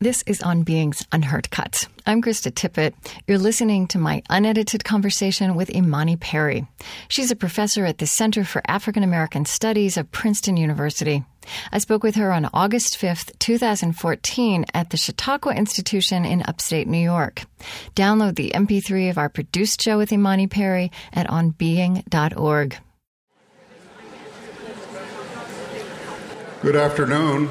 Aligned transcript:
This 0.00 0.22
is 0.28 0.42
On 0.42 0.62
Being's 0.62 1.04
Unheard 1.10 1.50
Cuts. 1.50 1.88
I'm 2.06 2.22
Krista 2.22 2.52
Tippett. 2.52 2.94
You're 3.26 3.36
listening 3.36 3.88
to 3.88 3.98
my 3.98 4.22
unedited 4.30 4.84
conversation 4.84 5.56
with 5.56 5.74
Imani 5.74 6.14
Perry. 6.14 6.68
She's 7.08 7.32
a 7.32 7.36
professor 7.36 7.84
at 7.84 7.98
the 7.98 8.06
Center 8.06 8.44
for 8.44 8.62
African 8.68 9.02
American 9.02 9.44
Studies 9.44 9.96
of 9.96 10.12
Princeton 10.12 10.56
University. 10.56 11.24
I 11.72 11.78
spoke 11.78 12.04
with 12.04 12.14
her 12.14 12.30
on 12.30 12.48
August 12.54 12.96
5th, 12.96 13.36
2014, 13.40 14.66
at 14.72 14.90
the 14.90 14.96
Chautauqua 14.96 15.52
Institution 15.54 16.24
in 16.24 16.44
upstate 16.46 16.86
New 16.86 16.98
York. 16.98 17.42
Download 17.96 18.36
the 18.36 18.52
MP3 18.54 19.10
of 19.10 19.18
our 19.18 19.28
produced 19.28 19.82
show 19.82 19.98
with 19.98 20.12
Imani 20.12 20.46
Perry 20.46 20.92
at 21.12 21.26
onbeing.org. 21.26 22.76
Good 26.62 26.76
afternoon. 26.76 27.48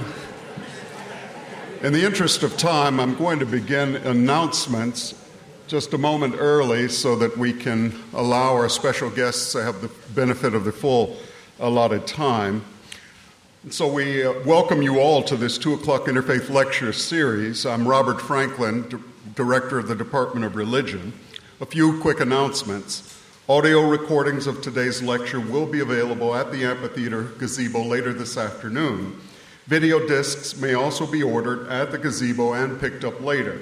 In 1.81 1.93
the 1.93 2.03
interest 2.03 2.41
of 2.41 2.57
time, 2.57 2.99
I'm 2.99 3.15
going 3.15 3.37
to 3.37 3.45
begin 3.45 3.97
announcements 3.97 5.13
just 5.67 5.93
a 5.93 5.97
moment 5.99 6.33
early 6.39 6.89
so 6.89 7.15
that 7.17 7.37
we 7.37 7.53
can 7.53 7.93
allow 8.13 8.53
our 8.55 8.67
special 8.67 9.11
guests 9.11 9.51
to 9.51 9.63
have 9.63 9.81
the 9.81 9.91
benefit 10.15 10.55
of 10.55 10.63
the 10.65 10.71
full 10.71 11.17
allotted 11.59 12.07
time. 12.07 12.65
So 13.69 13.87
we 13.87 14.25
uh, 14.25 14.33
welcome 14.43 14.81
you 14.81 14.99
all 14.99 15.21
to 15.23 15.37
this 15.37 15.59
2 15.59 15.75
o'clock 15.75 16.05
Interfaith 16.05 16.49
Lecture 16.49 16.91
Series. 16.93 17.63
I'm 17.63 17.87
Robert 17.87 18.21
Franklin, 18.21 18.89
D- 18.89 18.97
Director 19.35 19.77
of 19.77 19.87
the 19.87 19.95
Department 19.95 20.47
of 20.47 20.55
Religion. 20.55 21.13
A 21.61 21.65
few 21.67 22.01
quick 22.01 22.19
announcements. 22.19 23.21
Audio 23.47 23.87
recordings 23.87 24.47
of 24.47 24.63
today's 24.63 25.03
lecture 25.03 25.39
will 25.39 25.67
be 25.67 25.81
available 25.81 26.33
at 26.33 26.51
the 26.51 26.65
amphitheater 26.65 27.23
gazebo 27.37 27.83
later 27.83 28.13
this 28.13 28.35
afternoon. 28.35 29.21
Video 29.67 30.07
discs 30.07 30.55
may 30.55 30.75
also 30.75 31.05
be 31.05 31.21
ordered 31.21 31.67
at 31.67 31.91
the 31.91 31.97
gazebo 31.97 32.53
and 32.53 32.79
picked 32.79 33.03
up 33.03 33.19
later. 33.19 33.59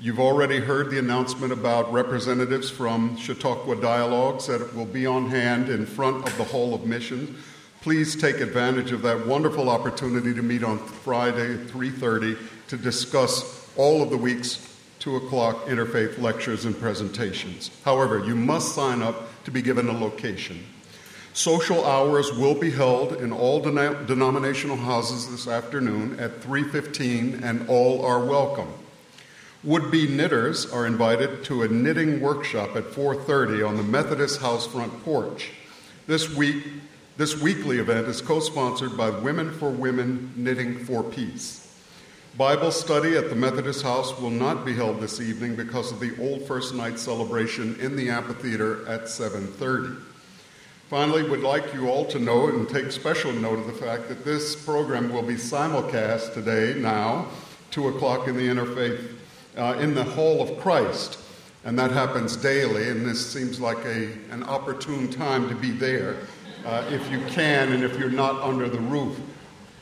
You've 0.00 0.18
already 0.18 0.58
heard 0.58 0.90
the 0.90 0.98
announcement 0.98 1.52
about 1.52 1.92
representatives 1.92 2.70
from 2.70 3.16
Chautauqua 3.16 3.76
Dialogues 3.76 4.48
that 4.48 4.74
will 4.74 4.86
be 4.86 5.06
on 5.06 5.30
hand 5.30 5.68
in 5.68 5.86
front 5.86 6.26
of 6.26 6.36
the 6.36 6.42
Hall 6.42 6.74
of 6.74 6.86
Missions. 6.86 7.38
Please 7.82 8.20
take 8.20 8.40
advantage 8.40 8.90
of 8.90 9.02
that 9.02 9.28
wonderful 9.28 9.70
opportunity 9.70 10.34
to 10.34 10.42
meet 10.42 10.64
on 10.64 10.80
Friday 10.80 11.54
at 11.54 11.68
3:30 11.68 12.36
to 12.66 12.76
discuss 12.76 13.68
all 13.76 14.02
of 14.02 14.10
the 14.10 14.16
week's 14.16 14.58
2 14.98 15.14
o'clock 15.14 15.66
interfaith 15.66 16.20
lectures 16.20 16.64
and 16.64 16.76
presentations. 16.80 17.70
However, 17.84 18.24
you 18.26 18.34
must 18.34 18.74
sign 18.74 19.02
up 19.02 19.44
to 19.44 19.52
be 19.52 19.62
given 19.62 19.88
a 19.88 19.96
location. 19.96 20.58
Social 21.32 21.84
hours 21.84 22.32
will 22.32 22.56
be 22.56 22.70
held 22.70 23.12
in 23.12 23.32
all 23.32 23.62
denom- 23.62 24.06
denominational 24.06 24.76
houses 24.76 25.30
this 25.30 25.46
afternoon 25.46 26.18
at 26.18 26.42
3:15 26.42 27.40
and 27.42 27.68
all 27.68 28.04
are 28.04 28.24
welcome. 28.24 28.68
Would-be 29.62 30.08
knitters 30.08 30.66
are 30.72 30.86
invited 30.86 31.44
to 31.44 31.62
a 31.62 31.68
knitting 31.68 32.20
workshop 32.20 32.74
at 32.74 32.92
4:30 32.92 33.62
on 33.62 33.76
the 33.76 33.82
Methodist 33.82 34.40
house 34.40 34.66
front 34.66 35.04
porch. 35.04 35.50
This 36.06 36.34
week 36.34 36.64
this 37.16 37.40
weekly 37.40 37.78
event 37.78 38.08
is 38.08 38.22
co-sponsored 38.22 38.96
by 38.96 39.10
Women 39.10 39.52
for 39.52 39.68
Women 39.68 40.32
Knitting 40.36 40.86
for 40.86 41.02
Peace. 41.02 41.68
Bible 42.38 42.70
study 42.70 43.14
at 43.14 43.28
the 43.28 43.36
Methodist 43.36 43.82
House 43.82 44.18
will 44.18 44.30
not 44.30 44.64
be 44.64 44.72
held 44.72 45.00
this 45.00 45.20
evening 45.20 45.54
because 45.54 45.92
of 45.92 46.00
the 46.00 46.12
Old 46.18 46.46
First 46.46 46.74
Night 46.74 46.98
celebration 46.98 47.76
in 47.78 47.94
the 47.96 48.08
amphitheater 48.08 48.86
at 48.88 49.10
7:30. 49.10 50.09
Finally, 50.90 51.22
we'd 51.22 51.38
like 51.38 51.72
you 51.72 51.88
all 51.88 52.04
to 52.04 52.18
know 52.18 52.48
and 52.48 52.68
take 52.68 52.90
special 52.90 53.30
note 53.30 53.60
of 53.60 53.66
the 53.68 53.72
fact 53.72 54.08
that 54.08 54.24
this 54.24 54.56
program 54.56 55.12
will 55.12 55.22
be 55.22 55.36
simulcast 55.36 56.34
today, 56.34 56.74
now, 56.80 57.28
2 57.70 57.86
o'clock 57.86 58.26
in 58.26 58.36
the 58.36 58.42
interfaith, 58.48 59.14
uh, 59.56 59.78
in 59.78 59.94
the 59.94 60.02
Hall 60.02 60.42
of 60.42 60.58
Christ. 60.58 61.16
And 61.64 61.78
that 61.78 61.92
happens 61.92 62.34
daily, 62.34 62.88
and 62.88 63.06
this 63.06 63.24
seems 63.24 63.60
like 63.60 63.78
a, 63.84 64.08
an 64.32 64.42
opportune 64.42 65.08
time 65.08 65.48
to 65.48 65.54
be 65.54 65.70
there 65.70 66.16
uh, 66.66 66.84
if 66.90 67.08
you 67.08 67.20
can 67.26 67.70
and 67.70 67.84
if 67.84 67.96
you're 67.96 68.10
not 68.10 68.42
under 68.42 68.68
the 68.68 68.80
roof. 68.80 69.16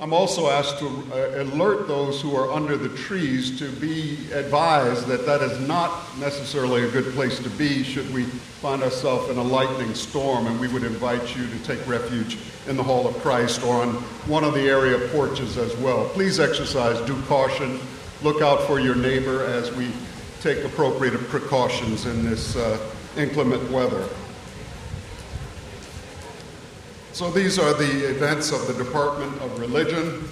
I'm 0.01 0.13
also 0.13 0.49
asked 0.49 0.79
to 0.79 0.87
uh, 0.87 1.43
alert 1.43 1.89
those 1.89 2.23
who 2.23 2.37
are 2.37 2.53
under 2.53 2.77
the 2.77 2.89
trees 2.91 3.59
to 3.59 3.69
be 3.69 4.17
advised 4.33 5.09
that 5.09 5.27
that 5.27 5.43
is 5.43 5.59
not 5.67 6.17
necessarily 6.19 6.85
a 6.85 6.91
good 6.93 7.13
place 7.15 7.41
to 7.41 7.51
be 7.51 7.83
should 7.83 8.09
we 8.15 8.23
find 8.23 8.85
ourselves 8.85 9.29
in 9.29 9.39
a 9.39 9.43
lightning 9.43 9.93
storm, 9.97 10.47
and 10.47 10.61
we 10.61 10.69
would 10.69 10.85
invite 10.85 11.37
you 11.37 11.49
to 11.49 11.59
take 11.65 11.85
refuge 11.89 12.39
in 12.69 12.77
the 12.77 12.83
Hall 12.83 13.09
of 13.09 13.19
Christ 13.19 13.65
or 13.65 13.83
on 13.83 13.95
one 14.29 14.45
of 14.45 14.55
the 14.55 14.69
area 14.69 15.09
porches 15.09 15.59
as 15.59 15.77
well. 15.79 16.09
Please 16.11 16.39
exercise 16.39 17.05
due 17.05 17.21
caution. 17.23 17.81
Look 18.23 18.41
out 18.41 18.63
for 18.69 18.79
your 18.79 18.95
neighbor 18.95 19.43
as 19.47 19.75
we 19.75 19.91
take 20.41 20.63
appropriate 20.63 21.19
precautions 21.29 22.07
in 22.07 22.25
this 22.25 22.55
uh, 22.55 22.79
inclement 23.17 23.69
weather. 23.73 24.09
So 27.19 27.33
these 27.33 27.59
are 27.59 27.75
the 27.75 28.09
events 28.09 28.53
of 28.53 28.69
the 28.69 28.75
Department 28.75 29.43
of 29.43 29.59
Religion. 29.59 30.23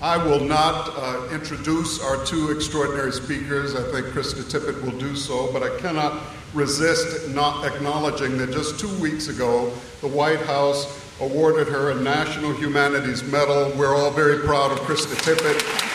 I 0.00 0.16
will 0.24 0.38
not 0.38 0.92
uh, 0.96 1.28
introduce 1.32 2.00
our 2.00 2.24
two 2.24 2.52
extraordinary 2.52 3.10
speakers. 3.10 3.74
I 3.74 3.82
think 3.90 4.06
Krista 4.14 4.44
Tippett 4.44 4.80
will 4.80 4.96
do 5.00 5.16
so, 5.16 5.52
but 5.52 5.64
I 5.64 5.76
cannot 5.80 6.22
resist 6.54 7.28
not 7.30 7.66
acknowledging 7.66 8.38
that 8.38 8.52
just 8.52 8.78
two 8.78 8.96
weeks 9.00 9.26
ago, 9.26 9.72
the 10.00 10.06
White 10.06 10.42
House 10.42 10.86
awarded 11.20 11.66
her 11.66 11.90
a 11.90 11.96
National 11.96 12.52
Humanities 12.52 13.24
Medal. 13.24 13.72
We're 13.76 13.96
all 13.96 14.12
very 14.12 14.46
proud 14.46 14.70
of 14.70 14.78
Krista 14.82 15.16
Tippett. 15.24 15.91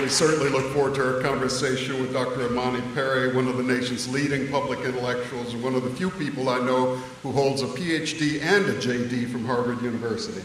We 0.00 0.08
certainly 0.08 0.48
look 0.48 0.72
forward 0.72 0.94
to 0.94 1.16
our 1.16 1.20
conversation 1.20 2.00
with 2.00 2.14
Dr. 2.14 2.46
Imani 2.46 2.80
Perry, 2.94 3.34
one 3.34 3.46
of 3.48 3.58
the 3.58 3.62
nation's 3.62 4.08
leading 4.08 4.48
public 4.48 4.80
intellectuals 4.80 5.52
and 5.52 5.62
one 5.62 5.74
of 5.74 5.84
the 5.84 5.90
few 5.90 6.08
people 6.10 6.48
I 6.48 6.58
know 6.58 6.96
who 7.22 7.32
holds 7.32 7.60
a 7.60 7.66
PhD 7.66 8.40
and 8.40 8.64
a 8.64 8.74
JD 8.74 9.30
from 9.30 9.44
Harvard 9.44 9.82
University. 9.82 10.42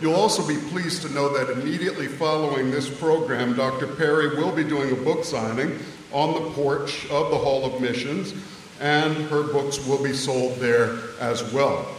You'll 0.00 0.14
also 0.14 0.46
be 0.46 0.56
pleased 0.70 1.02
to 1.02 1.08
know 1.12 1.36
that 1.36 1.58
immediately 1.58 2.06
following 2.06 2.70
this 2.70 2.88
program, 2.88 3.54
Dr. 3.54 3.88
Perry 3.88 4.36
will 4.36 4.52
be 4.52 4.62
doing 4.62 4.92
a 4.92 5.02
book 5.02 5.24
signing 5.24 5.78
on 6.12 6.34
the 6.34 6.50
porch 6.50 7.06
of 7.06 7.30
the 7.30 7.38
Hall 7.38 7.64
of 7.64 7.80
Missions, 7.80 8.34
and 8.80 9.16
her 9.30 9.42
books 9.42 9.84
will 9.84 10.02
be 10.02 10.12
sold 10.12 10.58
there 10.58 10.98
as 11.18 11.52
well. 11.52 11.95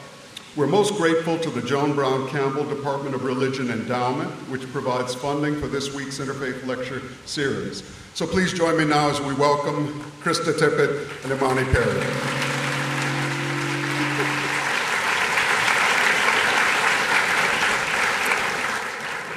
We're 0.58 0.66
most 0.66 0.96
grateful 0.96 1.38
to 1.38 1.52
the 1.52 1.62
Joan 1.62 1.94
Brown 1.94 2.28
Campbell 2.30 2.64
Department 2.64 3.14
of 3.14 3.24
Religion 3.24 3.70
Endowment, 3.70 4.32
which 4.50 4.68
provides 4.72 5.14
funding 5.14 5.62
for 5.62 5.68
this 5.68 5.94
week's 5.94 6.18
Interfaith 6.18 6.66
Lecture 6.66 7.04
Series. 7.28 7.84
So 8.16 8.26
please 8.26 8.54
join 8.54 8.76
me 8.76 8.84
now 8.84 9.12
as 9.12 9.22
we 9.22 9.36
welcome 9.36 10.02
Krista 10.20 10.52
Tippett 10.54 11.24
and 11.24 11.32
Imani 11.32 11.64
Perry. 11.72 12.02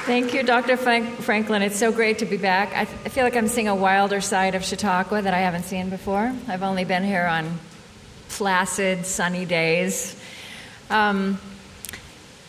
Thank 0.06 0.32
you, 0.32 0.42
Dr. 0.42 0.78
Frank- 0.78 1.20
Franklin. 1.20 1.60
It's 1.60 1.78
so 1.78 1.92
great 1.92 2.20
to 2.20 2.25
be 2.25 2.38
back. 2.38 2.72
I, 2.75 2.87
th- 2.87 2.98
I, 3.04 3.10
feel 3.10 3.25
like 3.25 3.37
I'm 3.37 3.47
seeing 3.47 3.69
a 3.69 3.76
wilder 3.76 4.22
side 4.22 4.54
of 4.54 4.64
Chautauqua 4.64 5.20
that 5.20 5.34
I 5.34 5.41
haven't 5.41 5.64
seen 5.64 5.91
before. 5.91 6.34
I've 6.48 6.62
only 6.62 6.87
been 6.87 7.04
here 7.04 7.26
on 7.26 7.58
placid, 8.31 9.04
sunny 9.04 9.44
days. 9.44 10.16
Um, 10.90 11.38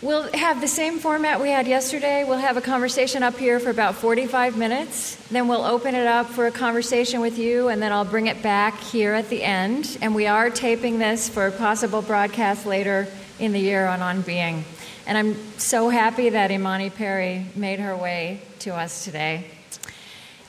we'll 0.01 0.31
have 0.33 0.61
the 0.61 0.67
same 0.67 0.97
format 0.97 1.39
we 1.39 1.49
had 1.49 1.67
yesterday. 1.67 2.23
We'll 2.23 2.39
have 2.39 2.57
a 2.57 2.61
conversation 2.61 3.21
up 3.21 3.37
here 3.37 3.59
for 3.59 3.69
about 3.69 3.95
45 3.95 4.57
minutes. 4.57 5.15
Then 5.29 5.47
we'll 5.47 5.63
open 5.63 5.93
it 5.93 6.07
up 6.07 6.27
for 6.27 6.47
a 6.47 6.51
conversation 6.51 7.21
with 7.21 7.37
you, 7.37 7.67
and 7.67 7.79
then 7.81 7.91
I'll 7.91 8.03
bring 8.03 8.25
it 8.25 8.41
back 8.41 8.79
here 8.79 9.13
at 9.13 9.29
the 9.29 9.43
end. 9.43 9.99
And 10.01 10.15
we 10.15 10.25
are 10.25 10.49
taping 10.49 10.97
this 10.97 11.29
for 11.29 11.45
a 11.45 11.51
possible 11.51 12.01
broadcast 12.01 12.65
later 12.65 13.07
in 13.37 13.51
the 13.51 13.59
year 13.59 13.85
on 13.85 14.01
On 14.01 14.21
Being. 14.21 14.65
And 15.05 15.17
I'm 15.17 15.35
so 15.59 15.89
happy 15.89 16.29
that 16.29 16.49
Imani 16.49 16.89
Perry 16.89 17.45
made 17.55 17.79
her 17.79 17.95
way 17.95 18.41
to 18.59 18.73
us 18.73 19.05
today. 19.05 19.45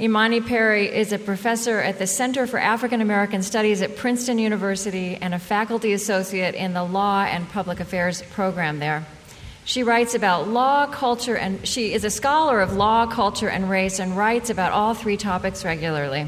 Imani 0.02 0.40
Perry 0.40 0.93
is 0.93 1.12
a 1.12 1.19
professor 1.19 1.78
at 1.78 2.00
the 2.00 2.08
Center 2.08 2.49
for 2.49 2.58
African 2.58 3.00
American 3.00 3.40
Studies 3.40 3.82
at 3.82 3.94
Princeton 3.94 4.37
University 4.37 5.14
and 5.14 5.32
a 5.32 5.38
faculty 5.38 5.93
associate 5.93 6.56
in 6.56 6.72
the 6.72 6.82
Law 6.82 7.22
and 7.22 7.49
Public 7.49 7.78
Affairs 7.78 8.20
program 8.20 8.81
there. 8.81 9.06
She 9.64 9.84
writes 9.84 10.16
about 10.16 10.49
law, 10.49 10.88
culture, 10.88 11.37
and 11.37 11.64
she 11.69 11.93
is 11.93 12.02
a 12.02 12.10
scholar 12.10 12.60
of 12.60 12.72
law, 12.72 13.06
culture, 13.06 13.49
and 13.49 13.70
race 13.70 14.00
and 14.00 14.16
writes 14.16 14.50
about 14.50 14.72
all 14.72 14.93
three 14.93 15.16
topics 15.16 15.64
regularly. 15.64 16.26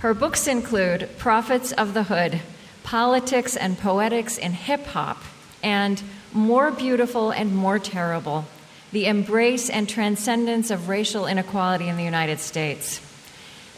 Her 0.00 0.12
books 0.12 0.46
include 0.46 1.08
Prophets 1.16 1.72
of 1.72 1.94
the 1.94 2.02
Hood, 2.02 2.42
Politics 2.82 3.56
and 3.56 3.78
Poetics 3.78 4.36
in 4.36 4.52
Hip 4.52 4.84
Hop, 4.88 5.16
and 5.62 6.02
More 6.34 6.70
Beautiful 6.70 7.30
and 7.30 7.56
More 7.56 7.78
Terrible 7.78 8.44
the 8.92 9.06
embrace 9.06 9.70
and 9.70 9.88
transcendence 9.88 10.70
of 10.70 10.88
racial 10.88 11.26
inequality 11.26 11.88
in 11.88 11.96
the 11.96 12.04
United 12.04 12.40
States. 12.40 13.00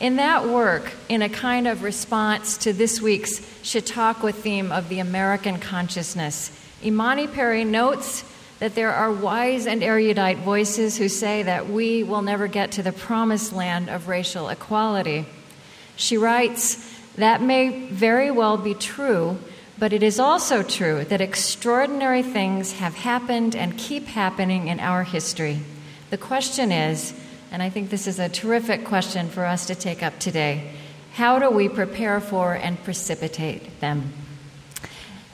in 0.00 0.16
that 0.16 0.48
work, 0.48 0.92
in 1.08 1.22
a 1.22 1.28
kind 1.28 1.68
of 1.68 1.84
response 1.84 2.56
to 2.56 2.72
this 2.72 3.00
week's 3.00 3.40
Chautauqua 3.62 4.32
theme 4.32 4.72
of 4.72 4.88
the 4.88 4.98
American 4.98 5.60
consciousness, 5.60 6.50
Imani 6.84 7.28
Perry 7.28 7.64
notes 7.64 8.24
that 8.58 8.74
there 8.74 8.92
are 8.92 9.12
wise 9.12 9.66
and 9.66 9.82
erudite 9.82 10.38
voices 10.38 10.96
who 10.96 11.08
say 11.08 11.44
that 11.44 11.68
we 11.68 12.02
will 12.02 12.22
never 12.22 12.48
get 12.48 12.72
to 12.72 12.82
the 12.82 12.92
promised 12.92 13.52
land 13.52 13.88
of 13.88 14.08
racial 14.08 14.48
equality. 14.48 15.24
She 15.96 16.16
writes, 16.16 16.84
That 17.16 17.42
may 17.42 17.86
very 17.88 18.30
well 18.30 18.56
be 18.56 18.74
true, 18.74 19.38
but 19.82 19.92
it 19.92 20.04
is 20.04 20.20
also 20.20 20.62
true 20.62 21.02
that 21.06 21.20
extraordinary 21.20 22.22
things 22.22 22.70
have 22.74 22.94
happened 22.94 23.56
and 23.56 23.76
keep 23.76 24.06
happening 24.06 24.68
in 24.68 24.78
our 24.78 25.02
history. 25.02 25.58
The 26.10 26.16
question 26.16 26.70
is, 26.70 27.12
and 27.50 27.60
I 27.60 27.68
think 27.68 27.90
this 27.90 28.06
is 28.06 28.20
a 28.20 28.28
terrific 28.28 28.84
question 28.84 29.28
for 29.28 29.44
us 29.44 29.66
to 29.66 29.74
take 29.74 30.04
up 30.04 30.20
today 30.20 30.70
how 31.14 31.40
do 31.40 31.50
we 31.50 31.68
prepare 31.68 32.20
for 32.20 32.54
and 32.54 32.80
precipitate 32.84 33.80
them? 33.80 34.12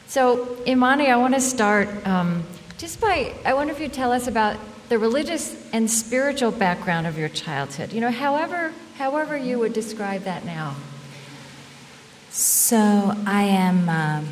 So, 0.06 0.56
Imani, 0.66 1.08
I 1.08 1.16
want 1.16 1.34
to 1.34 1.42
start 1.42 2.06
um, 2.06 2.42
just 2.78 3.02
by, 3.02 3.34
I 3.44 3.52
wonder 3.52 3.74
if 3.74 3.80
you'd 3.80 3.92
tell 3.92 4.12
us 4.12 4.28
about 4.28 4.56
the 4.88 4.98
religious 4.98 5.54
and 5.74 5.90
spiritual 5.90 6.52
background 6.52 7.06
of 7.06 7.18
your 7.18 7.28
childhood. 7.28 7.92
You 7.92 8.00
know, 8.00 8.10
however, 8.10 8.72
however 8.96 9.36
you 9.36 9.58
would 9.58 9.74
describe 9.74 10.22
that 10.22 10.46
now. 10.46 10.74
So, 12.30 13.14
I 13.26 13.44
am 13.44 13.88
um, 13.88 14.28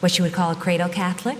what 0.00 0.18
you 0.18 0.24
would 0.24 0.32
call 0.32 0.50
a 0.50 0.54
cradle 0.54 0.88
Catholic. 0.88 1.38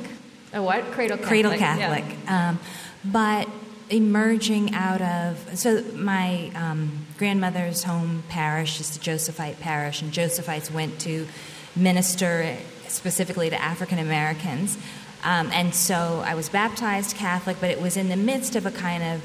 A 0.52 0.62
what? 0.62 0.84
Cradle 0.92 1.16
Catholic. 1.16 1.28
Cradle 1.28 1.52
Catholic. 1.56 2.04
Yeah. 2.24 2.50
Um, 2.50 2.60
but 3.04 3.48
emerging 3.90 4.74
out 4.74 5.00
of 5.00 5.58
so 5.58 5.82
my 5.94 6.50
um, 6.54 7.06
grandmother's 7.16 7.84
home 7.84 8.22
parish 8.28 8.80
is 8.80 8.96
the 8.96 9.00
Josephite 9.02 9.60
parish, 9.60 10.02
and 10.02 10.12
Josephites 10.12 10.70
went 10.70 10.98
to 11.00 11.26
minister 11.74 12.56
specifically 12.86 13.50
to 13.50 13.60
African 13.60 13.98
Americans. 13.98 14.78
Um, 15.24 15.50
and 15.52 15.74
so 15.74 16.22
I 16.24 16.34
was 16.34 16.48
baptized 16.48 17.16
Catholic, 17.16 17.56
but 17.60 17.70
it 17.70 17.80
was 17.80 17.96
in 17.96 18.08
the 18.08 18.16
midst 18.16 18.56
of 18.56 18.66
a 18.66 18.70
kind 18.70 19.02
of 19.02 19.22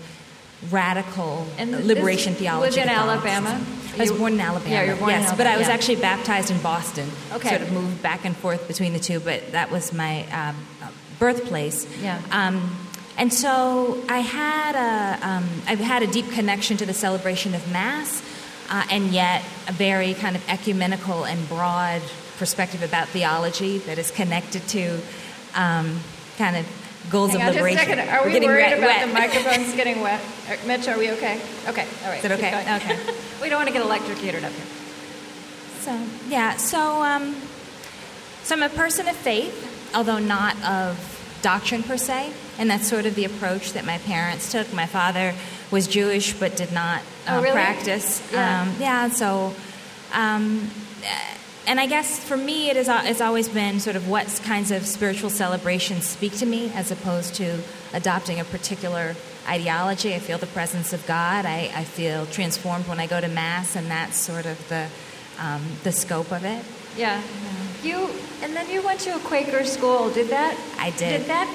radical 0.69 1.45
and 1.57 1.85
liberation 1.85 2.33
theology. 2.35 2.67
Was 2.67 2.77
in 2.77 2.89
Alabama? 2.89 3.63
I 3.95 3.97
was 4.01 4.11
born 4.11 4.33
in 4.33 4.39
Alabama. 4.39 4.71
Yeah, 4.71 4.83
you're 4.83 4.95
born 4.95 5.11
yes, 5.11 5.19
in 5.19 5.25
Alabama. 5.27 5.37
but 5.37 5.47
I 5.47 5.57
was 5.57 5.67
yeah. 5.67 5.73
actually 5.73 5.95
baptized 5.97 6.49
in 6.49 6.59
Boston. 6.61 7.09
Okay. 7.31 7.49
Sort 7.49 7.61
of 7.61 7.71
moved 7.71 8.01
back 8.01 8.25
and 8.25 8.35
forth 8.35 8.67
between 8.67 8.93
the 8.93 8.99
two, 8.99 9.19
but 9.19 9.51
that 9.51 9.69
was 9.71 9.93
my 9.93 10.25
um, 10.31 10.55
birthplace. 11.19 11.87
Yeah. 12.01 12.19
Um, 12.31 12.75
and 13.17 13.31
so 13.31 14.03
I 14.09 14.19
had 14.19 14.75
a, 14.75 15.27
um, 15.27 15.47
I've 15.67 15.79
had 15.79 16.01
a 16.01 16.07
deep 16.07 16.31
connection 16.31 16.77
to 16.77 16.85
the 16.85 16.93
celebration 16.93 17.53
of 17.53 17.71
Mass, 17.71 18.23
uh, 18.69 18.85
and 18.89 19.11
yet 19.11 19.43
a 19.67 19.71
very 19.71 20.15
kind 20.15 20.35
of 20.35 20.49
ecumenical 20.49 21.25
and 21.25 21.47
broad 21.47 22.01
perspective 22.37 22.81
about 22.81 23.07
theology 23.09 23.77
that 23.79 23.99
is 23.99 24.09
connected 24.09 24.67
to 24.69 24.99
um, 25.53 25.99
kind 26.37 26.57
of 26.57 26.65
goals 27.09 27.31
Hang 27.31 27.41
of 27.41 27.47
on 27.47 27.53
liberation. 27.53 27.77
Just 27.77 27.89
a 27.89 27.95
second. 27.95 28.09
Are 28.09 28.25
we 28.25 28.39
worried 28.39 28.63
wet, 28.63 28.77
about 28.77 28.87
wet. 28.87 29.07
the 29.07 29.13
microphones 29.43 29.75
getting 29.75 30.01
wet? 30.01 30.21
Uh, 30.49 30.55
Mitch, 30.67 30.87
are 30.87 30.97
we 30.97 31.11
okay? 31.11 31.41
Okay, 31.67 31.87
all 32.03 32.09
right. 32.09 32.19
Is 32.19 32.25
it 32.25 32.31
okay? 32.31 32.75
Okay. 32.77 32.99
we 33.41 33.49
don't 33.49 33.57
want 33.59 33.67
to 33.67 33.73
get 33.73 33.81
electrocuted 33.81 34.43
up 34.43 34.51
here. 34.51 34.65
So 35.81 35.99
yeah, 36.29 36.55
so 36.57 37.03
um, 37.03 37.35
so 38.43 38.55
I'm 38.55 38.63
a 38.63 38.69
person 38.69 39.07
of 39.07 39.15
faith, 39.17 39.91
although 39.95 40.19
not 40.19 40.55
of 40.63 41.09
doctrine 41.41 41.83
per 41.83 41.97
se, 41.97 42.31
and 42.57 42.69
that's 42.69 42.87
sort 42.87 43.05
of 43.05 43.15
the 43.15 43.25
approach 43.25 43.73
that 43.73 43.85
my 43.85 43.97
parents 43.99 44.51
took. 44.51 44.71
My 44.73 44.85
father 44.85 45.33
was 45.71 45.87
Jewish 45.87 46.33
but 46.33 46.55
did 46.55 46.71
not 46.71 47.01
Oh, 47.27 47.37
uh, 47.37 47.41
really? 47.41 47.53
practice. 47.53 48.21
Yeah. 48.31 48.61
Um, 48.61 48.75
yeah. 48.79 49.09
So, 49.09 49.53
um, 50.13 50.69
and 51.67 51.79
I 51.79 51.85
guess 51.85 52.19
for 52.19 52.37
me, 52.37 52.69
it 52.69 52.77
is, 52.77 52.87
it's 52.89 53.21
always 53.21 53.47
been 53.47 53.79
sort 53.79 53.95
of 53.95 54.07
what 54.07 54.27
kinds 54.43 54.71
of 54.71 54.85
spiritual 54.85 55.29
celebrations 55.29 56.05
speak 56.05 56.37
to 56.37 56.45
me, 56.45 56.71
as 56.73 56.91
opposed 56.91 57.35
to 57.35 57.59
adopting 57.93 58.39
a 58.39 58.45
particular 58.45 59.15
ideology. 59.47 60.13
I 60.13 60.19
feel 60.19 60.37
the 60.37 60.47
presence 60.47 60.93
of 60.93 61.05
God. 61.05 61.45
I, 61.45 61.71
I 61.75 61.83
feel 61.83 62.25
transformed 62.25 62.87
when 62.87 62.99
I 62.99 63.07
go 63.07 63.19
to 63.19 63.27
mass, 63.27 63.75
and 63.75 63.89
that's 63.89 64.17
sort 64.17 64.45
of 64.45 64.67
the 64.69 64.87
um, 65.39 65.63
the 65.83 65.91
scope 65.91 66.31
of 66.31 66.43
it. 66.45 66.63
Yeah. 66.97 67.21
You 67.83 68.09
and 68.41 68.55
then 68.55 68.69
you 68.69 68.81
went 68.83 68.99
to 69.01 69.15
a 69.15 69.19
Quaker 69.19 69.63
school. 69.63 70.09
Did 70.11 70.29
that? 70.29 70.57
I 70.77 70.91
did. 70.91 71.19
Did 71.19 71.27
that 71.27 71.47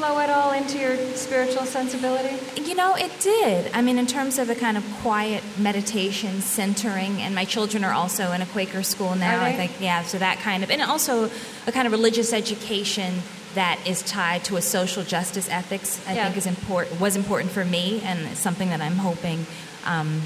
flow 0.00 0.18
at 0.18 0.30
all 0.30 0.52
into 0.52 0.78
your 0.78 0.96
spiritual 1.14 1.66
sensibility? 1.66 2.34
You 2.62 2.74
know, 2.74 2.94
it 2.96 3.12
did. 3.20 3.70
I 3.74 3.82
mean, 3.82 3.98
in 3.98 4.06
terms 4.06 4.38
of 4.38 4.48
a 4.48 4.54
kind 4.54 4.78
of 4.78 4.84
quiet 5.02 5.44
meditation, 5.58 6.40
centering, 6.40 7.20
and 7.20 7.34
my 7.34 7.44
children 7.44 7.84
are 7.84 7.92
also 7.92 8.32
in 8.32 8.40
a 8.40 8.46
Quaker 8.46 8.82
school 8.82 9.14
now. 9.14 9.44
I 9.44 9.52
think, 9.52 9.72
yeah. 9.78 10.02
So 10.04 10.16
that 10.18 10.38
kind 10.38 10.64
of, 10.64 10.70
and 10.70 10.80
also 10.80 11.30
a 11.66 11.72
kind 11.72 11.86
of 11.86 11.92
religious 11.92 12.32
education 12.32 13.20
that 13.54 13.78
is 13.86 14.00
tied 14.02 14.42
to 14.44 14.56
a 14.56 14.62
social 14.62 15.02
justice 15.02 15.48
ethics. 15.50 16.00
I 16.08 16.14
Yeah. 16.14 16.24
think 16.24 16.38
is 16.38 16.46
important. 16.46 16.98
Was 16.98 17.14
important 17.14 17.52
for 17.52 17.64
me, 17.64 18.00
and 18.02 18.20
it's 18.28 18.40
something 18.40 18.70
that 18.70 18.80
I'm 18.80 18.96
hoping 18.96 19.44
um, 19.84 20.22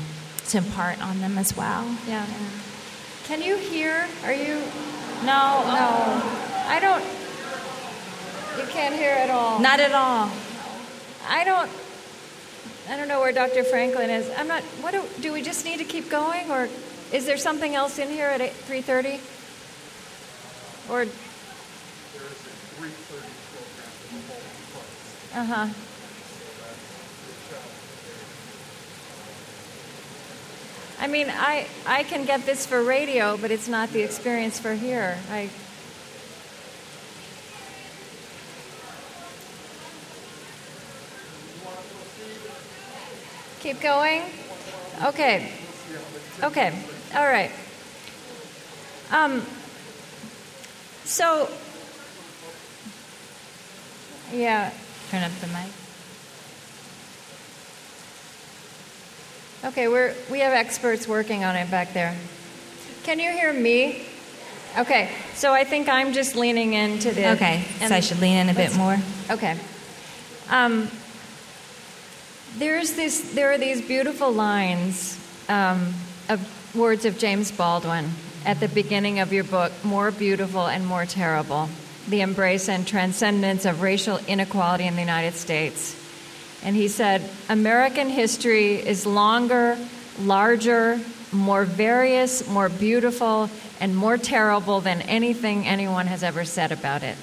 to 0.51 0.59
impart 0.59 1.03
on 1.03 1.21
them 1.21 1.37
as 1.37 1.57
well. 1.57 1.85
Yeah. 2.07 2.25
Can 3.25 3.43
you 3.43 3.57
hear? 3.57 4.07
Are 4.25 4.33
you? 4.33 4.55
No, 5.25 5.65
No. 5.67 6.23
I 6.69 6.79
don't. 6.81 7.05
You 8.59 8.67
can't 8.67 8.95
hear 8.95 9.11
at 9.11 9.31
all. 9.31 9.59
not 9.61 9.81
at 9.81 9.93
all. 9.93 10.31
I 11.27 11.45
don't. 11.45 11.71
I 12.89 12.97
don't 12.97 13.09
know 13.09 13.21
where 13.21 13.33
Dr. 13.33 13.65
Franklin 13.65 14.11
is. 14.11 14.31
I'm 14.37 14.47
not. 14.47 14.63
What 14.81 14.93
do, 14.93 15.03
do 15.21 15.33
we 15.33 15.43
just 15.43 15.65
need 15.65 15.79
to 15.79 15.85
keep 15.85 16.09
going, 16.11 16.51
or 16.51 16.69
is 17.13 17.27
there 17.27 17.37
something 17.37 17.75
else 17.75 17.99
in 17.99 18.09
here 18.09 18.27
at 18.27 18.41
3:30? 18.41 19.21
Or. 20.91 21.07
Uh 25.35 25.45
huh. 25.45 25.69
I 31.01 31.09
mean, 31.09 31.27
I 31.29 31.67
I 31.87 32.05
can 32.05 32.25
get 32.25 32.47
this 32.47 32.67
for 32.67 32.83
radio, 32.83 33.37
but 33.37 33.51
it's 33.51 33.67
not 33.67 33.91
the 33.91 34.03
experience 34.03 34.61
for 34.61 34.75
here. 34.75 35.19
I. 35.31 35.51
Keep 43.65 43.81
going. 43.81 44.23
Okay. 45.05 45.51
Okay. 46.43 46.85
All 47.15 47.25
right. 47.25 47.51
Um. 49.11 49.41
So. 51.05 51.49
Yeah. 54.31 54.71
Turn 55.11 55.23
up 55.23 55.33
the 55.41 55.47
mic. 55.47 55.71
Okay, 59.65 59.89
we're 59.89 60.15
we 60.31 60.41
have 60.41 60.53
experts 60.53 61.09
working 61.09 61.43
on 61.45 61.57
it 61.57 61.71
back 61.71 61.95
there. 61.95 62.15
Can 63.05 63.19
you 63.19 63.31
hear 63.31 63.51
me? 63.51 64.05
Okay, 64.77 65.11
so 65.33 65.55
I 65.55 65.65
think 65.65 65.89
I'm 65.89 66.13
just 66.13 66.37
leaning 66.37 66.75
into 66.75 67.13
the. 67.13 67.33
Okay, 67.33 67.65
so 67.81 67.95
I 67.95 68.01
should 68.01 68.21
lean 68.21 68.37
in 68.37 68.51
a 68.51 68.55
bit 68.55 68.77
more. 68.77 68.99
Okay. 69.31 69.59
Um, 70.51 70.91
there's 72.59 72.93
this. 72.93 73.35
There 73.35 73.53
are 73.53 73.59
these 73.59 73.81
beautiful 73.81 74.33
lines 74.33 75.19
um, 75.49 75.93
of 76.29 76.75
words 76.75 77.05
of 77.05 77.19
James 77.19 77.51
Baldwin 77.51 78.11
at 78.45 78.61
the 78.61 78.69
beginning 78.69 79.21
of 79.21 79.33
your 79.33 79.45
book, 79.45 79.73
"More 79.85 80.11
beautiful 80.11 80.67
and 80.67 80.87
more 80.87 81.07
terrible: 81.07 81.69
the 82.09 82.21
embrace 82.21 82.69
and 82.69 82.87
transcendence 82.87 83.65
of 83.65 83.83
racial 83.83 84.19
inequality 84.29 84.87
in 84.87 84.95
the 84.95 85.03
United 85.03 85.35
States." 85.35 85.97
And 86.63 86.77
he 86.77 86.89
said, 86.89 87.29
"American 87.49 88.09
history 88.09 88.75
is 88.75 89.05
longer, 89.05 89.77
larger, 90.21 91.01
more 91.33 91.65
various, 91.65 92.47
more 92.49 92.69
beautiful, 92.69 93.51
and 93.81 93.97
more 93.97 94.17
terrible 94.17 94.81
than 94.81 95.03
anything 95.03 95.67
anyone 95.67 96.07
has 96.07 96.23
ever 96.23 96.45
said 96.45 96.73
about 96.73 97.03
it." 97.03 97.17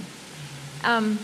Um, 0.83 1.19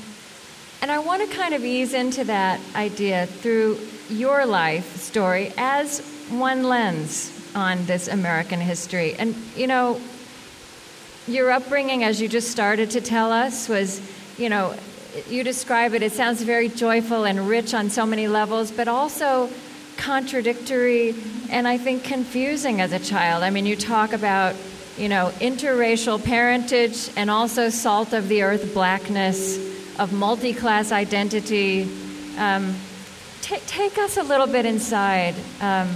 and 0.81 0.91
I 0.91 0.99
want 0.99 1.27
to 1.27 1.35
kind 1.35 1.53
of 1.53 1.65
ease 1.65 1.93
into 1.93 2.23
that 2.25 2.59
idea 2.75 3.25
through 3.25 3.79
your 4.09 4.45
life 4.45 4.97
story 4.97 5.53
as 5.57 5.99
one 6.29 6.63
lens 6.63 7.33
on 7.55 7.85
this 7.85 8.07
American 8.07 8.59
history. 8.59 9.15
And, 9.15 9.35
you 9.55 9.67
know, 9.67 9.99
your 11.27 11.51
upbringing, 11.51 12.03
as 12.03 12.21
you 12.21 12.27
just 12.27 12.51
started 12.51 12.91
to 12.91 13.01
tell 13.01 13.31
us, 13.31 13.67
was, 13.67 14.01
you 14.37 14.49
know, 14.49 14.75
you 15.29 15.43
describe 15.43 15.93
it, 15.93 16.03
it 16.03 16.11
sounds 16.11 16.41
very 16.41 16.69
joyful 16.69 17.25
and 17.25 17.47
rich 17.47 17.73
on 17.73 17.89
so 17.89 18.05
many 18.05 18.27
levels, 18.27 18.71
but 18.71 18.87
also 18.87 19.49
contradictory 19.97 21.15
and 21.49 21.67
I 21.67 21.77
think 21.77 22.03
confusing 22.03 22.81
as 22.81 22.93
a 22.93 22.99
child. 22.99 23.43
I 23.43 23.49
mean, 23.49 23.65
you 23.65 23.75
talk 23.75 24.13
about, 24.13 24.55
you 24.97 25.09
know, 25.09 25.31
interracial 25.39 26.23
parentage 26.23 27.09
and 27.15 27.31
also 27.31 27.69
salt 27.69 28.13
of 28.13 28.27
the 28.27 28.43
earth 28.43 28.73
blackness, 28.73 29.57
of 29.97 30.13
multi 30.13 30.53
class 30.53 30.91
identity. 30.91 31.89
Um, 32.37 32.75
ta 33.41 33.58
take 33.67 33.98
us 33.98 34.17
a 34.17 34.24
little 34.24 34.48
bit 34.48 34.65
inside 34.65 35.36
um, 35.62 35.89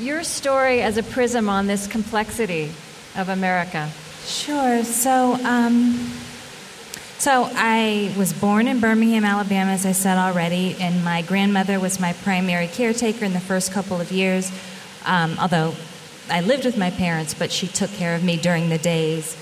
your 0.00 0.22
story 0.22 0.82
as 0.82 0.96
a 0.96 1.02
prism 1.02 1.48
on 1.48 1.66
this 1.66 1.86
complexity 1.86 2.70
of 3.16 3.28
America. 3.28 3.90
Sure. 4.24 4.84
So, 4.84 5.34
um, 5.44 5.94
so 7.18 7.48
I 7.54 8.14
was 8.16 8.32
born 8.32 8.68
in 8.68 8.80
Birmingham, 8.80 9.24
Alabama, 9.24 9.72
as 9.72 9.86
I 9.86 9.92
said 9.92 10.18
already, 10.18 10.76
and 10.78 11.04
my 11.04 11.22
grandmother 11.22 11.80
was 11.80 11.98
my 11.98 12.12
primary 12.12 12.68
caretaker 12.68 13.24
in 13.24 13.32
the 13.32 13.40
first 13.40 13.72
couple 13.72 14.00
of 14.00 14.12
years. 14.12 14.52
Um, 15.06 15.36
although 15.40 15.74
I 16.30 16.42
lived 16.42 16.64
with 16.64 16.76
my 16.76 16.90
parents, 16.90 17.34
but 17.34 17.50
she 17.50 17.66
took 17.66 17.90
care 17.92 18.14
of 18.14 18.22
me 18.22 18.36
during 18.36 18.68
the 18.68 18.78
days. 18.78 19.36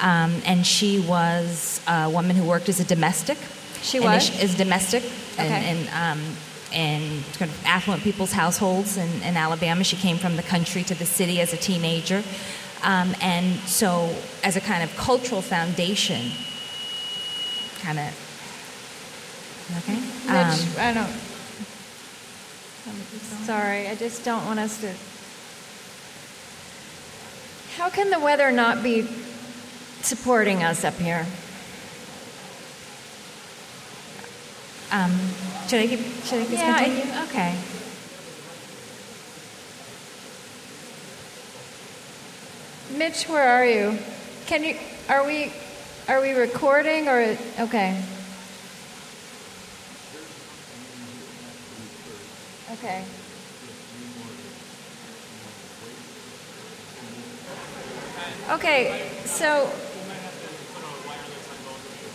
Um, 0.00 0.42
and 0.44 0.66
she 0.66 0.98
was 1.00 1.80
a 1.86 2.10
woman 2.10 2.34
who 2.34 2.44
worked 2.44 2.68
as 2.68 2.80
a 2.80 2.84
domestic. 2.84 3.38
She 3.82 4.00
was 4.00 4.30
as 4.42 4.56
domestic, 4.56 5.04
okay. 5.34 5.46
and, 5.46 5.88
and 5.88 6.20
um, 6.20 6.36
in 6.72 7.22
kind 7.38 7.50
of 7.50 7.64
affluent 7.64 8.02
people's 8.02 8.32
households 8.32 8.96
in, 8.96 9.22
in, 9.22 9.36
Alabama. 9.36 9.84
She 9.84 9.96
came 9.96 10.16
from 10.16 10.36
the 10.36 10.42
country 10.42 10.82
to 10.84 10.94
the 10.94 11.04
city 11.04 11.40
as 11.40 11.52
a 11.52 11.56
teenager. 11.56 12.22
Um, 12.82 13.14
and 13.20 13.56
so, 13.60 14.14
as 14.42 14.56
a 14.56 14.60
kind 14.60 14.82
of 14.82 14.96
cultural 14.96 15.42
foundation, 15.42 16.32
kind 17.80 17.98
of. 17.98 18.28
Okay? 19.78 19.98
Um, 20.28 20.58
I 20.78 20.92
don't. 20.92 21.12
I'm 22.84 23.44
sorry, 23.44 23.86
I 23.88 23.94
just 23.94 24.24
don't 24.24 24.44
want 24.44 24.58
us 24.58 24.80
to. 24.80 24.92
How 27.76 27.88
can 27.88 28.10
the 28.10 28.18
weather 28.18 28.50
not 28.50 28.82
be 28.82 29.06
supporting 30.02 30.64
us 30.64 30.84
up 30.84 30.94
here? 30.94 31.24
Um, 34.92 35.10
should 35.68 35.80
I 35.80 35.86
keep? 35.86 36.00
Should 36.24 36.42
I 36.42 36.44
keep 36.44 36.58
yeah, 36.58 37.26
Okay. 37.30 37.56
Mitch, 42.98 43.26
where 43.26 43.48
are 43.48 43.64
you? 43.64 43.98
Can 44.46 44.62
you? 44.62 44.76
Are 45.08 45.24
we? 45.24 45.50
Are 46.08 46.20
we 46.20 46.32
recording 46.32 47.08
or 47.08 47.38
okay? 47.58 48.04
Okay. 52.72 53.02
Okay, 58.50 59.10
so 59.24 59.70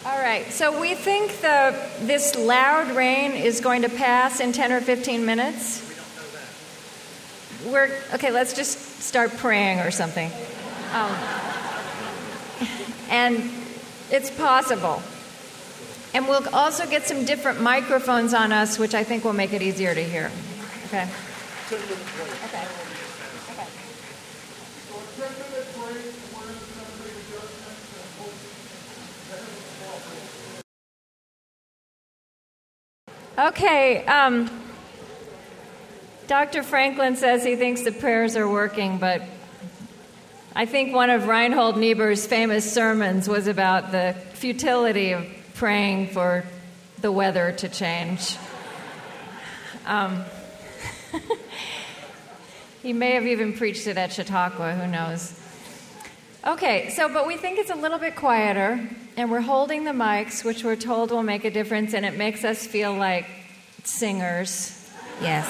all 0.07 0.19
right, 0.19 0.49
so 0.53 0.79
we 0.79 0.95
think 0.95 1.41
the 1.41 1.77
this 1.99 2.33
loud 2.37 2.95
rain 2.95 3.33
is 3.33 3.59
going 3.59 3.81
to 3.81 3.89
pass 3.89 4.39
in 4.39 4.53
10 4.53 4.71
or 4.71 4.79
15 4.79 5.25
minutes. 5.25 5.83
We're 7.65 7.91
okay. 8.13 8.31
Let's 8.31 8.53
just 8.53 9.01
start 9.01 9.35
praying 9.35 9.81
or 9.81 9.91
something. 9.91 10.31
Um, 10.93 11.13
and 13.09 13.51
it's 14.09 14.31
possible. 14.31 15.03
And 16.13 16.25
we'll 16.29 16.47
also 16.55 16.89
get 16.89 17.05
some 17.05 17.25
different 17.25 17.59
microphones 17.59 18.33
on 18.33 18.53
us, 18.53 18.79
which 18.79 18.95
I 18.95 19.03
think 19.03 19.25
will 19.25 19.33
make 19.33 19.51
it 19.51 19.61
easier 19.61 19.93
to 19.93 20.03
hear. 20.03 20.31
Okay. 20.85 21.09
Okay. 21.67 22.96
Okay. 33.37 34.03
Um, 34.07 34.49
Dr. 36.25 36.63
Franklin 36.63 37.15
says 37.15 37.43
he 37.43 37.55
thinks 37.55 37.83
the 37.83 37.91
prayers 37.91 38.35
are 38.35 38.49
working, 38.49 38.97
but 38.97 39.21
I 40.55 40.65
think 40.65 40.91
one 40.91 41.11
of 41.11 41.27
Reinhold 41.27 41.77
Niebuhr's 41.77 42.25
famous 42.25 42.73
sermons 42.73 43.29
was 43.29 43.45
about 43.45 43.91
the 43.91 44.15
futility 44.33 45.11
of 45.11 45.27
praying 45.53 46.07
for 46.07 46.45
the 47.01 47.11
weather 47.11 47.51
to 47.51 47.69
change. 47.69 48.35
Um, 49.85 50.25
he 52.81 52.91
may 52.91 53.11
have 53.11 53.27
even 53.27 53.53
preached 53.53 53.85
it 53.85 53.97
at 53.97 54.11
Chautauqua, 54.11 54.73
who 54.73 54.87
knows. 54.87 55.39
Okay, 56.47 56.91
so, 56.91 57.09
but 57.09 57.27
we 57.27 57.35
think 57.35 57.59
it's 57.59 57.71
a 57.71 57.75
little 57.75 57.99
bit 57.99 58.15
quieter, 58.15 58.79
and 59.17 59.29
we're 59.29 59.41
holding 59.41 59.83
the 59.83 59.91
mics, 59.91 60.45
which 60.45 60.63
we're 60.63 60.77
told 60.77 61.11
will 61.11 61.21
make 61.21 61.43
a 61.43 61.51
difference, 61.51 61.93
and 61.93 62.05
it 62.05 62.15
makes 62.15 62.45
us 62.45 62.65
feel 62.65 62.93
like 62.93 63.25
singers. 63.83 64.73
Yes. 65.21 65.45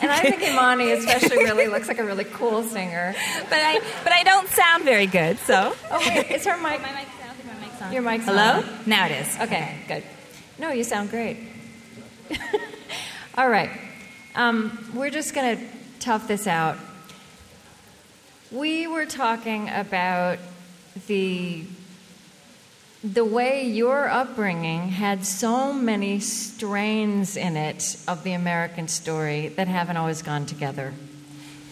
and 0.00 0.12
I 0.12 0.20
think 0.20 0.42
Imani 0.42 0.92
especially 0.92 1.38
really 1.38 1.66
looks 1.66 1.88
like 1.88 1.98
a 1.98 2.04
really 2.04 2.22
cool 2.22 2.62
singer. 2.62 3.16
But 3.50 3.58
I 3.58 3.80
but 4.04 4.12
I 4.12 4.22
don't 4.22 4.46
sound 4.50 4.84
very 4.84 5.06
good, 5.06 5.38
so. 5.40 5.74
Oh 5.90 5.98
wait, 5.98 6.30
is 6.30 6.44
her 6.44 6.56
mic? 6.56 6.80
My 6.80 6.92
mic's 6.92 7.10
on. 7.20 7.52
My 7.52 7.66
mic's 7.66 7.82
on. 7.82 7.92
Your 7.92 8.02
mic's 8.02 8.24
Hello? 8.26 8.42
on. 8.42 8.62
Hello? 8.62 8.78
Now 8.86 9.06
it 9.06 9.12
is. 9.12 9.40
Okay, 9.40 9.76
good. 9.88 10.04
No, 10.60 10.70
you 10.70 10.84
sound 10.84 11.10
great. 11.10 11.38
All 13.36 13.48
right. 13.48 13.70
Um, 14.36 14.92
we're 14.94 15.10
just 15.10 15.34
going 15.34 15.56
to 15.56 15.64
tough 15.98 16.28
this 16.28 16.46
out. 16.46 16.78
We 18.54 18.86
were 18.86 19.04
talking 19.04 19.68
about 19.68 20.38
the 21.08 21.64
the 23.02 23.24
way 23.24 23.66
your 23.66 24.08
upbringing 24.08 24.90
had 24.90 25.26
so 25.26 25.72
many 25.72 26.20
strains 26.20 27.36
in 27.36 27.56
it 27.56 27.96
of 28.06 28.22
the 28.22 28.32
American 28.32 28.86
story 28.86 29.48
that 29.48 29.66
haven't 29.66 29.96
always 29.96 30.22
gone 30.22 30.46
together. 30.46 30.94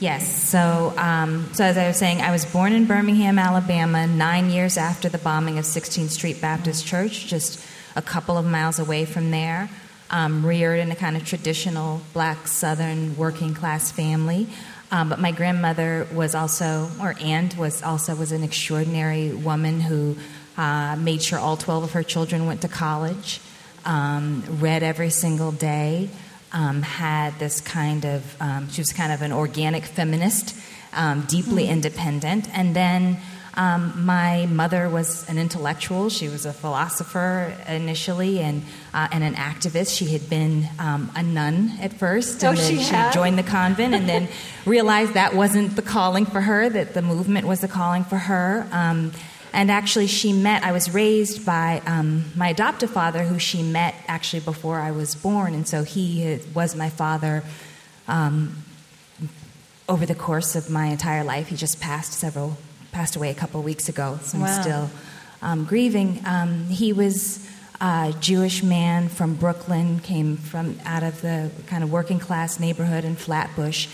Yes. 0.00 0.26
So, 0.50 0.92
um, 0.98 1.48
so 1.54 1.62
as 1.62 1.78
I 1.78 1.86
was 1.86 1.96
saying, 1.98 2.20
I 2.20 2.32
was 2.32 2.44
born 2.44 2.72
in 2.72 2.86
Birmingham, 2.86 3.38
Alabama, 3.38 4.08
nine 4.08 4.50
years 4.50 4.76
after 4.76 5.08
the 5.08 5.18
bombing 5.18 5.58
of 5.58 5.64
16th 5.64 6.10
Street 6.10 6.40
Baptist 6.40 6.84
Church, 6.84 7.28
just 7.28 7.64
a 7.94 8.02
couple 8.02 8.36
of 8.36 8.44
miles 8.44 8.80
away 8.80 9.04
from 9.04 9.30
there. 9.30 9.70
Um, 10.10 10.44
reared 10.44 10.80
in 10.80 10.90
a 10.90 10.96
kind 10.96 11.16
of 11.16 11.24
traditional 11.24 12.02
black 12.12 12.46
Southern 12.46 13.16
working 13.16 13.54
class 13.54 13.90
family. 13.90 14.46
Um, 14.92 15.08
but 15.08 15.18
my 15.18 15.32
grandmother 15.32 16.06
was 16.12 16.34
also, 16.34 16.90
or 17.00 17.14
aunt 17.18 17.56
was 17.56 17.82
also, 17.82 18.14
was 18.14 18.30
an 18.30 18.44
extraordinary 18.44 19.32
woman 19.32 19.80
who 19.80 20.16
uh, 20.58 20.96
made 20.96 21.22
sure 21.22 21.38
all 21.38 21.56
12 21.56 21.84
of 21.84 21.92
her 21.92 22.02
children 22.02 22.44
went 22.44 22.60
to 22.60 22.68
college, 22.68 23.40
um, 23.86 24.44
read 24.60 24.82
every 24.82 25.08
single 25.08 25.50
day, 25.50 26.10
um, 26.52 26.82
had 26.82 27.38
this 27.38 27.62
kind 27.62 28.04
of, 28.04 28.36
um, 28.42 28.68
she 28.68 28.82
was 28.82 28.92
kind 28.92 29.12
of 29.12 29.22
an 29.22 29.32
organic 29.32 29.86
feminist, 29.86 30.54
um, 30.92 31.22
deeply 31.22 31.64
mm-hmm. 31.64 31.72
independent. 31.72 32.46
And 32.54 32.76
then 32.76 33.16
um, 33.54 34.04
my 34.04 34.44
mother 34.44 34.90
was 34.90 35.26
an 35.26 35.38
intellectual. 35.38 36.10
She 36.10 36.28
was 36.28 36.44
a 36.44 36.52
philosopher 36.52 37.56
initially 37.66 38.40
and, 38.40 38.62
uh, 38.94 39.08
and 39.10 39.24
an 39.24 39.34
activist. 39.34 39.96
She 39.96 40.06
had 40.06 40.28
been 40.28 40.68
um, 40.78 41.10
a 41.14 41.22
nun 41.22 41.72
at 41.80 41.94
first, 41.94 42.44
oh, 42.44 42.50
and 42.50 42.58
then 42.58 42.78
she, 42.78 42.82
she 42.82 42.94
joined 43.12 43.38
the 43.38 43.42
convent, 43.42 43.94
and 43.94 44.08
then 44.08 44.28
realized 44.66 45.14
that 45.14 45.34
wasn't 45.34 45.76
the 45.76 45.82
calling 45.82 46.26
for 46.26 46.40
her. 46.40 46.68
That 46.68 46.94
the 46.94 47.02
movement 47.02 47.46
was 47.46 47.60
the 47.60 47.68
calling 47.68 48.04
for 48.04 48.18
her. 48.18 48.66
Um, 48.72 49.12
and 49.54 49.70
actually, 49.70 50.06
she 50.06 50.32
met, 50.32 50.64
I 50.64 50.72
was 50.72 50.92
raised 50.92 51.44
by 51.44 51.82
um, 51.86 52.24
my 52.34 52.48
adoptive 52.48 52.90
father, 52.90 53.22
who 53.22 53.38
she 53.38 53.62
met 53.62 53.94
actually 54.08 54.40
before 54.40 54.78
I 54.80 54.92
was 54.92 55.14
born. 55.14 55.54
And 55.54 55.68
so 55.68 55.84
he 55.84 56.40
was 56.54 56.74
my 56.74 56.88
father 56.88 57.42
um, 58.08 58.64
over 59.88 60.06
the 60.06 60.14
course 60.14 60.56
of 60.56 60.70
my 60.70 60.86
entire 60.86 61.22
life. 61.22 61.48
He 61.48 61.56
just 61.56 61.80
passed 61.80 62.14
several, 62.14 62.56
passed 62.92 63.14
away 63.14 63.30
a 63.30 63.34
couple 63.34 63.60
of 63.60 63.66
weeks 63.66 63.90
ago. 63.90 64.18
So. 64.22 64.38
I'm 64.38 64.62
still 64.62 64.90
um, 65.42 65.64
grieving. 65.66 66.22
Um, 66.24 66.68
he 66.68 66.94
was 66.94 67.46
a 67.82 68.14
Jewish 68.20 68.62
man 68.62 69.08
from 69.08 69.34
Brooklyn, 69.34 69.98
came 69.98 70.36
from 70.36 70.78
out 70.84 71.02
of 71.02 71.20
the 71.20 71.50
kind 71.66 71.82
of 71.82 71.90
working 71.90 72.20
class 72.20 72.60
neighborhood 72.60 73.04
in 73.04 73.16
Flatbush, 73.16 73.88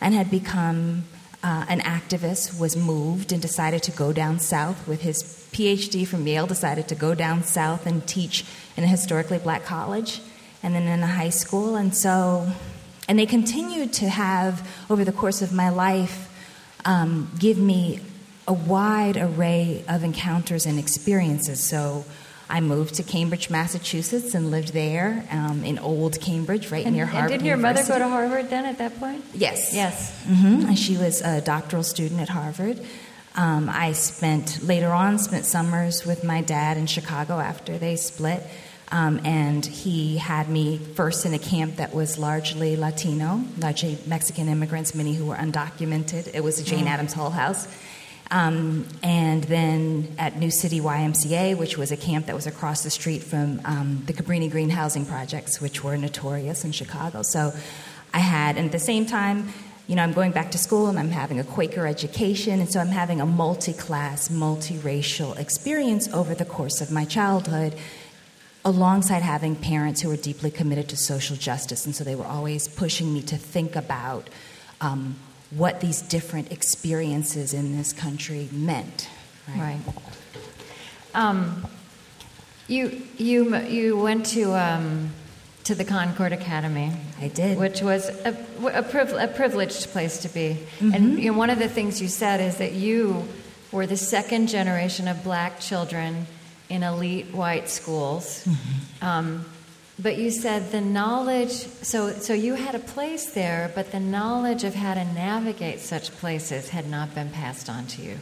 and 0.00 0.14
had 0.14 0.30
become 0.30 1.04
uh, 1.42 1.66
an 1.68 1.80
activist, 1.80 2.58
was 2.58 2.74
moved 2.74 3.32
and 3.32 3.42
decided 3.42 3.82
to 3.82 3.90
go 3.90 4.14
down 4.14 4.38
south 4.38 4.88
with 4.88 5.02
his 5.02 5.22
PhD 5.52 6.06
from 6.08 6.26
Yale, 6.26 6.46
decided 6.46 6.88
to 6.88 6.94
go 6.94 7.14
down 7.14 7.44
south 7.44 7.84
and 7.84 8.06
teach 8.08 8.46
in 8.78 8.84
a 8.84 8.86
historically 8.86 9.38
black 9.38 9.64
college 9.64 10.22
and 10.62 10.74
then 10.74 10.84
in 10.84 11.02
a 11.02 11.06
high 11.06 11.28
school. 11.28 11.76
And 11.76 11.94
so, 11.94 12.50
and 13.08 13.18
they 13.18 13.26
continued 13.26 13.92
to 13.94 14.08
have, 14.08 14.66
over 14.88 15.04
the 15.04 15.12
course 15.12 15.42
of 15.42 15.52
my 15.52 15.68
life, 15.68 16.30
um, 16.86 17.30
give 17.38 17.58
me 17.58 18.00
a 18.48 18.54
wide 18.54 19.18
array 19.18 19.84
of 19.86 20.02
encounters 20.02 20.64
and 20.64 20.78
experiences. 20.78 21.62
So, 21.62 22.06
I 22.48 22.60
moved 22.60 22.96
to 22.96 23.02
Cambridge, 23.02 23.48
Massachusetts, 23.50 24.34
and 24.34 24.50
lived 24.50 24.72
there 24.72 25.26
um, 25.30 25.64
in 25.64 25.78
Old 25.78 26.20
Cambridge, 26.20 26.70
right 26.70 26.84
and, 26.84 26.94
near 26.94 27.06
Harvard. 27.06 27.30
And 27.30 27.40
did 27.40 27.46
your 27.46 27.56
University. 27.56 27.90
mother 27.90 28.00
go 28.00 28.04
to 28.04 28.10
Harvard 28.10 28.50
then 28.50 28.66
at 28.66 28.78
that 28.78 28.98
point? 28.98 29.24
Yes. 29.32 29.74
Yes. 29.74 30.12
Mm-hmm. 30.26 30.68
And 30.68 30.78
she 30.78 30.96
was 30.96 31.22
a 31.22 31.40
doctoral 31.40 31.82
student 31.82 32.20
at 32.20 32.28
Harvard. 32.28 32.80
Um, 33.36 33.68
I 33.68 33.92
spent 33.92 34.62
later 34.62 34.90
on 34.90 35.18
spent 35.18 35.44
summers 35.44 36.06
with 36.06 36.22
my 36.22 36.40
dad 36.42 36.76
in 36.76 36.86
Chicago 36.86 37.38
after 37.38 37.78
they 37.78 37.96
split. 37.96 38.42
Um, 38.92 39.20
and 39.24 39.64
he 39.64 40.18
had 40.18 40.48
me 40.48 40.78
first 40.78 41.26
in 41.26 41.34
a 41.34 41.38
camp 41.38 41.76
that 41.76 41.94
was 41.94 42.16
largely 42.16 42.76
Latino, 42.76 43.42
largely 43.58 43.98
Mexican 44.06 44.48
immigrants, 44.48 44.94
many 44.94 45.14
who 45.14 45.26
were 45.26 45.34
undocumented. 45.34 46.32
It 46.32 46.44
was 46.44 46.60
a 46.60 46.64
Jane 46.64 46.84
mm. 46.84 46.90
Addams 46.90 47.12
Hull 47.12 47.30
House. 47.30 47.66
Um, 48.30 48.86
and 49.02 49.44
then 49.44 50.14
at 50.18 50.38
New 50.38 50.50
City 50.50 50.80
YMCA, 50.80 51.56
which 51.56 51.76
was 51.76 51.92
a 51.92 51.96
camp 51.96 52.26
that 52.26 52.34
was 52.34 52.46
across 52.46 52.82
the 52.82 52.90
street 52.90 53.22
from 53.22 53.60
um, 53.64 54.02
the 54.06 54.12
Cabrini 54.12 54.50
Green 54.50 54.70
Housing 54.70 55.04
Projects, 55.04 55.60
which 55.60 55.84
were 55.84 55.96
notorious 55.96 56.64
in 56.64 56.72
Chicago. 56.72 57.22
So 57.22 57.52
I 58.12 58.18
had, 58.18 58.56
and 58.56 58.66
at 58.66 58.72
the 58.72 58.78
same 58.78 59.06
time, 59.06 59.52
you 59.86 59.94
know, 59.96 60.02
I'm 60.02 60.14
going 60.14 60.32
back 60.32 60.50
to 60.52 60.58
school 60.58 60.86
and 60.86 60.98
I'm 60.98 61.10
having 61.10 61.38
a 61.38 61.44
Quaker 61.44 61.86
education, 61.86 62.60
and 62.60 62.72
so 62.72 62.80
I'm 62.80 62.88
having 62.88 63.20
a 63.20 63.26
multi 63.26 63.74
class, 63.74 64.28
multiracial 64.28 65.38
experience 65.38 66.12
over 66.12 66.34
the 66.34 66.46
course 66.46 66.80
of 66.80 66.90
my 66.90 67.04
childhood, 67.04 67.74
alongside 68.64 69.22
having 69.22 69.54
parents 69.54 70.00
who 70.00 70.08
were 70.08 70.16
deeply 70.16 70.50
committed 70.50 70.88
to 70.88 70.96
social 70.96 71.36
justice. 71.36 71.84
And 71.84 71.94
so 71.94 72.02
they 72.02 72.14
were 72.14 72.24
always 72.24 72.66
pushing 72.66 73.12
me 73.12 73.20
to 73.22 73.36
think 73.36 73.76
about 73.76 74.30
um, 74.80 75.16
what 75.56 75.80
these 75.80 76.02
different 76.02 76.52
experiences 76.52 77.54
in 77.54 77.76
this 77.76 77.92
country 77.92 78.48
meant. 78.52 79.08
Right. 79.48 79.78
right. 79.86 79.94
Um, 81.14 81.66
you, 82.66 83.02
you, 83.18 83.56
you 83.56 83.96
went 83.96 84.26
to. 84.26 84.54
Um 84.54 85.10
to 85.64 85.74
the 85.74 85.84
Concord 85.84 86.32
Academy. 86.32 86.92
I 87.20 87.28
did. 87.28 87.58
Which 87.58 87.80
was 87.80 88.08
a, 88.08 88.36
a, 88.72 88.82
priv- 88.82 89.14
a 89.14 89.28
privileged 89.28 89.88
place 89.88 90.18
to 90.18 90.28
be. 90.28 90.58
Mm-hmm. 90.78 90.94
And 90.94 91.18
you 91.18 91.32
know, 91.32 91.38
one 91.38 91.50
of 91.50 91.58
the 91.58 91.68
things 91.68 92.00
you 92.00 92.08
said 92.08 92.40
is 92.40 92.58
that 92.58 92.72
you 92.72 93.26
were 93.72 93.86
the 93.86 93.96
second 93.96 94.48
generation 94.48 95.08
of 95.08 95.24
black 95.24 95.60
children 95.60 96.26
in 96.68 96.82
elite 96.82 97.34
white 97.34 97.68
schools. 97.68 98.44
Mm-hmm. 98.44 99.04
Um, 99.04 99.44
but 99.98 100.18
you 100.18 100.30
said 100.30 100.72
the 100.72 100.80
knowledge, 100.80 101.50
so, 101.50 102.10
so 102.10 102.32
you 102.32 102.54
had 102.54 102.74
a 102.74 102.80
place 102.80 103.26
there, 103.26 103.70
but 103.74 103.92
the 103.92 104.00
knowledge 104.00 104.64
of 104.64 104.74
how 104.74 104.94
to 104.94 105.04
navigate 105.04 105.80
such 105.80 106.10
places 106.12 106.70
had 106.70 106.88
not 106.88 107.14
been 107.14 107.30
passed 107.30 107.68
on 107.68 107.86
to 107.86 108.02
you. 108.02 108.18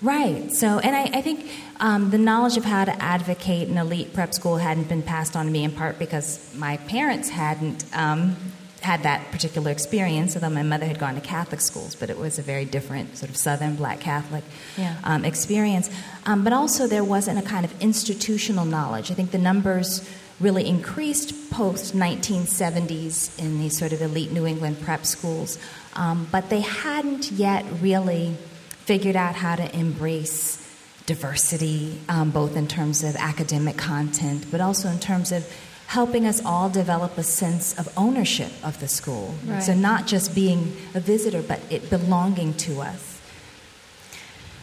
Right. 0.00 0.50
So, 0.50 0.78
and 0.78 0.96
I, 0.96 1.18
I 1.18 1.20
think 1.20 1.50
um, 1.78 2.10
the 2.10 2.18
knowledge 2.18 2.56
of 2.56 2.64
how 2.64 2.86
to 2.86 3.02
advocate 3.02 3.68
an 3.68 3.76
elite 3.76 4.14
prep 4.14 4.32
school 4.32 4.56
hadn't 4.56 4.88
been 4.88 5.02
passed 5.02 5.36
on 5.36 5.44
to 5.44 5.52
me 5.52 5.64
in 5.64 5.72
part 5.72 5.98
because 5.98 6.54
my 6.54 6.78
parents 6.78 7.28
hadn't 7.28 7.84
um, 7.94 8.36
had 8.80 9.02
that 9.02 9.30
particular 9.30 9.70
experience, 9.70 10.34
although 10.34 10.48
my 10.48 10.62
mother 10.62 10.86
had 10.86 10.98
gone 10.98 11.14
to 11.14 11.20
Catholic 11.20 11.60
schools, 11.60 11.94
but 11.94 12.08
it 12.08 12.16
was 12.16 12.38
a 12.38 12.42
very 12.42 12.64
different 12.64 13.18
sort 13.18 13.28
of 13.28 13.36
Southern 13.36 13.76
black 13.76 14.00
Catholic 14.00 14.42
yeah. 14.78 14.96
um, 15.04 15.26
experience. 15.26 15.90
Um, 16.24 16.42
but 16.42 16.54
also, 16.54 16.86
there 16.86 17.04
wasn't 17.04 17.38
a 17.38 17.42
kind 17.42 17.66
of 17.66 17.82
institutional 17.82 18.64
knowledge. 18.64 19.10
I 19.10 19.14
think 19.14 19.32
the 19.32 19.38
numbers 19.38 20.08
really 20.40 20.66
increased 20.66 21.50
post 21.50 21.94
1970s 21.94 23.38
in 23.38 23.58
these 23.58 23.78
sort 23.78 23.92
of 23.92 24.00
elite 24.00 24.32
New 24.32 24.46
England 24.46 24.80
prep 24.80 25.04
schools, 25.04 25.58
um, 25.94 26.26
but 26.32 26.48
they 26.48 26.60
hadn't 26.60 27.30
yet 27.32 27.64
really 27.80 28.36
figured 28.84 29.16
out 29.16 29.34
how 29.34 29.54
to 29.54 29.76
embrace 29.76 30.56
diversity, 31.06 32.00
um, 32.08 32.30
both 32.30 32.56
in 32.56 32.66
terms 32.66 33.04
of 33.04 33.16
academic 33.16 33.76
content, 33.76 34.46
but 34.50 34.60
also 34.60 34.88
in 34.88 34.98
terms 34.98 35.32
of 35.32 35.46
helping 35.88 36.24
us 36.24 36.44
all 36.44 36.70
develop 36.70 37.18
a 37.18 37.22
sense 37.22 37.76
of 37.78 37.88
ownership 37.96 38.52
of 38.62 38.78
the 38.78 38.86
school. 38.86 39.34
Right. 39.44 39.60
So, 39.60 39.74
not 39.74 40.06
just 40.06 40.34
being 40.34 40.76
a 40.94 41.00
visitor, 41.00 41.42
but 41.42 41.60
it 41.68 41.90
belonging 41.90 42.54
to 42.54 42.80
us. 42.80 43.20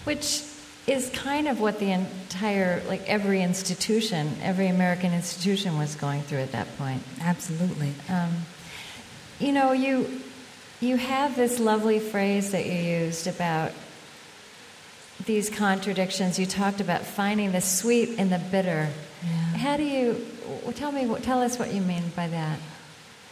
Which 0.05 0.41
is 0.88 1.10
kind 1.10 1.50
of 1.50 1.60
what 1.60 1.79
the 1.79 1.91
entire, 1.91 2.82
like 2.88 3.08
every 3.08 3.41
institution, 3.41 4.38
every 4.41 4.67
American 4.67 5.13
institution 5.13 5.77
was 5.77 5.96
going 5.96 6.22
through 6.22 6.39
at 6.39 6.53
that 6.53 6.77
point. 6.77 7.03
Absolutely. 7.22 7.94
Um, 8.10 8.32
you 9.39 9.51
know, 9.51 9.74
you 9.74 10.22
you 10.79 10.96
have 10.96 11.36
this 11.36 11.60
lovely 11.60 12.00
phrase 12.00 12.51
that 12.51 12.65
you 12.65 12.74
used 12.74 13.27
about 13.27 13.72
these 15.25 15.50
contradictions. 15.50 16.39
You 16.39 16.46
talked 16.46 16.79
about 16.79 17.01
finding 17.01 17.51
the 17.51 17.62
sweet 17.62 18.10
in 18.17 18.29
the 18.29 18.39
bitter. 18.39 18.88
Yeah. 19.24 19.32
How 19.58 19.77
do 19.77 19.84
you 19.84 20.25
tell 20.75 20.91
me? 20.91 21.13
Tell 21.22 21.41
us 21.41 21.60
what 21.60 21.74
you 21.74 21.82
mean 21.82 22.03
by 22.15 22.27
that. 22.27 22.59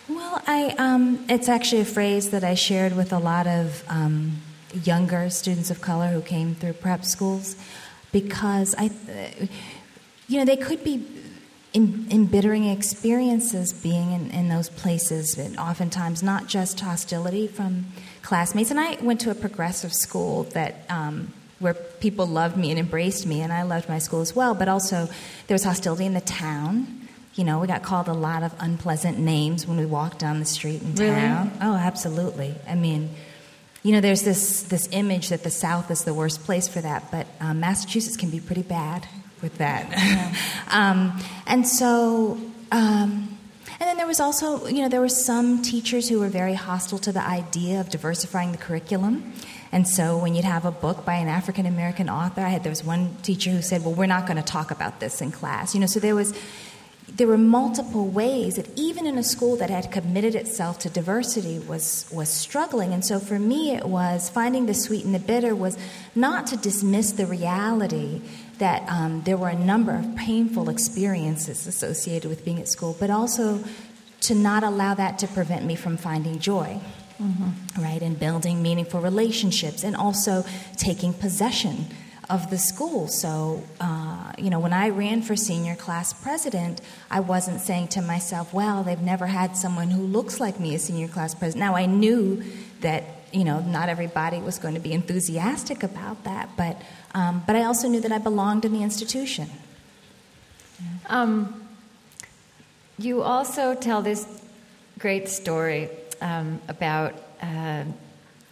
Well, 0.09 0.41
I 0.45 0.75
um, 0.77 1.25
it's 1.29 1.47
actually 1.47 1.81
a 1.81 1.85
phrase 1.85 2.31
that 2.31 2.43
I 2.43 2.55
shared 2.55 2.95
with 2.95 3.13
a 3.13 3.19
lot 3.19 3.47
of 3.47 3.83
um, 3.87 4.41
younger 4.83 5.29
students 5.29 5.69
of 5.69 5.81
color 5.81 6.07
who 6.07 6.21
came 6.21 6.55
through 6.55 6.73
prep 6.73 7.05
schools, 7.05 7.55
because 8.11 8.75
I, 8.77 8.91
you 10.27 10.39
know, 10.39 10.45
they 10.45 10.57
could 10.57 10.83
be 10.83 11.05
embittering 11.73 12.65
experiences 12.65 13.73
being 13.73 14.11
in, 14.11 14.31
in 14.31 14.49
those 14.49 14.69
places, 14.69 15.37
and 15.37 15.57
oftentimes 15.57 16.23
not 16.23 16.47
just 16.47 16.79
hostility 16.79 17.47
from 17.47 17.87
classmates. 18.21 18.71
And 18.71 18.79
I 18.79 18.97
went 19.01 19.21
to 19.21 19.31
a 19.31 19.35
progressive 19.35 19.93
school 19.93 20.43
that. 20.53 20.85
Um, 20.89 21.33
where 21.59 21.73
people 21.73 22.27
loved 22.27 22.57
me 22.57 22.69
and 22.69 22.77
embraced 22.77 23.25
me, 23.25 23.39
and 23.39 23.51
I 23.51 23.63
loved 23.63 23.87
my 23.87 23.97
school 23.97 24.19
as 24.19 24.35
well. 24.35 24.53
But 24.53 24.67
also, 24.67 25.07
there 25.47 25.55
was 25.55 25.63
hostility 25.63 26.05
in 26.05 26.13
the 26.13 26.19
town. 26.19 27.07
You 27.35 27.45
know, 27.45 27.59
we 27.59 27.67
got 27.67 27.81
called 27.81 28.09
a 28.09 28.13
lot 28.13 28.43
of 28.43 28.53
unpleasant 28.59 29.17
names 29.17 29.65
when 29.65 29.77
we 29.77 29.85
walked 29.85 30.19
down 30.19 30.39
the 30.39 30.45
street 30.45 30.81
in 30.81 30.95
really? 30.95 31.15
town. 31.15 31.57
Oh, 31.61 31.73
absolutely. 31.73 32.55
I 32.67 32.75
mean, 32.75 33.09
you 33.85 33.91
know, 33.91 34.01
there's 34.01 34.23
this 34.23 34.63
this 34.63 34.89
image 34.91 35.29
that 35.29 35.43
the 35.43 35.51
South 35.51 35.91
is 35.91 36.05
the 36.05 36.13
worst 36.13 36.43
place 36.43 36.67
for 36.67 36.81
that, 36.81 37.11
but 37.11 37.27
um, 37.39 37.59
Massachusetts 37.59 38.17
can 38.17 38.31
be 38.31 38.39
pretty 38.39 38.63
bad 38.63 39.07
with 39.43 39.59
that. 39.59 39.87
Yeah. 39.91 40.35
um, 40.71 41.21
and 41.45 41.67
so. 41.67 42.39
Um, 42.71 43.37
and 43.77 43.89
then 43.89 43.97
there 43.97 44.07
was 44.07 44.21
also, 44.21 44.67
you 44.67 44.81
know, 44.81 44.87
there 44.87 45.01
were 45.01 45.09
some 45.09 45.61
teachers 45.61 46.07
who 46.07 46.19
were 46.19 46.29
very 46.29 46.53
hostile 46.53 46.97
to 46.99 47.11
the 47.11 47.21
idea 47.21 47.81
of 47.81 47.89
diversifying 47.89 48.53
the 48.53 48.57
curriculum. 48.57 49.33
And 49.71 49.85
so 49.85 50.17
when 50.17 50.33
you'd 50.33 50.45
have 50.45 50.63
a 50.63 50.71
book 50.71 51.03
by 51.03 51.15
an 51.15 51.27
African 51.27 51.65
American 51.65 52.09
author, 52.09 52.41
I 52.41 52.49
had 52.49 52.63
there 52.63 52.71
was 52.71 52.85
one 52.85 53.15
teacher 53.21 53.51
who 53.51 53.61
said, 53.61 53.83
"Well, 53.83 53.93
we're 53.93 54.07
not 54.07 54.25
going 54.25 54.37
to 54.37 54.43
talk 54.43 54.71
about 54.71 54.99
this 54.99 55.21
in 55.21 55.31
class." 55.31 55.75
You 55.75 55.81
know, 55.81 55.87
so 55.87 55.99
there 55.99 56.15
was 56.15 56.33
there 57.15 57.27
were 57.27 57.37
multiple 57.37 58.07
ways 58.07 58.55
that 58.55 58.67
even 58.77 59.07
in 59.07 59.17
a 59.17 59.23
school 59.23 59.55
that 59.55 59.69
had 59.69 59.89
committed 59.91 60.35
itself 60.35 60.79
to 60.79 60.89
diversity 60.89 61.59
was 61.59 62.05
was 62.11 62.29
struggling 62.29 62.93
and 62.93 63.05
so 63.05 63.19
for 63.19 63.39
me 63.39 63.73
it 63.73 63.85
was 63.85 64.29
finding 64.29 64.65
the 64.65 64.73
sweet 64.73 65.05
and 65.05 65.15
the 65.15 65.19
bitter 65.19 65.55
was 65.55 65.77
not 66.13 66.47
to 66.47 66.57
dismiss 66.57 67.13
the 67.13 67.25
reality 67.25 68.21
that 68.57 68.87
um, 68.89 69.21
there 69.23 69.37
were 69.37 69.49
a 69.49 69.55
number 69.55 69.95
of 69.95 70.15
painful 70.15 70.69
experiences 70.69 71.67
associated 71.67 72.27
with 72.27 72.43
being 72.43 72.59
at 72.59 72.67
school 72.67 72.95
but 72.99 73.09
also 73.09 73.63
to 74.19 74.35
not 74.35 74.63
allow 74.63 74.93
that 74.93 75.17
to 75.19 75.27
prevent 75.27 75.63
me 75.63 75.75
from 75.75 75.95
finding 75.97 76.39
joy 76.39 76.79
mm-hmm. 77.21 77.81
right? 77.81 78.01
And 78.01 78.19
building 78.19 78.61
meaningful 78.61 79.01
relationships 79.01 79.83
and 79.83 79.95
also 79.95 80.45
taking 80.77 81.13
possession 81.13 81.85
of 82.29 82.49
the 82.49 82.57
school. 82.57 83.07
So, 83.07 83.63
uh, 83.79 84.31
you 84.37 84.49
know, 84.49 84.59
when 84.59 84.73
I 84.73 84.89
ran 84.89 85.21
for 85.21 85.35
senior 85.35 85.75
class 85.75 86.13
president, 86.13 86.81
I 87.09 87.19
wasn't 87.19 87.61
saying 87.61 87.89
to 87.89 88.01
myself, 88.01 88.53
well, 88.53 88.83
they've 88.83 89.01
never 89.01 89.27
had 89.27 89.55
someone 89.55 89.89
who 89.89 90.01
looks 90.01 90.39
like 90.39 90.59
me 90.59 90.75
as 90.75 90.83
senior 90.83 91.07
class 91.07 91.35
president. 91.35 91.59
Now, 91.59 91.75
I 91.75 91.85
knew 91.85 92.43
that, 92.81 93.03
you 93.31 93.43
know, 93.43 93.59
not 93.59 93.89
everybody 93.89 94.39
was 94.39 94.57
going 94.57 94.73
to 94.73 94.79
be 94.79 94.93
enthusiastic 94.93 95.83
about 95.83 96.23
that, 96.23 96.49
but, 96.57 96.81
um, 97.13 97.43
but 97.45 97.55
I 97.55 97.63
also 97.63 97.87
knew 97.87 98.01
that 98.01 98.11
I 98.11 98.17
belonged 98.17 98.65
in 98.65 98.73
the 98.73 98.83
institution. 98.83 99.49
Um, 101.07 101.67
you 102.97 103.21
also 103.21 103.75
tell 103.75 104.01
this 104.01 104.25
great 104.99 105.29
story 105.29 105.89
um, 106.21 106.61
about 106.67 107.13
uh, 107.41 107.83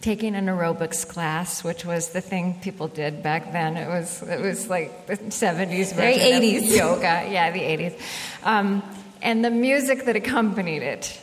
taking 0.04 0.34
an 0.34 0.46
aerobics 0.46 1.08
class, 1.08 1.64
which 1.64 1.82
was 1.86 2.10
the 2.10 2.20
thing 2.20 2.60
people 2.60 2.88
did 2.88 3.22
back 3.22 3.52
then. 3.52 3.78
It 3.78 3.88
was 3.88 4.22
it 4.22 4.38
was 4.38 4.68
like 4.68 5.06
the 5.06 5.30
seventies 5.30 5.94
very 5.94 6.12
eighties 6.12 6.76
yoga, 6.76 7.26
yeah, 7.30 7.50
the 7.50 7.62
eighties, 7.62 7.94
um, 8.42 8.82
and 9.22 9.42
the 9.42 9.50
music 9.50 10.04
that 10.04 10.14
accompanied 10.14 10.82
it. 10.82 11.20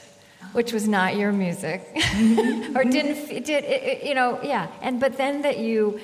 Which 0.53 0.73
was 0.73 0.85
not 0.85 1.15
your 1.15 1.31
music, 1.31 1.79
or 2.75 2.83
didn't 2.83 3.45
did 3.45 3.63
it, 3.63 4.03
you 4.03 4.13
know? 4.15 4.39
Yeah, 4.43 4.67
and 4.81 4.99
but 4.99 5.15
then 5.15 5.43
that 5.43 5.59
you 5.59 6.01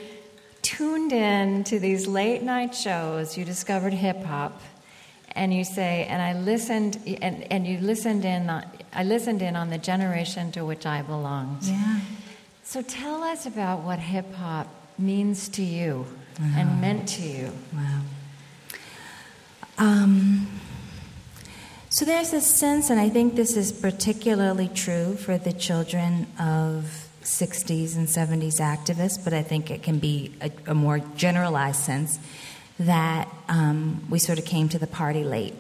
tuned 0.62 1.12
in 1.12 1.66
to 1.66 1.80
these 1.80 2.08
late 2.08 2.44
night 2.44 2.74
shows, 2.74 3.38
you 3.38 3.44
discovered 3.44 3.92
hip 3.92 4.24
hop, 4.24 4.62
and 5.32 5.54
you 5.54 5.66
say, 5.66 6.06
and 6.10 6.22
I 6.22 6.40
listened, 6.40 6.98
and, 7.22 7.52
and 7.52 7.68
you 7.68 7.80
listened 7.80 8.24
in, 8.24 8.50
I 8.50 9.04
listened 9.04 9.42
in 9.42 9.58
on 9.58 9.70
the 9.70 9.78
generation 9.78 10.54
to 10.54 10.64
which 10.64 10.86
I 10.86 11.02
belonged. 11.02 11.64
Yeah. 11.64 12.00
So 12.68 12.82
tell 12.82 13.24
us 13.24 13.46
about 13.46 13.84
what 13.84 13.98
hip 13.98 14.34
hop 14.34 14.68
means 14.98 15.48
to 15.50 15.64
you 15.64 16.06
and 16.38 16.82
meant 16.82 17.08
to 17.08 17.22
you. 17.22 17.54
Wow. 17.74 18.02
Um, 19.78 20.48
so 21.88 22.04
there's 22.04 22.34
a 22.34 22.42
sense, 22.42 22.90
and 22.90 23.00
I 23.00 23.08
think 23.08 23.36
this 23.36 23.56
is 23.56 23.72
particularly 23.72 24.68
true 24.68 25.16
for 25.16 25.38
the 25.38 25.54
children 25.54 26.28
of 26.38 27.08
60s 27.24 27.96
and 27.96 28.06
70s 28.06 28.60
activists, 28.60 29.24
but 29.24 29.32
I 29.32 29.44
think 29.44 29.72
it 29.72 29.82
can 29.82 30.00
be 30.00 30.34
a, 30.42 30.52
a 30.66 30.74
more 30.74 31.00
generalized 31.16 31.80
sense 31.80 32.20
that 32.80 33.30
um, 33.48 34.06
we 34.10 34.20
sort 34.20 34.40
of 34.40 34.46
came 34.46 34.68
to 34.68 34.78
the 34.78 34.88
party 34.88 35.24
late. 35.24 35.54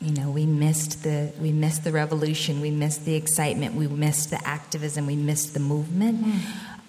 You 0.00 0.12
know, 0.12 0.30
we 0.30 0.46
missed 0.46 1.02
the 1.02 1.32
we 1.40 1.52
missed 1.52 1.84
the 1.84 1.92
revolution, 1.92 2.60
we 2.60 2.70
missed 2.70 3.04
the 3.04 3.14
excitement, 3.14 3.74
we 3.74 3.86
missed 3.86 4.30
the 4.30 4.46
activism, 4.46 5.06
we 5.06 5.16
missed 5.16 5.52
the 5.52 5.60
movement. 5.60 6.24
Mm. 6.24 6.40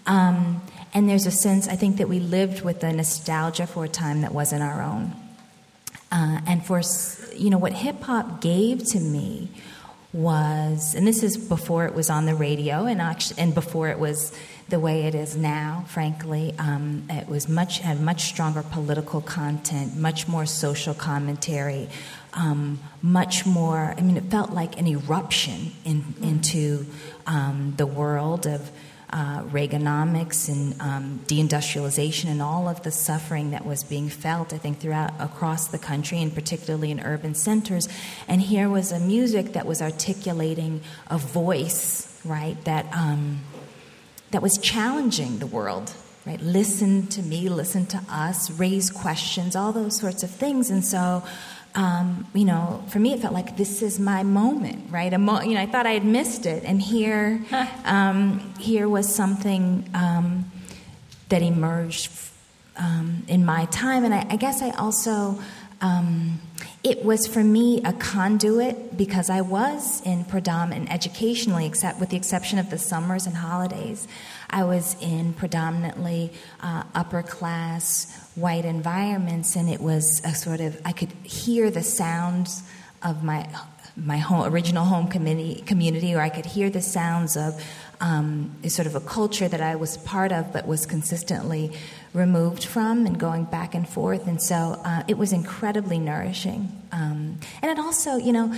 Um, 0.08 0.62
and 0.93 1.08
there's 1.08 1.26
a 1.26 1.32
sense, 1.32 1.67
I 1.67 1.76
think, 1.76 1.97
that 1.97 2.10
we 2.10 2.19
lived 2.19 2.63
with 2.63 2.84
a 2.84 2.91
nostalgia 2.91 3.67
for 3.67 3.86
a 3.86 3.89
time 3.89 4.21
that 4.21 4.34
wasn't 4.34 4.63
our 4.63 4.82
own. 4.82 5.13
Uh, 6.12 6.41
and 6.45 6.65
for, 6.65 6.82
you 7.36 7.50
know, 7.50 7.58
what 7.58 7.74
hip 7.74 8.02
hop 8.02 8.41
gave 8.41 8.84
to 8.88 9.00
me 9.00 9.50
was, 10.12 10.93
and 10.93 11.08
this 11.08 11.24
is 11.24 11.38
before 11.38 11.86
it 11.86 11.93
was 11.93 12.10
on 12.10 12.26
the 12.26 12.36
radio 12.36 12.86
and, 12.86 13.02
actually, 13.02 13.41
and 13.41 13.56
before 13.56 13.88
it 13.88 13.97
was 13.97 14.34
the 14.67 14.80
way 14.80 15.04
it 15.04 15.15
is 15.15 15.38
now, 15.38 15.86
frankly. 15.88 16.54
Um, 16.60 17.06
it 17.10 17.30
was 17.30 17.47
much, 17.47 17.80
had 17.80 18.02
much 18.02 18.24
stronger 18.24 18.63
political 18.63 19.21
content, 19.21 19.95
much 19.95 20.28
more 20.28 20.45
social 20.45 20.93
commentary, 20.93 21.88
um, 22.33 22.79
much 23.01 23.45
more, 23.45 23.93
I 23.97 24.01
mean, 24.01 24.17
it 24.17 24.25
felt 24.25 24.51
like 24.51 24.79
an 24.79 24.87
eruption 24.87 25.71
in, 25.83 26.13
into 26.21 26.85
um, 27.27 27.73
the 27.77 27.85
world 27.85 28.47
of 28.47 28.71
uh, 29.13 29.43
Reaganomics 29.43 30.47
and 30.47 30.79
um, 30.81 31.19
deindustrialization 31.25 32.29
and 32.29 32.41
all 32.41 32.69
of 32.69 32.81
the 32.83 32.91
suffering 32.91 33.51
that 33.51 33.65
was 33.65 33.83
being 33.83 34.07
felt, 34.07 34.53
I 34.53 34.57
think, 34.57 34.79
throughout 34.79 35.11
across 35.19 35.67
the 35.67 35.77
country 35.77 36.21
and 36.21 36.33
particularly 36.33 36.91
in 36.91 37.01
urban 37.01 37.35
centers. 37.35 37.89
And 38.27 38.41
here 38.41 38.69
was 38.69 38.91
a 38.91 38.99
music 38.99 39.53
that 39.53 39.65
was 39.65 39.81
articulating 39.81 40.81
a 41.07 41.17
voice, 41.17 42.21
right, 42.23 42.63
that 42.63 42.85
um, 42.93 43.41
that 44.31 44.41
was 44.41 44.57
challenging 44.57 45.39
the 45.39 45.47
world. 45.47 45.93
Right, 46.23 46.39
listen 46.39 47.07
to 47.07 47.23
me, 47.23 47.49
listen 47.49 47.87
to 47.87 48.01
us, 48.07 48.51
raise 48.51 48.91
questions, 48.91 49.55
all 49.55 49.71
those 49.71 49.97
sorts 49.97 50.21
of 50.21 50.29
things. 50.29 50.69
And 50.69 50.85
so, 50.85 51.23
um, 51.73 52.27
you 52.34 52.45
know, 52.45 52.84
for 52.89 52.99
me, 52.99 53.13
it 53.13 53.21
felt 53.21 53.34
like 53.34 53.55
this 53.55 53.81
is 53.81 53.99
my 53.99 54.23
moment, 54.23 54.91
right? 54.91 55.13
A 55.13 55.17
mo- 55.17 55.41
you 55.41 55.53
know, 55.53 55.62
I 55.62 55.65
thought 55.65 55.88
I 55.88 55.91
had 55.91 56.05
missed 56.05 56.45
it, 56.45 56.63
and 56.65 56.81
here, 56.81 57.41
um, 57.86 58.53
here 58.60 58.89
was 58.89 59.13
something 59.13 59.89
um, 59.93 60.51
that 61.29 61.41
emerged 61.41 62.12
um, 62.77 63.23
in 63.27 63.45
my 63.45 63.65
time, 63.65 64.03
and 64.03 64.13
I, 64.13 64.25
I 64.29 64.36
guess 64.36 64.62
I 64.62 64.71
also. 64.71 65.39
Um, 65.84 66.39
it 66.84 67.03
was 67.03 67.25
for 67.25 67.43
me 67.43 67.81
a 67.84 67.91
conduit 67.93 68.95
because 68.97 69.31
I 69.31 69.41
was 69.41 69.99
in 70.05 70.25
predominant 70.25 70.93
educationally, 70.93 71.65
except 71.65 71.99
with 71.99 72.10
the 72.10 72.17
exception 72.17 72.60
of 72.60 72.69
the 72.69 72.77
summers 72.77 73.25
and 73.25 73.36
holidays. 73.36 74.07
I 74.51 74.63
was 74.63 74.95
in 75.01 75.33
predominantly 75.33 76.33
uh, 76.59 76.83
upper 76.93 77.23
class 77.23 78.29
white 78.35 78.65
environments, 78.65 79.55
and 79.55 79.69
it 79.69 79.81
was 79.81 80.21
a 80.25 80.35
sort 80.35 80.59
of 80.59 80.79
I 80.85 80.91
could 80.91 81.11
hear 81.23 81.71
the 81.71 81.83
sounds 81.83 82.63
of 83.01 83.23
my 83.23 83.49
my 83.95 84.17
home, 84.17 84.51
original 84.51 84.85
home 84.85 85.07
community, 85.07 85.61
community, 85.61 86.15
or 86.15 86.21
I 86.21 86.29
could 86.29 86.45
hear 86.45 86.69
the 86.69 86.81
sounds 86.81 87.35
of 87.35 87.61
um, 87.99 88.55
sort 88.67 88.87
of 88.87 88.95
a 88.95 88.99
culture 89.01 89.47
that 89.47 89.61
I 89.61 89.75
was 89.75 89.97
part 89.97 90.31
of, 90.31 90.51
but 90.53 90.67
was 90.67 90.85
consistently 90.85 91.73
removed 92.13 92.63
from, 92.63 93.05
and 93.05 93.19
going 93.19 93.45
back 93.45 93.75
and 93.75 93.87
forth. 93.87 94.27
And 94.27 94.41
so 94.41 94.81
uh, 94.83 95.03
it 95.07 95.17
was 95.17 95.33
incredibly 95.33 95.99
nourishing. 95.99 96.71
Um, 96.91 97.39
and 97.61 97.71
it 97.71 97.79
also, 97.79 98.15
you 98.15 98.33
know, 98.33 98.55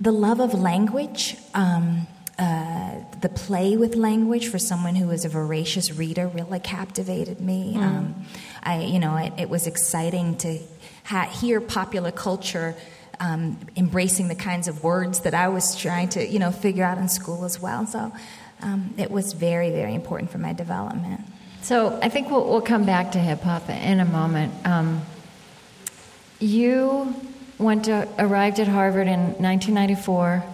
the 0.00 0.12
love 0.12 0.40
of 0.40 0.54
language. 0.54 1.36
Um, 1.54 2.06
uh, 2.38 2.96
the 3.20 3.28
play 3.28 3.76
with 3.76 3.94
language 3.94 4.48
for 4.48 4.58
someone 4.58 4.96
who 4.96 5.06
was 5.06 5.24
a 5.24 5.28
voracious 5.28 5.92
reader 5.92 6.26
really 6.26 6.58
captivated 6.58 7.40
me. 7.40 7.74
Mm. 7.76 7.82
Um, 7.82 8.26
I, 8.62 8.82
you 8.82 8.98
know, 8.98 9.16
it, 9.16 9.32
it 9.38 9.48
was 9.48 9.66
exciting 9.66 10.36
to 10.38 10.58
ha- 11.04 11.28
hear 11.28 11.60
popular 11.60 12.10
culture 12.10 12.74
um, 13.20 13.58
embracing 13.76 14.26
the 14.26 14.34
kinds 14.34 14.66
of 14.66 14.82
words 14.82 15.20
that 15.20 15.34
I 15.34 15.48
was 15.48 15.76
trying 15.76 16.08
to, 16.10 16.26
you 16.26 16.40
know, 16.40 16.50
figure 16.50 16.84
out 16.84 16.98
in 16.98 17.08
school 17.08 17.44
as 17.44 17.60
well. 17.60 17.86
So 17.86 18.12
um, 18.62 18.94
it 18.98 19.10
was 19.10 19.32
very, 19.32 19.70
very 19.70 19.94
important 19.94 20.30
for 20.30 20.38
my 20.38 20.52
development. 20.52 21.20
So 21.62 21.98
I 22.02 22.08
think 22.08 22.30
we'll, 22.30 22.48
we'll 22.48 22.60
come 22.60 22.84
back 22.84 23.12
to 23.12 23.18
hip 23.18 23.40
hop 23.42 23.68
in 23.70 24.00
a 24.00 24.04
moment. 24.04 24.52
Um, 24.66 25.02
you 26.40 27.14
went 27.58 27.84
to 27.84 28.08
arrived 28.18 28.58
at 28.58 28.66
Harvard 28.66 29.06
in 29.06 29.20
1994 29.40 30.44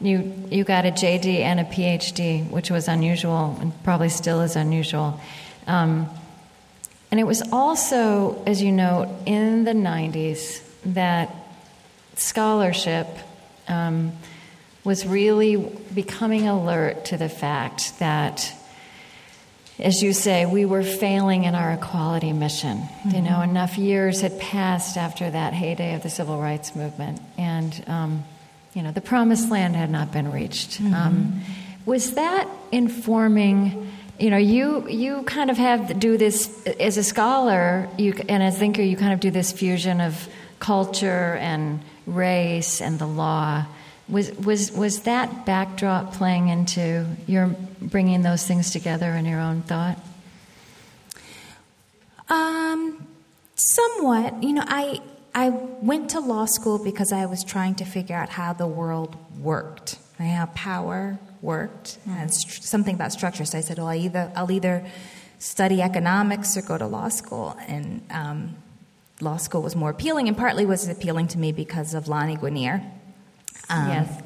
you, 0.00 0.32
you 0.50 0.64
got 0.64 0.86
a 0.86 0.90
JD 0.90 1.40
and 1.40 1.60
a 1.60 1.64
PhD, 1.64 2.48
which 2.50 2.70
was 2.70 2.88
unusual 2.88 3.56
and 3.60 3.72
probably 3.84 4.08
still 4.08 4.40
is 4.40 4.56
unusual. 4.56 5.20
Um, 5.66 6.08
and 7.10 7.20
it 7.20 7.24
was 7.24 7.42
also, 7.52 8.42
as 8.44 8.60
you 8.60 8.72
know, 8.72 9.16
in 9.24 9.64
the 9.64 9.72
90s 9.72 10.62
that 10.86 11.34
scholarship 12.16 13.06
um, 13.68 14.12
was 14.82 15.06
really 15.06 15.56
becoming 15.94 16.48
alert 16.48 17.06
to 17.06 17.16
the 17.16 17.28
fact 17.28 17.98
that, 18.00 18.52
as 19.78 20.02
you 20.02 20.12
say, 20.12 20.44
we 20.44 20.64
were 20.64 20.82
failing 20.82 21.44
in 21.44 21.54
our 21.54 21.72
equality 21.72 22.32
mission. 22.32 22.78
Mm-hmm. 22.78 23.10
You 23.10 23.22
know, 23.22 23.40
enough 23.42 23.78
years 23.78 24.20
had 24.20 24.38
passed 24.38 24.96
after 24.96 25.30
that 25.30 25.54
heyday 25.54 25.94
of 25.94 26.02
the 26.02 26.10
civil 26.10 26.40
rights 26.40 26.76
movement. 26.76 27.20
And 27.38 27.84
um, 27.86 28.24
you 28.74 28.82
know, 28.82 28.90
the 28.90 29.00
promised 29.00 29.50
land 29.50 29.76
had 29.76 29.90
not 29.90 30.12
been 30.12 30.30
reached. 30.32 30.82
Mm-hmm. 30.82 30.94
Um, 30.94 31.40
was 31.86 32.14
that 32.14 32.48
informing? 32.72 33.90
You 34.18 34.30
know, 34.30 34.36
you 34.36 34.88
you 34.88 35.22
kind 35.22 35.50
of 35.50 35.56
have 35.56 35.98
do 35.98 36.16
this 36.16 36.50
as 36.80 36.96
a 36.96 37.04
scholar, 37.04 37.88
you 37.96 38.14
and 38.28 38.42
as 38.42 38.56
a 38.56 38.58
thinker, 38.58 38.82
you 38.82 38.96
kind 38.96 39.12
of 39.12 39.20
do 39.20 39.30
this 39.30 39.52
fusion 39.52 40.00
of 40.00 40.28
culture 40.58 41.36
and 41.40 41.80
race 42.06 42.80
and 42.80 42.98
the 42.98 43.06
law. 43.06 43.64
Was 44.08 44.32
was 44.32 44.72
was 44.72 45.02
that 45.02 45.46
backdrop 45.46 46.14
playing 46.14 46.48
into 46.48 47.06
your 47.26 47.54
bringing 47.80 48.22
those 48.22 48.46
things 48.46 48.70
together 48.70 49.12
in 49.12 49.24
your 49.24 49.40
own 49.40 49.62
thought? 49.62 49.98
Um, 52.28 53.06
somewhat. 53.54 54.42
You 54.42 54.54
know, 54.54 54.64
I 54.66 55.00
I 55.34 55.48
went 55.48 56.10
to 56.10 56.20
law 56.20 56.44
school 56.44 56.78
because 56.78 57.12
I 57.12 57.26
was 57.26 57.42
trying 57.42 57.74
to 57.76 57.84
figure 57.84 58.14
out 58.14 58.28
how 58.28 58.52
the 58.52 58.68
world 58.68 59.16
worked, 59.40 59.98
right? 60.20 60.26
how 60.26 60.46
power 60.46 61.18
worked, 61.42 61.98
and 62.08 62.32
something 62.32 62.94
about 62.94 63.12
structure. 63.12 63.44
So 63.44 63.58
I 63.58 63.60
said, 63.60 63.78
well, 63.78 63.88
I 63.88 63.96
either, 63.96 64.30
I'll 64.36 64.50
either 64.50 64.86
study 65.38 65.82
economics 65.82 66.56
or 66.56 66.62
go 66.62 66.78
to 66.78 66.86
law 66.86 67.08
school. 67.08 67.56
And 67.66 68.02
um, 68.10 68.56
law 69.20 69.36
school 69.36 69.62
was 69.62 69.74
more 69.74 69.90
appealing, 69.90 70.28
and 70.28 70.36
partly 70.36 70.66
was 70.66 70.88
appealing 70.88 71.28
to 71.28 71.38
me 71.38 71.50
because 71.50 71.94
of 71.94 72.06
Lani 72.06 72.36
Guinier. 72.36 72.80
Um, 73.68 73.88
yes. 73.88 74.22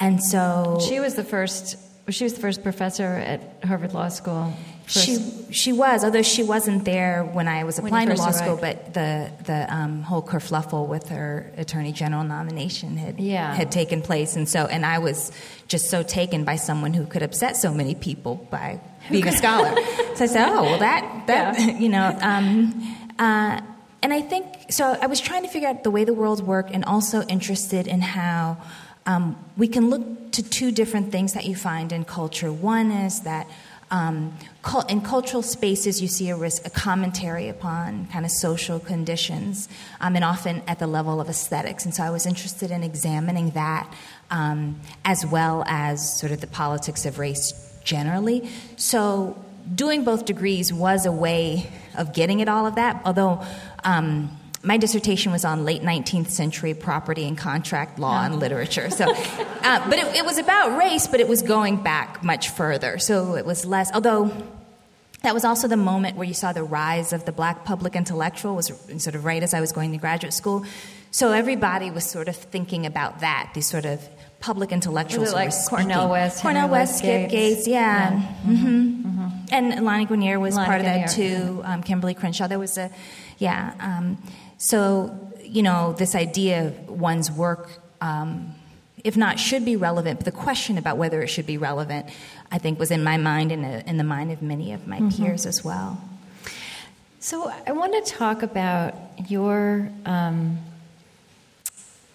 And 0.00 0.22
so. 0.22 0.80
She 0.88 0.98
was 0.98 1.14
the 1.14 1.24
first. 1.24 1.76
She 2.08 2.24
was 2.24 2.34
the 2.34 2.40
first 2.40 2.62
professor 2.62 3.04
at 3.04 3.62
Harvard 3.64 3.92
Law 3.92 4.08
School 4.08 4.54
she 4.88 5.18
she 5.50 5.72
was, 5.72 6.04
although 6.04 6.22
she 6.22 6.42
wasn't 6.42 6.84
there 6.84 7.22
when 7.22 7.46
I 7.46 7.64
was 7.64 7.78
applying 7.78 8.08
to 8.08 8.14
law 8.14 8.30
school. 8.30 8.56
But 8.56 8.94
the 8.94 9.30
the 9.44 9.72
um, 9.72 10.02
whole 10.02 10.22
kerfluffle 10.22 10.86
with 10.88 11.08
her 11.08 11.52
attorney 11.56 11.92
general 11.92 12.24
nomination 12.24 12.96
had 12.96 13.20
yeah. 13.20 13.54
had 13.54 13.70
taken 13.70 14.02
place, 14.02 14.34
and 14.34 14.48
so 14.48 14.66
and 14.66 14.86
I 14.86 14.98
was 14.98 15.30
just 15.68 15.90
so 15.90 16.02
taken 16.02 16.44
by 16.44 16.56
someone 16.56 16.94
who 16.94 17.04
could 17.04 17.22
upset 17.22 17.56
so 17.56 17.72
many 17.72 17.94
people 17.94 18.46
by 18.50 18.80
being 19.10 19.28
a 19.28 19.32
scholar. 19.32 19.74
so 20.14 20.24
I 20.24 20.26
said, 20.26 20.48
oh 20.48 20.62
well, 20.62 20.78
that 20.78 21.22
that 21.26 21.58
yeah. 21.58 21.78
you 21.78 21.88
know. 21.88 22.16
Um, 22.20 22.96
uh, 23.18 23.60
and 24.00 24.12
I 24.12 24.22
think 24.22 24.70
so. 24.70 24.96
I 25.00 25.06
was 25.06 25.20
trying 25.20 25.42
to 25.42 25.48
figure 25.48 25.68
out 25.68 25.82
the 25.82 25.90
way 25.90 26.04
the 26.04 26.14
world 26.14 26.40
worked, 26.40 26.70
and 26.70 26.84
also 26.84 27.22
interested 27.22 27.86
in 27.86 28.00
how 28.00 28.56
um, 29.06 29.36
we 29.56 29.68
can 29.68 29.90
look 29.90 30.32
to 30.32 30.42
two 30.42 30.70
different 30.70 31.10
things 31.10 31.32
that 31.32 31.46
you 31.46 31.56
find 31.56 31.92
in 31.92 32.04
culture. 32.04 32.52
One 32.52 32.90
is 32.90 33.20
that 33.20 33.48
um, 33.90 34.36
in 34.88 35.00
cultural 35.00 35.42
spaces, 35.42 36.02
you 36.02 36.08
see 36.08 36.28
a 36.28 36.36
risk, 36.36 36.66
a 36.66 36.70
commentary 36.70 37.48
upon 37.48 38.06
kind 38.06 38.24
of 38.24 38.30
social 38.30 38.78
conditions, 38.78 39.68
um, 40.00 40.14
and 40.14 40.24
often 40.24 40.62
at 40.66 40.78
the 40.78 40.86
level 40.86 41.20
of 41.20 41.28
aesthetics. 41.28 41.84
And 41.84 41.94
so 41.94 42.02
I 42.02 42.10
was 42.10 42.26
interested 42.26 42.70
in 42.70 42.82
examining 42.82 43.50
that 43.50 43.92
um, 44.30 44.80
as 45.04 45.24
well 45.24 45.64
as 45.66 46.18
sort 46.18 46.32
of 46.32 46.40
the 46.40 46.46
politics 46.46 47.06
of 47.06 47.18
race 47.18 47.52
generally. 47.82 48.50
So 48.76 49.42
doing 49.74 50.04
both 50.04 50.26
degrees 50.26 50.72
was 50.72 51.06
a 51.06 51.12
way 51.12 51.70
of 51.96 52.12
getting 52.12 52.42
at 52.42 52.48
all 52.48 52.66
of 52.66 52.74
that, 52.74 53.00
although. 53.04 53.42
Um, 53.84 54.37
my 54.62 54.76
dissertation 54.76 55.32
was 55.32 55.44
on 55.44 55.64
late 55.64 55.82
19th 55.82 56.30
century 56.30 56.74
property 56.74 57.26
and 57.26 57.38
contract 57.38 57.98
law 57.98 58.20
oh. 58.20 58.24
and 58.24 58.40
literature. 58.40 58.90
So, 58.90 59.04
uh, 59.62 59.88
but 59.88 59.98
it, 59.98 60.16
it, 60.16 60.24
was 60.24 60.38
about 60.38 60.76
race, 60.76 61.06
but 61.06 61.20
it 61.20 61.28
was 61.28 61.42
going 61.42 61.82
back 61.82 62.22
much 62.24 62.50
further. 62.50 62.98
So 62.98 63.36
it 63.36 63.46
was 63.46 63.64
less, 63.64 63.92
although 63.92 64.32
that 65.22 65.34
was 65.34 65.44
also 65.44 65.68
the 65.68 65.76
moment 65.76 66.16
where 66.16 66.26
you 66.26 66.34
saw 66.34 66.52
the 66.52 66.64
rise 66.64 67.12
of 67.12 67.24
the 67.24 67.32
black 67.32 67.64
public 67.64 67.94
intellectual, 67.94 68.56
was 68.56 68.72
sort 68.98 69.14
of 69.14 69.24
right 69.24 69.42
as 69.42 69.54
I 69.54 69.60
was 69.60 69.72
going 69.72 69.92
to 69.92 69.98
graduate 69.98 70.32
school. 70.32 70.64
So 71.10 71.32
everybody 71.32 71.90
was 71.90 72.04
sort 72.04 72.28
of 72.28 72.36
thinking 72.36 72.84
about 72.86 73.20
that, 73.20 73.50
these 73.54 73.68
sort 73.68 73.84
of 73.84 74.06
public 74.40 74.72
intellectuals. 74.72 75.32
like 75.32 75.52
Cornel 75.68 76.08
West, 76.08 76.42
Cornel 76.42 76.68
West, 76.68 76.98
Skip 76.98 77.30
Gates, 77.30 77.66
yeah. 77.66 78.12
yeah. 78.12 78.22
Mm-hmm. 78.46 78.66
Mm-hmm. 78.66 79.28
And 79.50 79.84
Lani 79.84 80.06
Guinier 80.06 80.38
was 80.38 80.54
part 80.54 80.80
of 80.80 80.84
that 80.84 81.10
too. 81.10 81.62
Um, 81.64 81.82
Kimberlé 81.82 82.16
Crenshaw. 82.16 82.46
There 82.46 82.58
was 82.58 82.76
a, 82.78 82.90
yeah. 83.38 83.74
Um, 83.80 84.18
so, 84.58 85.32
you 85.42 85.62
know, 85.62 85.94
this 85.94 86.14
idea 86.14 86.66
of 86.66 86.90
one's 86.90 87.30
work 87.32 87.70
um, 88.00 88.54
if 89.04 89.16
not 89.16 89.38
should 89.38 89.64
be 89.64 89.76
relevant, 89.76 90.18
but 90.18 90.24
the 90.24 90.32
question 90.32 90.78
about 90.78 90.96
whether 90.96 91.22
it 91.22 91.28
should 91.28 91.46
be 91.46 91.58
relevant, 91.58 92.06
I 92.50 92.58
think, 92.58 92.78
was 92.78 92.90
in 92.90 93.04
my 93.04 93.16
mind 93.16 93.52
and 93.52 93.64
in 93.64 93.96
the 93.96 94.04
mind 94.04 94.32
of 94.32 94.42
many 94.42 94.72
of 94.72 94.86
my 94.86 94.98
mm-hmm. 94.98 95.24
peers 95.24 95.46
as 95.46 95.64
well. 95.64 96.00
So 97.20 97.52
I 97.66 97.72
want 97.72 97.92
to 98.04 98.12
talk 98.12 98.42
about 98.42 98.94
your 99.28 99.90
um, 100.06 100.58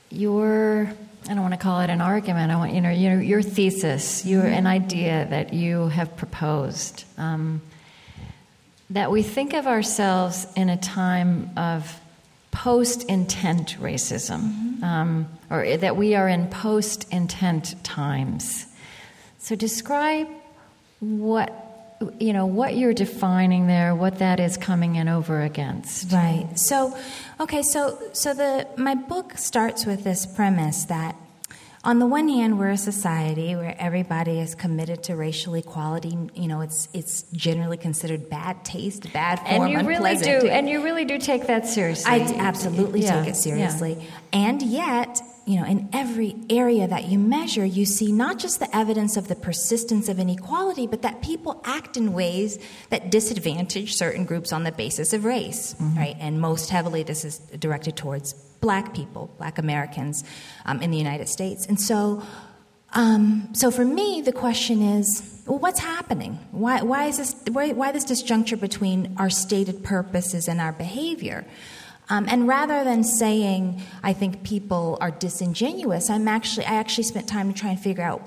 your 0.09 0.93
I 1.25 1.27
don't 1.27 1.41
want 1.41 1.53
to 1.53 1.59
call 1.59 1.79
it 1.81 1.89
an 1.89 2.01
argument. 2.01 2.51
I 2.51 2.55
want 2.57 2.73
you 2.73 2.81
know 2.81 2.89
your, 2.89 3.21
your 3.21 3.41
thesis, 3.41 4.25
your 4.25 4.45
an 4.45 4.67
idea 4.67 5.27
that 5.29 5.53
you 5.53 5.87
have 5.89 6.15
proposed. 6.15 7.05
Um, 7.17 7.61
that 8.89 9.11
we 9.11 9.23
think 9.23 9.53
of 9.53 9.65
ourselves 9.65 10.45
in 10.55 10.69
a 10.69 10.77
time 10.77 11.49
of 11.57 11.99
post 12.53 13.03
intent 13.09 13.75
racism, 13.81 14.41
mm-hmm. 14.41 14.83
um, 14.83 15.27
or 15.49 15.75
that 15.75 15.97
we 15.97 16.15
are 16.15 16.29
in 16.29 16.47
post 16.47 17.11
intent 17.11 17.83
times. 17.83 18.67
So 19.39 19.55
describe 19.55 20.27
what 20.99 21.59
you 22.19 22.31
know 22.31 22.45
what 22.45 22.75
you're 22.75 22.93
defining 22.93 23.67
there 23.67 23.95
what 23.95 24.19
that 24.19 24.37
is 24.37 24.57
coming 24.57 24.95
in 24.95 25.07
over 25.07 25.41
against 25.41 26.11
right 26.11 26.49
so 26.55 26.97
okay 27.39 27.61
so 27.61 27.97
so 28.11 28.33
the 28.33 28.67
my 28.75 28.93
book 28.93 29.37
starts 29.37 29.85
with 29.85 30.03
this 30.03 30.25
premise 30.25 30.83
that 30.85 31.15
on 31.83 31.99
the 31.99 32.07
one 32.07 32.29
hand, 32.29 32.57
we're 32.57 32.69
a 32.69 32.77
society 32.77 33.55
where 33.55 33.75
everybody 33.77 34.39
is 34.39 34.55
committed 34.55 35.03
to 35.03 35.15
racial 35.15 35.53
equality. 35.55 36.17
You 36.33 36.47
know, 36.47 36.61
it's 36.61 36.87
it's 36.93 37.23
generally 37.33 37.77
considered 37.77 38.29
bad 38.29 38.63
taste, 38.63 39.11
bad 39.11 39.39
form, 39.39 39.63
and 39.63 39.69
you 39.69 39.87
really 39.87 40.15
do, 40.15 40.47
and 40.47 40.69
you 40.69 40.81
really 40.83 41.03
do 41.03 41.17
take 41.17 41.47
that 41.47 41.67
seriously. 41.67 42.09
I 42.09 42.19
absolutely 42.37 43.01
yeah. 43.01 43.19
take 43.19 43.31
it 43.31 43.35
seriously, 43.35 43.97
yeah. 43.99 44.19
and 44.31 44.61
yet 44.61 45.21
you 45.45 45.59
know, 45.59 45.65
in 45.65 45.89
every 45.91 46.35
area 46.49 46.87
that 46.87 47.05
you 47.05 47.19
measure, 47.19 47.65
you 47.65 47.85
see 47.85 48.11
not 48.11 48.39
just 48.39 48.59
the 48.59 48.75
evidence 48.75 49.17
of 49.17 49.27
the 49.27 49.35
persistence 49.35 50.07
of 50.07 50.19
inequality, 50.19 50.87
but 50.87 51.01
that 51.01 51.21
people 51.21 51.61
act 51.65 51.97
in 51.97 52.13
ways 52.13 52.59
that 52.91 53.11
disadvantage 53.11 53.95
certain 53.95 54.23
groups 54.23 54.53
on 54.53 54.63
the 54.63 54.71
basis 54.71 55.11
of 55.11 55.25
race, 55.25 55.73
mm-hmm. 55.73 55.97
right? 55.97 56.15
And 56.19 56.39
most 56.39 56.69
heavily, 56.69 57.03
this 57.03 57.25
is 57.25 57.39
directed 57.39 57.97
towards 57.97 58.35
black 58.63 58.93
people, 58.93 59.29
black 59.37 59.57
Americans 59.57 60.23
um, 60.65 60.81
in 60.81 60.89
the 60.89 60.97
United 60.97 61.27
States. 61.27 61.65
And 61.67 61.79
so, 61.79 62.23
um, 62.93 63.49
so 63.53 63.69
for 63.71 63.83
me, 63.83 64.21
the 64.21 64.31
question 64.31 64.81
is, 64.81 65.43
well, 65.45 65.59
what's 65.59 65.81
happening? 65.81 66.39
Why, 66.51 66.81
why 66.81 67.07
is 67.07 67.17
this? 67.17 67.35
Why, 67.51 67.73
why 67.73 67.91
this 67.91 68.05
disjuncture 68.05 68.57
between 68.57 69.15
our 69.17 69.29
stated 69.29 69.83
purposes 69.83 70.47
and 70.47 70.61
our 70.61 70.71
behavior? 70.71 71.45
Um, 72.09 72.25
and 72.29 72.47
rather 72.47 72.85
than 72.85 73.03
saying, 73.03 73.81
I 74.01 74.13
think 74.13 74.43
people 74.43 74.97
are 75.01 75.11
disingenuous, 75.11 76.09
I'm 76.09 76.27
actually, 76.27 76.65
I 76.65 76.75
actually 76.75 77.05
spent 77.05 77.27
time 77.27 77.51
to 77.51 77.59
try 77.59 77.71
and 77.71 77.79
figure 77.79 78.03
out 78.03 78.21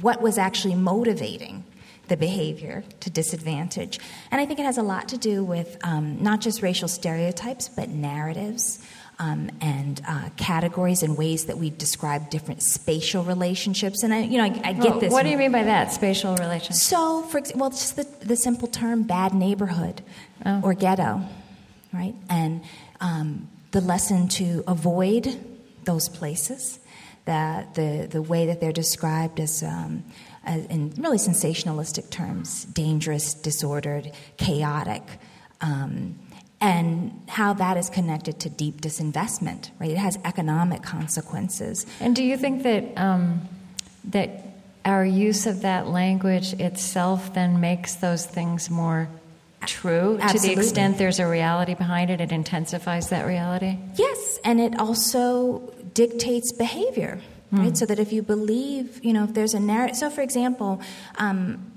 what 0.00 0.22
was 0.22 0.38
actually 0.38 0.76
motivating 0.76 1.64
the 2.08 2.16
behavior 2.16 2.84
to 3.00 3.10
disadvantage. 3.10 3.98
And 4.30 4.40
I 4.40 4.46
think 4.46 4.58
it 4.60 4.66
has 4.66 4.78
a 4.78 4.82
lot 4.82 5.08
to 5.08 5.18
do 5.18 5.42
with 5.44 5.78
um, 5.82 6.22
not 6.22 6.40
just 6.40 6.62
racial 6.62 6.88
stereotypes, 6.88 7.68
but 7.68 7.88
narratives. 7.88 8.84
Um, 9.16 9.48
and 9.60 10.02
uh, 10.08 10.30
categories 10.36 11.04
and 11.04 11.16
ways 11.16 11.44
that 11.44 11.56
we 11.56 11.70
describe 11.70 12.30
different 12.30 12.64
spatial 12.64 13.22
relationships. 13.22 14.02
And 14.02 14.12
I, 14.12 14.22
you 14.22 14.38
know, 14.38 14.44
I, 14.44 14.60
I 14.64 14.72
get 14.72 14.90
well, 14.90 14.98
this. 14.98 15.12
What 15.12 15.22
do 15.22 15.28
you 15.28 15.38
mean 15.38 15.52
by 15.52 15.62
that, 15.62 15.92
spatial 15.92 16.34
relationships? 16.34 16.82
So, 16.82 17.22
for 17.22 17.38
example, 17.38 17.60
well, 17.60 17.70
just 17.70 17.94
the, 17.94 18.08
the 18.26 18.34
simple 18.34 18.66
term 18.66 19.04
bad 19.04 19.32
neighborhood 19.32 20.02
oh. 20.44 20.60
or 20.64 20.74
ghetto, 20.74 21.22
right? 21.92 22.14
And 22.28 22.64
um, 23.00 23.48
the 23.70 23.80
lesson 23.80 24.26
to 24.28 24.64
avoid 24.66 25.38
those 25.84 26.08
places, 26.08 26.80
that 27.24 27.74
the, 27.74 28.08
the 28.10 28.20
way 28.20 28.46
that 28.46 28.60
they're 28.60 28.72
described 28.72 29.40
as, 29.40 29.62
um, 29.62 30.04
as 30.44 30.66
in 30.66 30.92
really 30.98 31.18
sensationalistic 31.18 32.10
terms 32.10 32.64
dangerous, 32.66 33.34
disordered, 33.34 34.12
chaotic. 34.36 35.02
Um, 35.60 36.18
and 36.64 37.20
how 37.28 37.52
that 37.52 37.76
is 37.76 37.90
connected 37.90 38.40
to 38.40 38.48
deep 38.48 38.80
disinvestment, 38.80 39.70
right? 39.78 39.90
It 39.90 39.98
has 39.98 40.18
economic 40.24 40.82
consequences. 40.82 41.84
And 42.00 42.16
do 42.16 42.24
you 42.24 42.38
think 42.38 42.62
that 42.62 42.84
um, 42.96 43.42
that 44.04 44.30
our 44.84 45.04
use 45.04 45.46
of 45.46 45.60
that 45.62 45.88
language 45.88 46.54
itself 46.54 47.34
then 47.34 47.60
makes 47.60 47.96
those 47.96 48.24
things 48.24 48.70
more 48.70 49.08
true 49.66 50.18
Absolutely. 50.20 50.38
to 50.38 50.54
the 50.54 50.60
extent 50.60 50.98
there's 50.98 51.18
a 51.18 51.26
reality 51.26 51.72
behind 51.72 52.10
it 52.10 52.20
it 52.20 52.32
intensifies 52.32 53.08
that 53.08 53.24
reality 53.24 53.78
yes 53.94 54.38
and 54.44 54.60
it 54.60 54.78
also 54.78 55.72
dictates 55.94 56.52
behavior 56.52 57.18
mm. 57.50 57.60
right 57.60 57.74
so 57.74 57.86
that 57.86 57.98
if 57.98 58.12
you 58.12 58.20
believe 58.20 59.02
you 59.02 59.14
know 59.14 59.24
if 59.24 59.32
there's 59.32 59.54
a 59.54 59.58
narrative 59.60 59.96
so 59.96 60.10
for 60.10 60.20
example 60.20 60.82
um, 61.16 61.72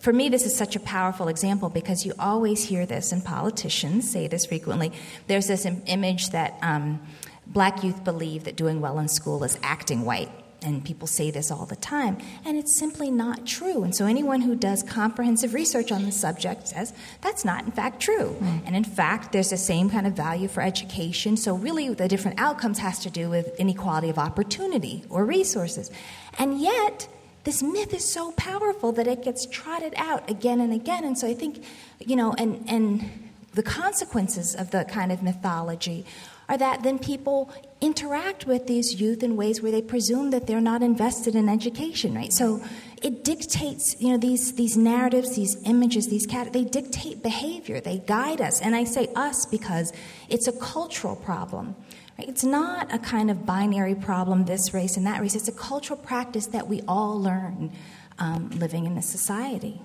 for 0.00 0.12
me, 0.12 0.28
this 0.28 0.44
is 0.44 0.54
such 0.54 0.76
a 0.76 0.80
powerful 0.80 1.28
example 1.28 1.70
because 1.70 2.04
you 2.04 2.12
always 2.18 2.64
hear 2.64 2.84
this, 2.84 3.12
and 3.12 3.24
politicians 3.24 4.10
say 4.10 4.28
this 4.28 4.46
frequently. 4.46 4.92
There's 5.26 5.46
this 5.46 5.64
Im- 5.64 5.82
image 5.86 6.30
that 6.30 6.58
um, 6.60 7.00
black 7.46 7.82
youth 7.82 8.04
believe 8.04 8.44
that 8.44 8.56
doing 8.56 8.80
well 8.80 8.98
in 8.98 9.08
school 9.08 9.42
is 9.44 9.58
acting 9.62 10.04
white 10.04 10.30
and 10.64 10.84
people 10.84 11.06
say 11.06 11.30
this 11.30 11.50
all 11.50 11.66
the 11.66 11.76
time, 11.76 12.16
and 12.44 12.56
it's 12.56 12.74
simply 12.74 13.10
not 13.10 13.46
true. 13.46 13.84
And 13.84 13.94
so, 13.94 14.06
anyone 14.06 14.40
who 14.40 14.56
does 14.56 14.82
comprehensive 14.82 15.52
research 15.52 15.92
on 15.92 16.04
the 16.04 16.12
subject 16.12 16.68
says 16.68 16.92
that's 17.20 17.44
not, 17.44 17.64
in 17.64 17.72
fact, 17.72 18.00
true. 18.00 18.34
Mm. 18.40 18.62
And 18.66 18.76
in 18.76 18.84
fact, 18.84 19.32
there's 19.32 19.50
the 19.50 19.58
same 19.58 19.90
kind 19.90 20.06
of 20.06 20.14
value 20.14 20.48
for 20.48 20.62
education. 20.62 21.36
So, 21.36 21.54
really, 21.54 21.92
the 21.92 22.08
different 22.08 22.40
outcomes 22.40 22.78
has 22.78 22.98
to 23.00 23.10
do 23.10 23.28
with 23.28 23.54
inequality 23.60 24.08
of 24.08 24.18
opportunity 24.18 25.04
or 25.10 25.24
resources. 25.26 25.90
And 26.38 26.58
yet, 26.58 27.08
this 27.44 27.62
myth 27.62 27.94
is 27.94 28.04
so 28.04 28.32
powerful 28.32 28.92
that 28.92 29.06
it 29.06 29.22
gets 29.22 29.46
trotted 29.46 29.94
out 29.96 30.28
again 30.28 30.60
and 30.60 30.72
again. 30.72 31.04
And 31.04 31.16
so, 31.16 31.26
I 31.28 31.34
think, 31.34 31.62
you 32.00 32.16
know, 32.16 32.34
and 32.38 32.64
and 32.68 33.30
the 33.54 33.62
consequences 33.62 34.54
of 34.54 34.70
the 34.70 34.84
kind 34.84 35.12
of 35.12 35.22
mythology 35.22 36.04
are 36.48 36.58
that 36.58 36.82
then 36.82 36.98
people 36.98 37.50
interact 37.80 38.46
with 38.46 38.66
these 38.66 39.00
youth 39.00 39.22
in 39.22 39.36
ways 39.36 39.62
where 39.62 39.72
they 39.72 39.82
presume 39.82 40.30
that 40.30 40.46
they're 40.46 40.60
not 40.60 40.82
invested 40.82 41.34
in 41.34 41.48
education, 41.48 42.14
right? 42.14 42.32
So 42.32 42.62
it 43.02 43.24
dictates, 43.24 43.96
you 44.00 44.10
know, 44.10 44.18
these, 44.18 44.54
these 44.54 44.76
narratives, 44.76 45.36
these 45.36 45.56
images, 45.64 46.08
these 46.08 46.26
cat, 46.26 46.52
they 46.52 46.64
dictate 46.64 47.22
behavior, 47.22 47.80
they 47.80 47.98
guide 47.98 48.40
us. 48.40 48.60
And 48.60 48.74
I 48.74 48.84
say 48.84 49.08
us 49.14 49.46
because 49.46 49.92
it's 50.28 50.48
a 50.48 50.52
cultural 50.52 51.16
problem. 51.16 51.76
Right? 52.18 52.28
It's 52.28 52.44
not 52.44 52.92
a 52.94 52.98
kind 52.98 53.30
of 53.30 53.44
binary 53.44 53.94
problem, 53.94 54.44
this 54.44 54.72
race 54.72 54.96
and 54.96 55.06
that 55.06 55.20
race. 55.20 55.34
It's 55.34 55.48
a 55.48 55.52
cultural 55.52 55.98
practice 55.98 56.46
that 56.48 56.68
we 56.68 56.82
all 56.86 57.20
learn 57.20 57.72
um, 58.18 58.50
living 58.50 58.86
in 58.86 58.94
this 58.94 59.06
society. 59.06 59.80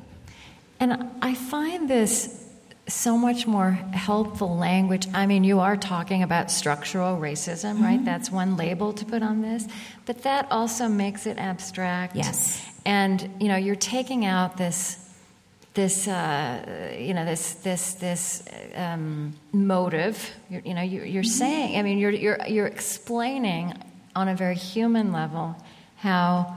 And 0.80 1.10
I 1.22 1.34
find 1.34 1.90
this 1.90 2.46
so 2.88 3.18
much 3.18 3.46
more 3.46 3.72
helpful 3.72 4.58
language. 4.58 5.08
I 5.14 5.28
mean, 5.28 5.44
you 5.44 5.60
are 5.60 5.78
talking 5.78 6.24
about 6.24 6.50
structural 6.50 7.18
racism, 7.18 7.76
mm-hmm. 7.76 7.84
right? 7.84 8.06
That's 8.06 8.32
one 8.32 8.58
label 8.58 8.94
to 8.94 9.06
put 9.06 9.22
on 9.22 9.42
this, 9.42 9.68
but 10.06 10.24
that 10.24 10.48
also 10.52 10.88
makes 10.88 11.26
it 11.26 11.38
abstract. 11.38 12.16
Yes. 12.16 12.66
And 12.86 13.30
you 13.40 13.48
know, 13.48 13.58
you're 13.58 13.76
taking 13.76 14.26
out 14.26 14.58
this, 14.58 15.09
this, 15.74 16.08
uh, 16.08 16.96
you 16.98 17.14
know, 17.14 17.26
this, 17.26 17.54
this, 17.56 17.94
this 17.94 18.44
um, 18.76 19.36
motive. 19.52 20.32
You're, 20.50 20.62
you 20.62 20.74
know, 20.74 20.82
you're, 20.82 21.06
you're 21.06 21.24
mm-hmm. 21.24 21.30
saying. 21.30 21.78
I 21.78 21.84
mean, 21.84 21.98
you're, 21.98 22.12
you're, 22.12 22.40
you're 22.48 22.68
explaining 22.68 23.74
on 24.16 24.28
a 24.28 24.36
very 24.36 24.56
human 24.56 25.12
level 25.12 25.56
how 25.98 26.56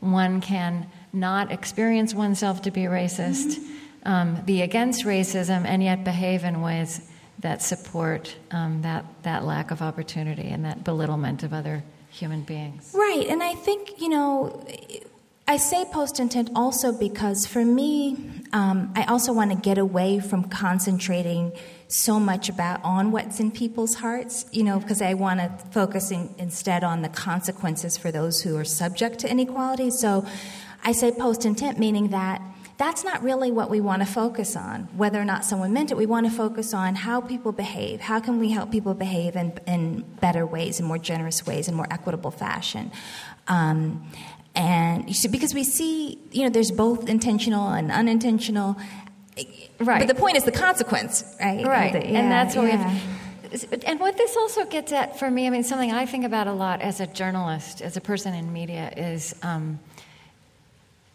one 0.00 0.40
can 0.40 0.86
not 1.12 1.50
experience 1.50 2.14
oneself 2.14 2.62
to 2.62 2.70
be 2.70 2.82
racist. 2.82 3.58
Mm-hmm 3.58 3.72
um, 4.06 4.36
be 4.46 4.62
against 4.62 5.04
racism 5.04 5.66
and 5.66 5.82
yet 5.82 6.04
behave 6.04 6.44
in 6.44 6.62
ways 6.62 7.10
that 7.40 7.60
support 7.60 8.34
um, 8.52 8.80
that, 8.82 9.04
that 9.24 9.44
lack 9.44 9.70
of 9.70 9.82
opportunity 9.82 10.48
and 10.48 10.64
that 10.64 10.84
belittlement 10.84 11.42
of 11.42 11.52
other 11.52 11.82
human 12.08 12.42
beings. 12.42 12.92
Right, 12.94 13.26
and 13.28 13.42
I 13.42 13.54
think, 13.54 14.00
you 14.00 14.08
know, 14.08 14.64
I 15.48 15.58
say 15.58 15.84
post 15.84 16.18
intent 16.18 16.50
also 16.56 16.90
because 16.90 17.46
for 17.46 17.64
me, 17.64 18.42
um, 18.52 18.92
I 18.96 19.04
also 19.04 19.32
want 19.32 19.52
to 19.52 19.56
get 19.56 19.78
away 19.78 20.18
from 20.18 20.48
concentrating 20.48 21.52
so 21.86 22.18
much 22.18 22.48
about 22.48 22.82
on 22.82 23.12
what's 23.12 23.38
in 23.38 23.52
people's 23.52 23.94
hearts, 23.94 24.44
you 24.50 24.64
know, 24.64 24.80
because 24.80 25.00
I 25.00 25.14
want 25.14 25.38
to 25.38 25.50
focus 25.70 26.10
in, 26.10 26.34
instead 26.38 26.82
on 26.82 27.02
the 27.02 27.08
consequences 27.08 27.96
for 27.96 28.10
those 28.10 28.42
who 28.42 28.56
are 28.56 28.64
subject 28.64 29.20
to 29.20 29.30
inequality. 29.30 29.90
So 29.90 30.26
I 30.82 30.90
say 30.90 31.12
post 31.12 31.44
intent, 31.44 31.78
meaning 31.78 32.08
that 32.08 32.42
that's 32.76 33.04
not 33.04 33.22
really 33.22 33.52
what 33.52 33.70
we 33.70 33.80
want 33.80 34.02
to 34.02 34.06
focus 34.06 34.56
on, 34.56 34.88
whether 34.96 35.20
or 35.20 35.24
not 35.24 35.44
someone 35.44 35.72
meant 35.72 35.92
it. 35.92 35.96
We 35.96 36.06
want 36.06 36.26
to 36.26 36.32
focus 36.32 36.74
on 36.74 36.96
how 36.96 37.20
people 37.20 37.52
behave. 37.52 38.00
How 38.00 38.18
can 38.18 38.40
we 38.40 38.50
help 38.50 38.72
people 38.72 38.94
behave 38.94 39.36
in, 39.36 39.56
in 39.66 40.00
better 40.20 40.44
ways, 40.44 40.80
in 40.80 40.86
more 40.86 40.98
generous 40.98 41.46
ways, 41.46 41.68
in 41.68 41.74
more 41.74 41.86
equitable 41.90 42.32
fashion? 42.32 42.90
Um, 43.48 44.10
and 44.56 45.06
because 45.30 45.54
we 45.54 45.62
see, 45.62 46.18
you 46.32 46.42
know, 46.42 46.48
there's 46.48 46.70
both 46.70 47.08
intentional 47.08 47.68
and 47.68 47.92
unintentional. 47.92 48.76
Right. 49.78 49.98
But 49.98 50.08
the 50.08 50.18
point 50.18 50.38
is 50.38 50.44
the 50.44 50.52
consequence, 50.52 51.22
right? 51.38 51.64
Right. 51.64 51.92
The, 51.92 51.98
yeah, 52.00 52.18
and 52.18 52.32
that's 52.32 52.56
what 52.56 52.66
yeah. 52.66 52.76
we 52.76 52.82
have 52.82 53.02
and 53.86 54.00
what 54.00 54.16
this 54.16 54.36
also 54.36 54.64
gets 54.64 54.92
at 54.92 55.18
for 55.18 55.30
me, 55.30 55.46
I 55.46 55.50
mean, 55.50 55.62
something 55.62 55.92
I 55.92 56.06
think 56.06 56.24
about 56.24 56.46
a 56.46 56.52
lot 56.52 56.82
as 56.82 57.00
a 57.00 57.06
journalist, 57.06 57.80
as 57.80 57.96
a 57.96 58.00
person 58.00 58.34
in 58.34 58.52
media, 58.52 58.92
is 58.96 59.34
um, 59.42 59.78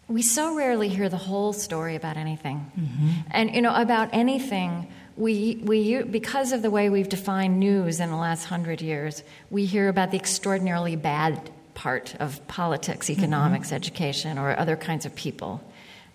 we 0.08 0.22
so 0.22 0.56
rarely 0.56 0.88
hear 0.88 1.10
the 1.10 1.18
whole 1.18 1.54
story 1.54 1.96
about 1.96 2.18
anything. 2.18 2.72
Mm-hmm. 2.80 3.10
And, 3.32 3.56
you 3.56 3.62
know, 3.62 3.76
about 3.76 4.10
anything, 4.14 4.92
we, 5.18 5.62
we, 5.64 6.04
because 6.04 6.52
of 6.52 6.62
the 6.62 6.72
way 6.72 6.90
we've 6.90 7.10
defined 7.10 7.60
news 7.60 8.00
in 8.00 8.10
the 8.10 8.16
last 8.16 8.46
hundred 8.46 8.82
years, 8.82 9.24
we 9.50 9.66
hear 9.66 9.90
about 9.90 10.12
the 10.12 10.18
extraordinarily 10.18 10.96
bad 10.96 11.52
part 11.82 12.14
of 12.20 12.48
politics, 12.48 13.10
economics, 13.10 13.70
mm-hmm. 13.70 13.82
education, 13.82 14.38
or 14.38 14.56
other 14.60 14.76
kinds 14.76 15.08
of 15.08 15.16
people. 15.16 15.60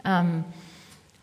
Um, 0.05 0.45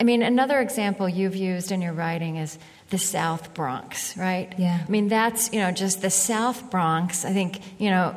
I 0.02 0.04
mean, 0.04 0.22
another 0.22 0.60
example 0.60 1.08
you've 1.08 1.38
used 1.38 1.72
in 1.72 1.82
your 1.82 1.94
writing 1.94 2.36
is 2.36 2.60
the 2.90 2.98
South 2.98 3.54
Bronx, 3.54 4.18
right? 4.18 4.54
Yeah. 4.58 4.84
I 4.86 4.92
mean, 4.92 5.08
that's, 5.08 5.54
you 5.54 5.62
know, 5.62 5.72
just 5.72 6.02
the 6.02 6.10
South 6.10 6.70
Bronx. 6.70 7.24
I 7.24 7.32
think, 7.32 7.62
you 7.80 7.90
know, 7.90 8.14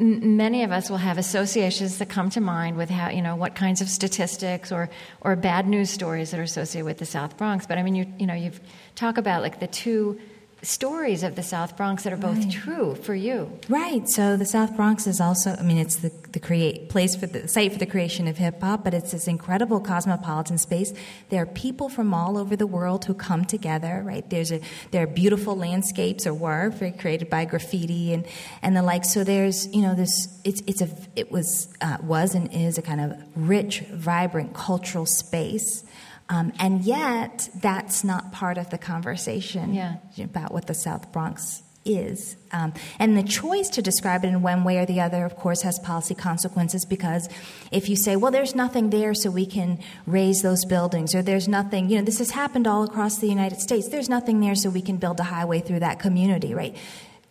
m- 0.00 0.38
many 0.38 0.64
of 0.64 0.72
us 0.72 0.88
will 0.88 0.96
have 0.96 1.18
associations 1.18 1.98
that 1.98 2.08
come 2.08 2.30
to 2.30 2.40
mind 2.40 2.78
with 2.78 2.88
how, 2.88 3.10
you 3.10 3.20
know, 3.20 3.36
what 3.36 3.54
kinds 3.54 3.82
of 3.82 3.90
statistics 3.90 4.72
or, 4.72 4.88
or 5.20 5.36
bad 5.36 5.68
news 5.68 5.90
stories 5.90 6.30
that 6.30 6.40
are 6.40 6.44
associated 6.44 6.86
with 6.86 6.96
the 6.96 7.04
South 7.04 7.36
Bronx. 7.36 7.66
But 7.66 7.76
I 7.76 7.82
mean, 7.82 7.96
you, 7.96 8.06
you 8.18 8.26
know, 8.26 8.34
you've 8.34 8.60
talked 8.94 9.18
about 9.18 9.42
like 9.42 9.60
the 9.60 9.66
two 9.68 10.18
stories 10.66 11.22
of 11.22 11.36
the 11.36 11.42
South 11.42 11.76
Bronx 11.76 12.02
that 12.02 12.12
are 12.12 12.16
both 12.16 12.38
right. 12.38 12.50
true 12.50 12.94
for 12.96 13.14
you. 13.14 13.58
Right. 13.68 14.08
So 14.08 14.36
the 14.36 14.44
South 14.44 14.74
Bronx 14.74 15.06
is 15.06 15.20
also, 15.20 15.54
I 15.58 15.62
mean, 15.62 15.78
it's 15.78 15.96
the, 15.96 16.10
the 16.32 16.40
create 16.40 16.88
place 16.88 17.14
for 17.14 17.26
the 17.26 17.46
site 17.46 17.72
for 17.72 17.78
the 17.78 17.86
creation 17.86 18.26
of 18.26 18.36
hip 18.36 18.60
hop, 18.60 18.82
but 18.82 18.92
it's 18.92 19.12
this 19.12 19.28
incredible 19.28 19.80
cosmopolitan 19.80 20.58
space. 20.58 20.92
There 21.30 21.40
are 21.42 21.46
people 21.46 21.88
from 21.88 22.12
all 22.12 22.36
over 22.36 22.56
the 22.56 22.66
world 22.66 23.04
who 23.04 23.14
come 23.14 23.44
together. 23.44 24.02
Right. 24.04 24.28
There's 24.28 24.50
a 24.50 24.60
there 24.90 25.04
are 25.04 25.06
beautiful 25.06 25.56
landscapes 25.56 26.26
or 26.26 26.34
were 26.34 26.72
created 26.98 27.30
by 27.30 27.44
graffiti 27.44 28.12
and 28.12 28.26
and 28.62 28.76
the 28.76 28.82
like. 28.82 29.04
So 29.04 29.24
there's 29.24 29.72
you 29.74 29.82
know 29.82 29.94
this 29.94 30.28
it's 30.44 30.62
it's 30.66 30.82
a 30.82 30.88
it 31.14 31.30
was 31.30 31.68
uh, 31.80 31.98
was 32.02 32.34
and 32.34 32.52
is 32.52 32.76
a 32.76 32.82
kind 32.82 33.00
of 33.00 33.16
rich, 33.36 33.80
vibrant 33.80 34.54
cultural 34.54 35.06
space 35.06 35.84
um, 36.28 36.52
and 36.58 36.82
yet, 36.82 37.48
that's 37.54 38.02
not 38.02 38.32
part 38.32 38.58
of 38.58 38.70
the 38.70 38.78
conversation 38.78 39.74
yeah. 39.74 39.96
about 40.18 40.52
what 40.52 40.66
the 40.66 40.74
South 40.74 41.12
Bronx 41.12 41.62
is. 41.84 42.36
Um, 42.50 42.74
and 42.98 43.16
the 43.16 43.22
choice 43.22 43.68
to 43.70 43.82
describe 43.82 44.24
it 44.24 44.28
in 44.28 44.42
one 44.42 44.64
way 44.64 44.78
or 44.78 44.86
the 44.86 45.00
other, 45.00 45.24
of 45.24 45.36
course, 45.36 45.62
has 45.62 45.78
policy 45.78 46.14
consequences 46.14 46.84
because 46.84 47.28
if 47.70 47.88
you 47.88 47.96
say, 47.96 48.16
well, 48.16 48.32
there's 48.32 48.54
nothing 48.54 48.90
there 48.90 49.14
so 49.14 49.30
we 49.30 49.46
can 49.46 49.78
raze 50.04 50.42
those 50.42 50.64
buildings, 50.64 51.14
or 51.14 51.22
there's 51.22 51.46
nothing, 51.46 51.88
you 51.88 51.98
know, 51.98 52.04
this 52.04 52.18
has 52.18 52.30
happened 52.30 52.66
all 52.66 52.82
across 52.82 53.18
the 53.18 53.28
United 53.28 53.60
States, 53.60 53.88
there's 53.88 54.08
nothing 54.08 54.40
there 54.40 54.56
so 54.56 54.68
we 54.68 54.82
can 54.82 54.96
build 54.96 55.20
a 55.20 55.24
highway 55.24 55.60
through 55.60 55.80
that 55.80 56.00
community, 56.00 56.54
right? 56.54 56.76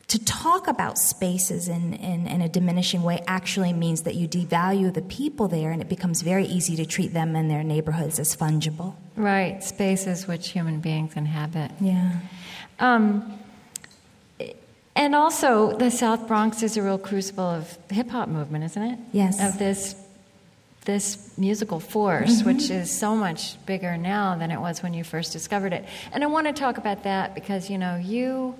To 0.07 0.23
talk 0.23 0.67
about 0.67 0.97
spaces 0.97 1.67
in, 1.67 1.93
in, 1.93 2.27
in, 2.27 2.41
a 2.41 2.47
diminishing 2.47 3.01
way 3.01 3.23
actually 3.25 3.73
means 3.73 4.03
that 4.03 4.13
you 4.13 4.27
devalue 4.27 4.93
the 4.93 5.01
people 5.01 5.47
there 5.47 5.71
and 5.71 5.81
it 5.81 5.89
becomes 5.89 6.21
very 6.21 6.45
easy 6.45 6.75
to 6.75 6.85
treat 6.85 7.11
them 7.13 7.35
and 7.35 7.49
their 7.49 7.63
neighborhoods 7.63 8.19
as 8.19 8.35
fungible. 8.35 8.93
Right, 9.15 9.63
spaces 9.63 10.27
which 10.27 10.49
human 10.49 10.79
beings 10.79 11.15
inhabit. 11.15 11.71
Yeah. 11.79 12.19
Um, 12.79 13.39
and 14.95 15.15
also, 15.15 15.75
the 15.75 15.91
South 15.91 16.27
Bronx 16.27 16.63
is 16.63 16.77
a 16.77 16.83
real 16.83 16.97
crucible 16.97 17.43
of 17.43 17.77
the 17.89 17.95
hip 17.95 18.09
hop 18.09 18.29
movement, 18.29 18.63
isn't 18.63 18.81
it? 18.81 18.99
Yes. 19.11 19.41
Of 19.41 19.59
this 19.59 19.95
this 20.85 21.35
musical 21.35 21.79
force, 21.79 22.41
mm-hmm. 22.41 22.47
which 22.47 22.69
is 22.69 22.95
so 22.95 23.15
much 23.15 23.63
bigger 23.65 23.97
now 23.97 24.37
than 24.37 24.51
it 24.51 24.61
was 24.61 24.83
when 24.83 24.93
you 24.93 25.03
first 25.03 25.33
discovered 25.33 25.73
it. 25.73 25.83
And 26.13 26.23
I 26.23 26.27
want 26.27 26.45
to 26.45 26.53
talk 26.53 26.77
about 26.77 27.03
that 27.03 27.33
because 27.33 27.71
you 27.71 27.79
know 27.79 27.95
you 27.95 28.55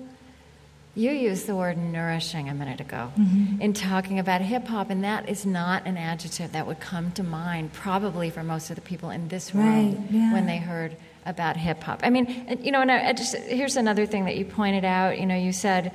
you 0.96 1.10
used 1.10 1.46
the 1.46 1.54
word 1.54 1.76
nourishing 1.76 2.48
a 2.48 2.54
minute 2.54 2.80
ago 2.80 3.12
mm-hmm. 3.18 3.60
in 3.60 3.74
talking 3.74 4.18
about 4.18 4.40
hip 4.40 4.66
hop, 4.66 4.88
and 4.88 5.04
that 5.04 5.28
is 5.28 5.44
not 5.44 5.86
an 5.86 5.98
adjective 5.98 6.52
that 6.52 6.66
would 6.66 6.80
come 6.80 7.12
to 7.12 7.22
mind 7.22 7.74
probably 7.74 8.30
for 8.30 8.42
most 8.42 8.70
of 8.70 8.76
the 8.76 8.82
people 8.82 9.10
in 9.10 9.28
this 9.28 9.54
room 9.54 9.94
right, 9.94 10.10
yeah. 10.10 10.32
when 10.32 10.46
they 10.46 10.56
heard 10.56 10.96
about 11.26 11.58
hip 11.58 11.82
hop. 11.82 12.00
I 12.02 12.08
mean, 12.08 12.58
you 12.62 12.72
know, 12.72 12.80
and 12.80 12.90
I, 12.90 13.08
I 13.08 13.12
just 13.12 13.36
here's 13.36 13.76
another 13.76 14.06
thing 14.06 14.24
that 14.24 14.36
you 14.36 14.46
pointed 14.46 14.86
out. 14.86 15.20
You 15.20 15.26
know, 15.26 15.36
you 15.36 15.52
said 15.52 15.94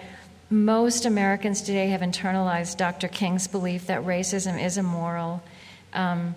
most 0.51 1.05
Americans 1.05 1.61
today 1.61 1.87
have 1.87 2.01
internalized 2.01 2.77
Dr. 2.77 3.07
King's 3.07 3.47
belief 3.47 3.87
that 3.87 4.03
racism 4.03 4.63
is 4.63 4.77
immoral. 4.77 5.41
Um, 5.93 6.35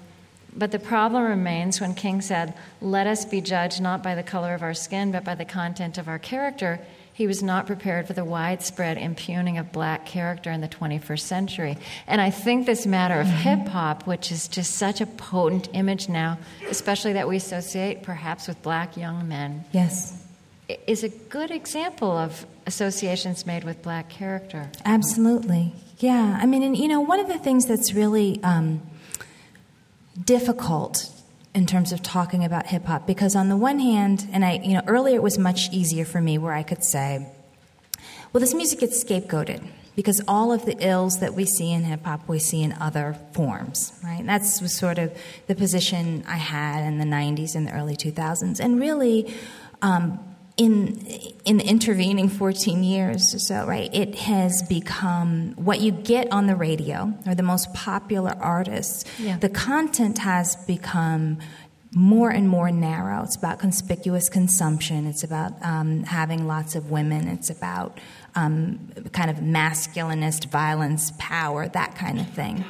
but 0.56 0.70
the 0.70 0.78
problem 0.78 1.24
remains 1.24 1.80
when 1.80 1.94
King 1.94 2.22
said, 2.22 2.54
Let 2.80 3.06
us 3.06 3.26
be 3.26 3.42
judged 3.42 3.82
not 3.82 4.02
by 4.02 4.14
the 4.14 4.22
color 4.22 4.54
of 4.54 4.62
our 4.62 4.72
skin, 4.72 5.12
but 5.12 5.24
by 5.24 5.34
the 5.34 5.44
content 5.44 5.98
of 5.98 6.08
our 6.08 6.18
character 6.18 6.80
he 7.14 7.28
was 7.28 7.44
not 7.44 7.68
prepared 7.68 8.08
for 8.08 8.12
the 8.12 8.24
widespread 8.24 8.98
impugning 8.98 9.56
of 9.56 9.70
black 9.70 10.04
character 10.04 10.50
in 10.50 10.60
the 10.60 10.68
21st 10.68 11.20
century. 11.20 11.78
And 12.08 12.20
I 12.20 12.30
think 12.30 12.66
this 12.66 12.86
matter 12.86 13.20
of 13.20 13.28
mm-hmm. 13.28 13.36
hip 13.36 13.68
hop, 13.68 14.04
which 14.04 14.32
is 14.32 14.48
just 14.48 14.74
such 14.74 15.00
a 15.00 15.06
potent 15.06 15.68
image 15.72 16.08
now, 16.08 16.38
especially 16.68 17.12
that 17.12 17.28
we 17.28 17.36
associate 17.36 18.02
perhaps 18.02 18.48
with 18.48 18.60
black 18.62 18.96
young 18.96 19.28
men. 19.28 19.64
Yes. 19.70 20.20
Is 20.88 21.04
a 21.04 21.08
good 21.08 21.52
example 21.52 22.10
of 22.10 22.46
associations 22.66 23.46
made 23.46 23.62
with 23.62 23.80
black 23.80 24.08
character. 24.08 24.70
Absolutely. 24.84 25.72
Yeah. 25.98 26.36
I 26.42 26.46
mean, 26.46 26.64
and 26.64 26.76
you 26.76 26.88
know, 26.88 27.00
one 27.00 27.20
of 27.20 27.28
the 27.28 27.38
things 27.38 27.66
that's 27.66 27.94
really 27.94 28.40
um, 28.42 28.82
difficult 30.24 31.13
in 31.54 31.66
terms 31.66 31.92
of 31.92 32.02
talking 32.02 32.44
about 32.44 32.66
hip 32.66 32.84
hop 32.84 33.06
because 33.06 33.36
on 33.36 33.48
the 33.48 33.56
one 33.56 33.78
hand, 33.78 34.28
and 34.32 34.44
I, 34.44 34.60
you 34.62 34.74
know, 34.74 34.82
earlier 34.86 35.16
it 35.16 35.22
was 35.22 35.38
much 35.38 35.70
easier 35.72 36.04
for 36.04 36.20
me 36.20 36.36
where 36.36 36.52
I 36.52 36.62
could 36.62 36.82
say, 36.82 37.26
well, 38.32 38.40
this 38.40 38.54
music 38.54 38.80
gets 38.80 39.02
scapegoated 39.02 39.64
because 39.94 40.20
all 40.26 40.52
of 40.52 40.66
the 40.66 40.76
ills 40.84 41.20
that 41.20 41.34
we 41.34 41.44
see 41.44 41.70
in 41.72 41.84
hip 41.84 42.04
hop 42.04 42.28
we 42.28 42.40
see 42.40 42.62
in 42.62 42.72
other 42.72 43.16
forms, 43.32 43.92
right? 44.02 44.18
And 44.18 44.28
that's 44.28 44.60
was 44.60 44.76
sort 44.76 44.98
of 44.98 45.16
the 45.46 45.54
position 45.54 46.24
I 46.26 46.36
had 46.36 46.84
in 46.84 46.98
the 46.98 47.04
'90s 47.04 47.54
and 47.54 47.66
the 47.66 47.72
early 47.72 47.96
2000s, 47.96 48.58
and 48.60 48.80
really. 48.80 49.34
Um, 49.82 50.33
in 50.56 51.04
in 51.44 51.58
the 51.58 51.64
intervening 51.64 52.28
14 52.28 52.84
years 52.84 53.34
or 53.34 53.38
so, 53.38 53.66
right, 53.66 53.92
it 53.92 54.14
has 54.14 54.62
become 54.68 55.52
what 55.56 55.80
you 55.80 55.90
get 55.90 56.30
on 56.32 56.46
the 56.46 56.56
radio 56.56 57.12
or 57.26 57.34
the 57.34 57.42
most 57.42 57.72
popular 57.74 58.36
artists. 58.40 59.04
Yeah. 59.18 59.38
The 59.38 59.48
content 59.48 60.18
has 60.18 60.56
become 60.66 61.38
more 61.94 62.30
and 62.30 62.48
more 62.48 62.70
narrow. 62.70 63.22
It's 63.22 63.36
about 63.36 63.58
conspicuous 63.58 64.28
consumption. 64.28 65.06
It's 65.06 65.22
about 65.22 65.52
um, 65.62 66.02
having 66.02 66.46
lots 66.46 66.74
of 66.74 66.90
women. 66.90 67.28
It's 67.28 67.50
about 67.50 67.98
um, 68.34 68.90
kind 69.12 69.30
of 69.30 69.36
masculinist 69.36 70.50
violence, 70.50 71.12
power, 71.18 71.68
that 71.68 71.94
kind 71.94 72.20
of 72.20 72.28
thing. 72.30 72.64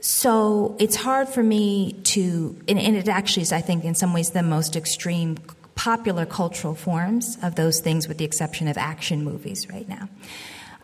So 0.00 0.76
it's 0.78 0.96
hard 0.96 1.28
for 1.28 1.42
me 1.42 1.92
to, 2.04 2.60
and, 2.68 2.78
and 2.78 2.96
it 2.96 3.08
actually 3.08 3.42
is, 3.42 3.52
I 3.52 3.60
think, 3.60 3.84
in 3.84 3.94
some 3.94 4.12
ways, 4.12 4.30
the 4.30 4.42
most 4.42 4.76
extreme 4.76 5.36
popular 5.78 6.26
cultural 6.26 6.74
forms 6.74 7.38
of 7.40 7.54
those 7.54 7.80
things, 7.80 8.08
with 8.08 8.18
the 8.18 8.24
exception 8.24 8.66
of 8.66 8.76
action 8.76 9.22
movies 9.22 9.68
right 9.70 9.88
now. 9.88 10.08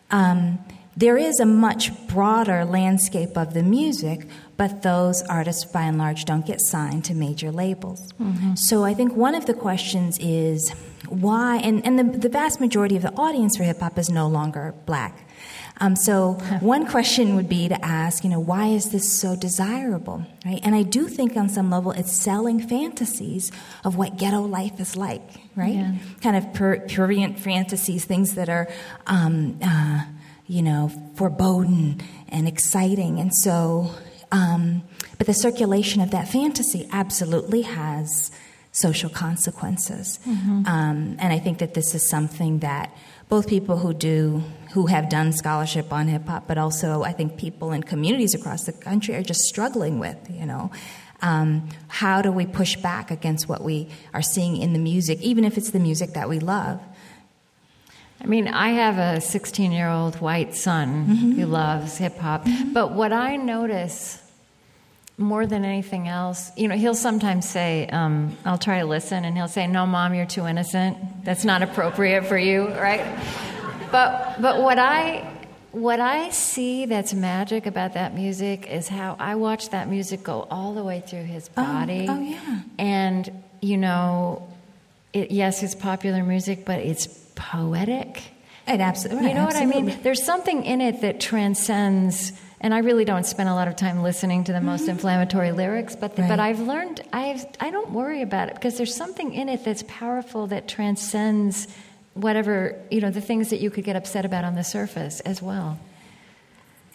Um, 0.09 0.59
there 0.95 1.17
is 1.17 1.41
a 1.41 1.45
much 1.45 1.91
broader 2.07 2.63
landscape 2.63 3.37
of 3.37 3.53
the 3.53 3.61
music, 3.61 4.25
but 4.55 4.81
those 4.83 5.21
artists, 5.23 5.65
by 5.65 5.81
and 5.81 5.97
large, 5.97 6.23
don't 6.23 6.45
get 6.45 6.61
signed 6.61 7.03
to 7.05 7.13
major 7.13 7.51
labels. 7.51 7.99
Mm-hmm. 8.13 8.55
So 8.55 8.85
I 8.85 8.93
think 8.93 9.13
one 9.13 9.35
of 9.35 9.45
the 9.45 9.53
questions 9.53 10.17
is 10.19 10.69
why, 11.09 11.57
and, 11.57 11.85
and 11.85 11.99
the, 11.99 12.17
the 12.17 12.29
vast 12.29 12.61
majority 12.61 12.95
of 12.95 13.01
the 13.01 13.11
audience 13.15 13.57
for 13.57 13.63
hip 13.63 13.81
hop 13.81 13.97
is 13.99 14.09
no 14.09 14.29
longer 14.29 14.73
black. 14.85 15.24
Um, 15.77 15.95
so 15.95 16.33
one 16.61 16.87
question 16.87 17.35
would 17.35 17.49
be 17.49 17.67
to 17.67 17.85
ask, 17.85 18.23
you 18.23 18.29
know, 18.29 18.39
why 18.39 18.67
is 18.67 18.91
this 18.91 19.11
so 19.11 19.35
desirable, 19.35 20.25
right? 20.45 20.59
And 20.63 20.75
I 20.75 20.83
do 20.83 21.07
think 21.07 21.35
on 21.35 21.49
some 21.49 21.69
level 21.69 21.91
it's 21.91 22.11
selling 22.11 22.65
fantasies 22.65 23.51
of 23.83 23.95
what 23.95 24.17
ghetto 24.17 24.41
life 24.41 24.79
is 24.79 24.95
like, 24.95 25.27
right? 25.55 25.75
Yeah. 25.75 25.95
Kind 26.21 26.37
of 26.37 26.53
prurient 26.53 27.39
fantasies, 27.39 28.05
things 28.05 28.35
that 28.35 28.49
are, 28.49 28.67
um, 29.07 29.59
uh, 29.61 30.05
you 30.47 30.61
know, 30.61 30.91
foreboding 31.15 32.01
and 32.29 32.47
exciting, 32.47 33.19
and 33.19 33.35
so. 33.35 33.91
Um, 34.31 34.83
but 35.17 35.27
the 35.27 35.33
circulation 35.33 36.01
of 36.01 36.11
that 36.11 36.27
fantasy 36.27 36.89
absolutely 36.91 37.61
has 37.61 38.31
social 38.71 39.09
consequences, 39.09 40.19
mm-hmm. 40.27 40.65
Um, 40.65 41.15
and 41.19 41.31
I 41.31 41.39
think 41.39 41.59
that 41.59 41.73
this 41.73 41.95
is 41.95 42.09
something 42.09 42.59
that 42.59 42.93
both 43.29 43.47
people 43.47 43.77
who 43.77 43.93
do 43.93 44.43
who 44.75 44.87
have 44.87 45.07
done 45.07 45.31
scholarship 45.31 45.93
on 45.93 46.09
hip 46.09 46.27
hop, 46.27 46.49
but 46.49 46.57
also 46.57 47.01
I 47.01 47.13
think 47.13 47.37
people 47.37 47.71
in 47.71 47.81
communities 47.81 48.35
across 48.35 48.65
the 48.65 48.73
country 48.73 49.15
are 49.15 49.23
just 49.23 49.39
struggling 49.43 49.99
with, 49.99 50.17
you 50.29 50.45
know. 50.45 50.69
Um, 51.21 51.69
how 51.87 52.21
do 52.21 52.29
we 52.29 52.45
push 52.45 52.75
back 52.75 53.09
against 53.09 53.47
what 53.47 53.63
we 53.63 53.87
are 54.13 54.21
seeing 54.21 54.57
in 54.57 54.73
the 54.73 54.79
music, 54.79 55.21
even 55.21 55.45
if 55.45 55.57
it's 55.57 55.71
the 55.71 55.79
music 55.79 56.11
that 56.15 56.27
we 56.27 56.39
love? 56.39 56.81
I 58.21 58.27
mean, 58.27 58.49
I 58.49 58.71
have 58.71 58.97
a 58.97 59.21
16 59.21 59.71
year 59.71 59.87
old 59.87 60.19
white 60.19 60.53
son 60.55 61.07
mm-hmm. 61.07 61.31
who 61.39 61.45
loves 61.45 61.97
hip 61.97 62.17
hop, 62.17 62.43
mm-hmm. 62.43 62.73
but 62.73 62.91
what 62.91 63.13
I 63.13 63.37
notice 63.37 64.21
more 65.17 65.45
than 65.45 65.63
anything 65.63 66.09
else, 66.09 66.51
you 66.57 66.67
know, 66.67 66.75
he'll 66.75 66.93
sometimes 66.93 67.47
say, 67.47 67.87
um, 67.87 68.37
I'll 68.43 68.57
try 68.57 68.81
to 68.81 68.85
listen, 68.85 69.23
and 69.23 69.37
he'll 69.37 69.47
say, 69.47 69.67
No, 69.67 69.85
mom, 69.85 70.13
you're 70.13 70.25
too 70.25 70.45
innocent. 70.45 71.23
That's 71.23 71.45
not 71.45 71.63
appropriate 71.63 72.25
for 72.25 72.37
you, 72.37 72.67
right? 72.67 73.05
But 73.95 74.41
but 74.41 74.55
what 74.61 74.77
I 74.79 74.99
what 75.71 75.99
I 75.99 76.29
see 76.31 76.85
that's 76.85 77.13
magic 77.13 77.65
about 77.65 77.93
that 77.99 78.13
music 78.13 78.67
is 78.77 78.87
how 78.87 79.15
I 79.19 79.35
watch 79.35 79.63
that 79.75 79.85
music 79.89 80.23
go 80.23 80.47
all 80.49 80.73
the 80.73 80.83
way 80.89 80.99
through 81.07 81.23
his 81.35 81.49
Oh, 81.57 81.63
body. 81.63 82.05
oh, 82.09 82.19
yeah. 82.19 82.59
And 82.79 83.23
you 83.61 83.77
know, 83.77 84.47
it, 85.13 85.31
yes, 85.31 85.63
it's 85.63 85.75
popular 85.75 86.23
music, 86.23 86.57
but 86.65 86.79
it's 86.79 87.07
poetic. 87.35 88.11
It 88.67 88.79
absolutely. 88.81 89.29
You 89.29 89.35
know 89.35 89.45
what 89.45 89.55
I 89.55 89.65
mean? 89.65 89.85
There's 90.01 90.23
something 90.23 90.63
in 90.63 90.79
it 90.81 91.01
that 91.01 91.19
transcends. 91.19 92.31
And 92.61 92.73
I 92.73 92.79
really 92.79 93.05
don't 93.05 93.25
spend 93.25 93.47
a 93.49 93.53
lot 93.53 93.67
of 93.67 93.75
time 93.75 94.01
listening 94.01 94.45
to 94.45 94.53
the 94.53 94.61
most 94.71 94.87
inflammatory 94.87 95.51
lyrics, 95.51 95.95
but 95.95 96.11
Mm-hmm. 96.13 96.21
Right. 96.21 96.29
but 96.29 96.39
I've 96.39 96.61
learned 96.61 97.01
I've 97.13 97.45
I 97.59 97.69
don't 97.75 97.91
worry 97.91 98.21
about 98.29 98.47
it 98.49 98.55
because 98.55 98.77
there's 98.77 98.95
something 98.95 99.33
in 99.41 99.49
it 99.49 99.63
that's 99.65 99.83
powerful 99.87 100.47
that 100.47 100.67
transcends 100.67 101.67
whatever 102.15 102.81
you 102.89 103.01
know 103.01 103.11
the 103.11 103.21
things 103.21 103.49
that 103.51 103.59
you 103.59 103.69
could 103.69 103.83
get 103.83 103.95
upset 103.95 104.25
about 104.25 104.43
on 104.43 104.55
the 104.55 104.63
surface 104.63 105.19
as 105.21 105.41
well. 105.41 105.77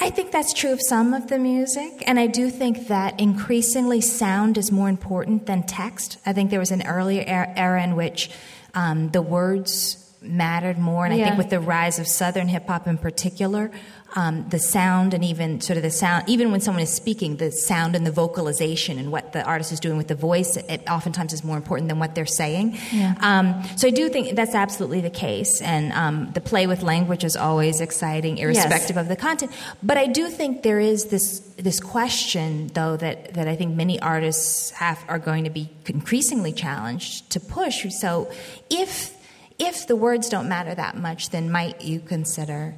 I 0.03 0.09
think 0.09 0.33
that's 0.33 0.55
true 0.55 0.73
of 0.73 0.81
some 0.89 1.13
of 1.13 1.29
the 1.29 1.39
music, 1.39 2.03
and 2.07 2.19
I 2.19 2.27
do 2.27 2.49
think 2.49 2.89
that 2.89 3.21
increasingly 3.21 4.01
sound 4.01 4.57
is 4.57 4.73
more 4.73 4.89
important 4.89 5.45
than 5.45 5.63
text. 5.63 6.17
I 6.25 6.33
think 6.33 6.51
there 6.51 6.59
was 6.59 6.71
an 6.71 6.87
earlier 6.87 7.23
era, 7.27 7.53
era 7.55 7.85
in 7.85 7.97
which 7.97 8.31
um, 8.73 9.11
the 9.11 9.21
words 9.21 9.99
mattered 10.23 10.79
more, 10.79 11.05
and 11.05 11.13
I 11.13 11.23
think 11.23 11.37
with 11.37 11.51
the 11.51 11.61
rise 11.61 11.99
of 11.99 12.09
Southern 12.09 12.49
hip 12.49 12.67
hop 12.67 12.87
in 12.87 12.97
particular, 12.97 13.71
um, 14.17 14.49
the 14.49 14.59
sound 14.59 15.15
and 15.15 15.25
even 15.25 15.61
sort 15.61 15.77
of 15.77 15.83
the 15.83 15.91
sound, 15.91 16.29
even 16.29 16.51
when 16.51 16.61
someone 16.61 16.83
is 16.83 16.93
speaking, 16.93 17.37
the 17.37 17.53
sound 17.53 17.95
and 17.95 18.07
the 18.07 18.11
vocalization 18.11 18.99
and 18.99 19.13
what 19.13 19.33
the 19.33 19.43
artist 19.45 19.73
is 19.73 19.81
doing 19.81 19.97
with 19.97 20.09
the 20.09 20.15
voice, 20.15 20.57
it 20.57 20.83
oftentimes 20.89 21.33
is 21.33 21.45
more 21.45 21.57
important 21.57 21.89
than 21.89 21.99
what 21.99 22.15
they're 22.15 22.27
saying. 22.27 22.77
Yeah. 22.93 23.15
Um, 23.21 23.63
so 23.77 23.89
I 23.89 23.91
do 23.91 24.09
think 24.09 24.35
that's 24.35 24.55
absolutely 24.55 25.01
the 25.01 25.11
case, 25.11 25.61
and 25.61 25.93
um, 25.93 26.31
the 26.33 26.41
play 26.41 26.67
with 26.67 26.83
language 26.83 27.25
is 27.25 27.37
always 27.37 27.81
exciting, 27.81 28.39
irrespective 28.39 28.97
of 28.97 29.09
the 29.09 29.17
content. 29.17 29.53
But 29.83 29.97
I 29.97 30.07
do 30.07 30.29
think 30.29 30.63
there 30.63 30.81
is 30.81 31.07
this 31.07 31.41
this 31.57 31.79
question, 31.79 32.69
though, 32.69 32.97
that, 32.97 33.35
that 33.35 33.47
I 33.47 33.55
think 33.55 33.77
many 33.77 34.01
artists 34.01 34.71
have 34.71 35.05
are 35.09 35.19
going 35.19 35.45
to 35.45 35.51
be 35.51 35.69
increasingly 35.87 36.53
challenged 36.53 37.31
to 37.31 37.41
push. 37.41 37.87
So, 37.95 38.31
if 38.71 39.15
if 39.59 39.87
the 39.87 39.95
words 39.97 40.31
don't 40.31 40.49
matter 40.49 40.75
that 40.75 40.97
much, 40.97 41.31
then 41.31 41.53
might 41.53 41.83
you 41.83 42.01
consider 42.01 42.75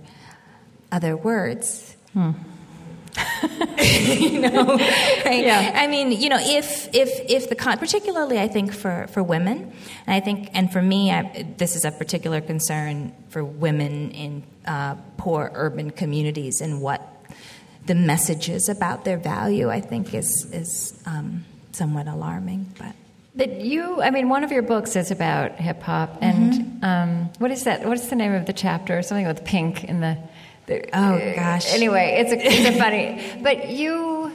other 0.93 1.17
words? 1.17 1.97
you 2.15 2.23
know, 4.41 4.77
right? 5.27 5.45
Yeah. 5.45 5.73
I 5.75 5.87
mean, 5.87 6.13
you 6.13 6.29
know, 6.29 6.39
if 6.41 6.89
if 6.95 7.11
if 7.29 7.49
the 7.49 7.55
con, 7.55 7.79
particularly, 7.79 8.39
I 8.39 8.49
think 8.49 8.73
for 8.73 9.07
for 9.09 9.23
women, 9.23 9.73
and 10.07 10.15
I 10.15 10.21
think, 10.21 10.51
and 10.55 10.73
for 10.73 10.81
me, 10.81 11.11
I, 11.11 11.47
this 11.59 11.77
is 11.77 11.85
a 11.85 11.91
particular 11.91 12.41
concern 12.41 13.13
for 13.29 13.45
women 13.45 14.11
in 14.13 14.43
uh, 14.67 14.97
poor 15.19 15.51
urban 15.55 15.91
communities 15.91 16.61
and 16.61 16.81
what 16.81 17.07
the 17.87 17.95
messages 17.95 18.69
about 18.69 19.05
their 19.05 19.19
value, 19.19 19.69
I 19.69 19.81
think, 19.81 20.15
is 20.15 20.47
is 20.53 20.99
um, 21.05 21.45
somewhat 21.73 22.07
alarming. 22.09 22.73
But 22.79 22.95
That 23.35 23.61
you, 23.61 24.01
I 24.01 24.11
mean, 24.11 24.31
one 24.31 24.43
of 24.45 24.53
your 24.53 24.63
books 24.63 24.97
is 24.97 25.11
about 25.11 25.57
hip 25.57 25.83
hop, 25.83 26.17
and 26.23 26.53
Mm-hmm. 26.53 26.85
um, 26.85 27.31
what 27.39 27.51
is 27.51 27.65
that? 27.65 27.85
What 27.85 27.99
is 27.99 28.09
the 28.09 28.17
name 28.17 28.33
of 28.33 28.47
the 28.47 28.53
chapter? 28.55 29.03
Something 29.03 29.27
with 29.27 29.45
pink 29.45 29.85
in 29.85 30.01
the. 30.01 30.17
Oh, 30.69 31.15
uh, 31.15 31.35
gosh. 31.35 31.75
Anyway, 31.75 32.17
it's 32.21 32.33
a, 32.33 32.47
it's 32.47 32.77
a 32.77 32.79
funny, 32.79 33.21
but 33.43 33.69
you 33.71 34.31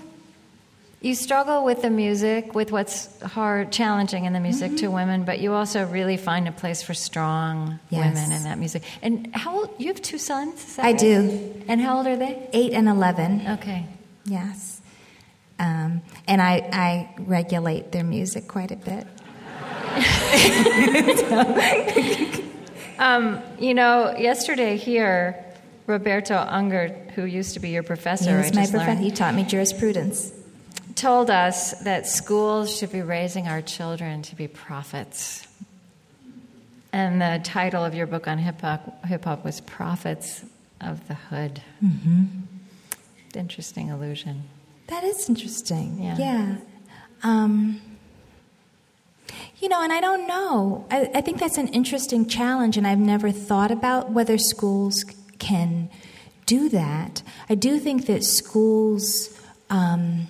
you 1.00 1.14
struggle 1.16 1.64
with 1.64 1.84
the 1.84 1.90
music, 1.92 2.56
with 2.56 2.72
what's 2.72 3.22
hard, 3.22 3.72
challenging 3.72 4.26
in 4.26 4.34
the 4.34 4.40
music 4.40 4.72
Mm-hmm. 4.72 4.78
to 4.78 4.88
women, 4.92 5.24
but 5.26 5.40
you 5.40 5.54
also 5.54 5.86
really 5.86 6.18
find 6.18 6.48
a 6.48 6.52
place 6.52 6.82
for 6.82 6.96
strong 6.96 7.80
Yes. 7.92 8.16
women 8.16 8.32
in 8.32 8.44
that 8.44 8.58
music. 8.58 8.82
And 9.02 9.34
how 9.34 9.60
old? 9.60 9.70
You 9.78 9.88
have 9.88 10.02
two 10.02 10.18
sons. 10.18 10.56
Is 10.56 10.76
that 10.76 10.86
I 10.86 10.92
right? 10.92 11.00
do. 11.00 11.64
And 11.68 11.80
how 11.80 11.98
old 11.98 12.08
are 12.08 12.18
they? 12.18 12.50
eight 12.52 12.74
and 12.74 12.90
eleven, 12.90 13.46
Okay. 13.60 13.86
yes, 14.26 14.82
um, 15.60 16.02
and 16.28 16.42
I 16.42 16.68
I 16.74 17.10
regulate 17.20 17.92
their 17.92 18.04
music 18.04 18.48
quite 18.48 18.72
a 18.72 18.76
bit. 18.76 19.06
um, 23.00 23.42
You 23.60 23.74
know, 23.74 24.16
yesterday 24.18 24.78
here, 24.78 25.44
Roberto 25.88 26.36
Unger, 26.36 26.90
who 27.16 27.24
used 27.24 27.54
to 27.54 27.60
be 27.60 27.70
your 27.70 27.82
professor, 27.84 28.30
He 28.30 28.36
was 28.36 28.54
my 28.54 28.68
professor. 28.68 29.02
He 29.02 29.10
taught 29.12 29.34
me 29.34 29.44
jurisprudence. 29.44 30.32
told 30.96 31.30
us 31.30 31.80
that 31.82 32.06
schools 32.08 32.78
should 32.78 32.92
be 32.92 33.02
raising 33.02 33.48
our 33.48 33.62
children 33.62 34.22
to 34.24 34.36
be 34.36 34.48
prophets. 34.48 35.48
And 36.92 37.22
the 37.22 37.40
title 37.44 37.86
of 37.86 37.94
your 37.94 38.08
book 38.08 38.28
on 38.28 38.38
hip 38.38 38.62
hop, 38.62 39.06
hip 39.06 39.26
hop 39.26 39.46
was 39.46 39.62
Prophets 39.62 40.44
of 40.82 41.08
the 41.08 41.14
Hood. 41.14 41.62
Mm-hmm. 41.84 42.26
Interesting 43.36 43.90
illusion. 43.90 44.44
That 44.88 45.04
is 45.04 45.30
interesting. 45.30 46.02
Yeah. 46.02 46.18
Yeah. 46.18 46.56
Um, 47.24 47.80
you 49.60 49.70
know, 49.70 49.82
and 49.84 49.92
I 49.94 50.02
don't 50.02 50.28
know. 50.28 50.86
I, 50.90 51.12
I 51.16 51.22
think 51.22 51.40
that's 51.40 51.58
an 51.58 51.68
interesting 51.70 52.28
challenge, 52.28 52.78
and 52.78 52.88
I've 52.88 52.98
never 53.00 53.32
thought 53.32 53.70
about 53.72 54.12
whether 54.12 54.38
schools 54.38 55.04
can 55.40 55.90
do 56.46 56.70
that. 56.70 57.22
I 57.50 57.56
do 57.56 57.80
think 57.80 58.06
that 58.06 58.24
schools 58.24 59.40
um, 59.70 60.28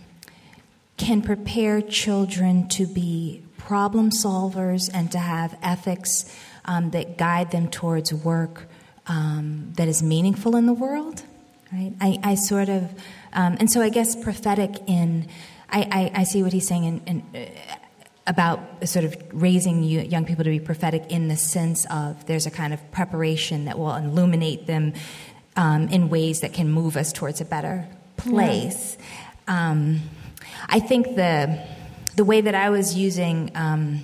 can 0.98 1.22
prepare 1.22 1.82
children 1.82 2.68
to 2.70 2.88
be 2.88 3.44
problem 3.58 4.10
solvers 4.10 4.90
and 4.94 5.12
to 5.12 5.20
have 5.20 5.58
ethics 5.62 6.34
um, 6.66 6.92
that 6.92 7.18
guide 7.18 7.52
them 7.52 7.70
towards 7.70 8.14
work 8.14 8.68
um, 9.08 9.74
that 9.76 9.88
is 9.88 10.02
meaningful 10.02 10.56
in 10.56 10.66
the 10.66 10.74
world. 10.74 11.24
Right? 11.72 11.94
I, 12.00 12.20
I 12.24 12.36
sort 12.36 12.70
of, 12.70 12.84
um, 13.34 13.58
and 13.60 13.70
so 13.70 13.82
I 13.82 13.90
guess 13.90 14.16
prophetic 14.16 14.82
in, 14.88 15.28
I, 15.70 16.12
I, 16.16 16.22
I 16.22 16.24
see 16.24 16.44
what 16.44 16.54
he's 16.54 16.68
saying 16.68 16.84
in, 16.86 17.02
in, 17.06 17.24
uh, 17.36 17.76
about 18.28 18.88
sort 18.88 19.06
of 19.06 19.16
raising 19.32 19.84
young 19.84 20.26
people 20.26 20.44
to 20.44 20.50
be 20.50 20.60
prophetic 20.60 21.06
in 21.10 21.30
the 21.30 21.38
sense 21.38 21.86
of 21.86 22.26
there's 22.26 22.46
a 22.46 22.52
kind 22.52 22.74
of 22.74 22.92
preparation 22.92 23.66
that 23.66 23.80
will 23.80 23.96
illuminate 23.96 24.68
them 24.68 24.94
um, 25.56 25.88
in 25.88 26.10
ways 26.10 26.42
that 26.42 26.54
can 26.54 26.70
move 26.70 26.98
us 26.98 27.14
towards 27.14 27.40
a 27.40 27.46
better 27.46 27.88
place. 28.18 28.98
Um, 29.48 30.02
I 30.68 30.80
think 30.80 31.16
the 31.16 31.66
the 32.18 32.26
way 32.26 32.42
that 32.42 32.56
I 32.56 32.70
was 32.70 32.98
using 32.98 33.52
um, 33.56 34.02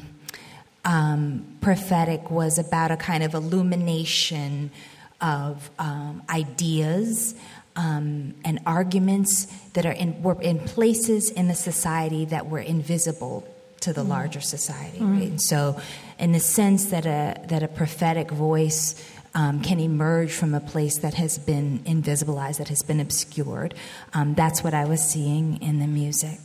um, 0.85 1.57
prophetic 1.61 2.29
was 2.29 2.57
about 2.57 2.91
a 2.91 2.97
kind 2.97 3.23
of 3.23 3.33
illumination 3.33 4.71
of 5.19 5.69
um, 5.79 6.21
ideas 6.29 7.33
um, 7.75 8.35
and 8.45 8.59
arguments 8.65 9.45
that 9.73 9.85
are 9.85 9.91
in 9.91 10.21
were 10.23 10.41
in 10.41 10.59
places 10.59 11.29
in 11.29 11.49
the 11.49 11.55
society 11.55 12.25
that 12.25 12.47
were 12.47 12.59
invisible 12.59 13.47
to 13.83 13.93
the 13.93 14.03
larger 14.03 14.41
society. 14.41 14.99
Right? 14.99 15.29
And 15.29 15.41
so, 15.41 15.79
in 16.19 16.31
the 16.31 16.39
sense 16.39 16.85
that 16.85 17.05
a 17.05 17.39
that 17.47 17.63
a 17.63 17.67
prophetic 17.67 18.31
voice 18.31 18.95
um, 19.35 19.61
can 19.61 19.79
emerge 19.79 20.31
from 20.31 20.53
a 20.53 20.59
place 20.59 20.99
that 20.99 21.15
has 21.15 21.37
been 21.37 21.79
invisibilized, 21.79 22.57
that 22.57 22.69
has 22.69 22.83
been 22.83 22.99
obscured. 22.99 23.73
Um, 24.13 24.35
that's 24.35 24.63
what 24.63 24.73
I 24.73 24.85
was 24.85 25.01
seeing 25.01 25.61
in 25.61 25.79
the 25.79 25.87
music. 25.87 26.39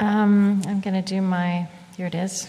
Um, 0.00 0.62
I'm 0.66 0.80
going 0.80 0.94
to 0.94 1.02
do 1.02 1.20
my, 1.20 1.68
here 1.96 2.06
it 2.06 2.14
is. 2.14 2.48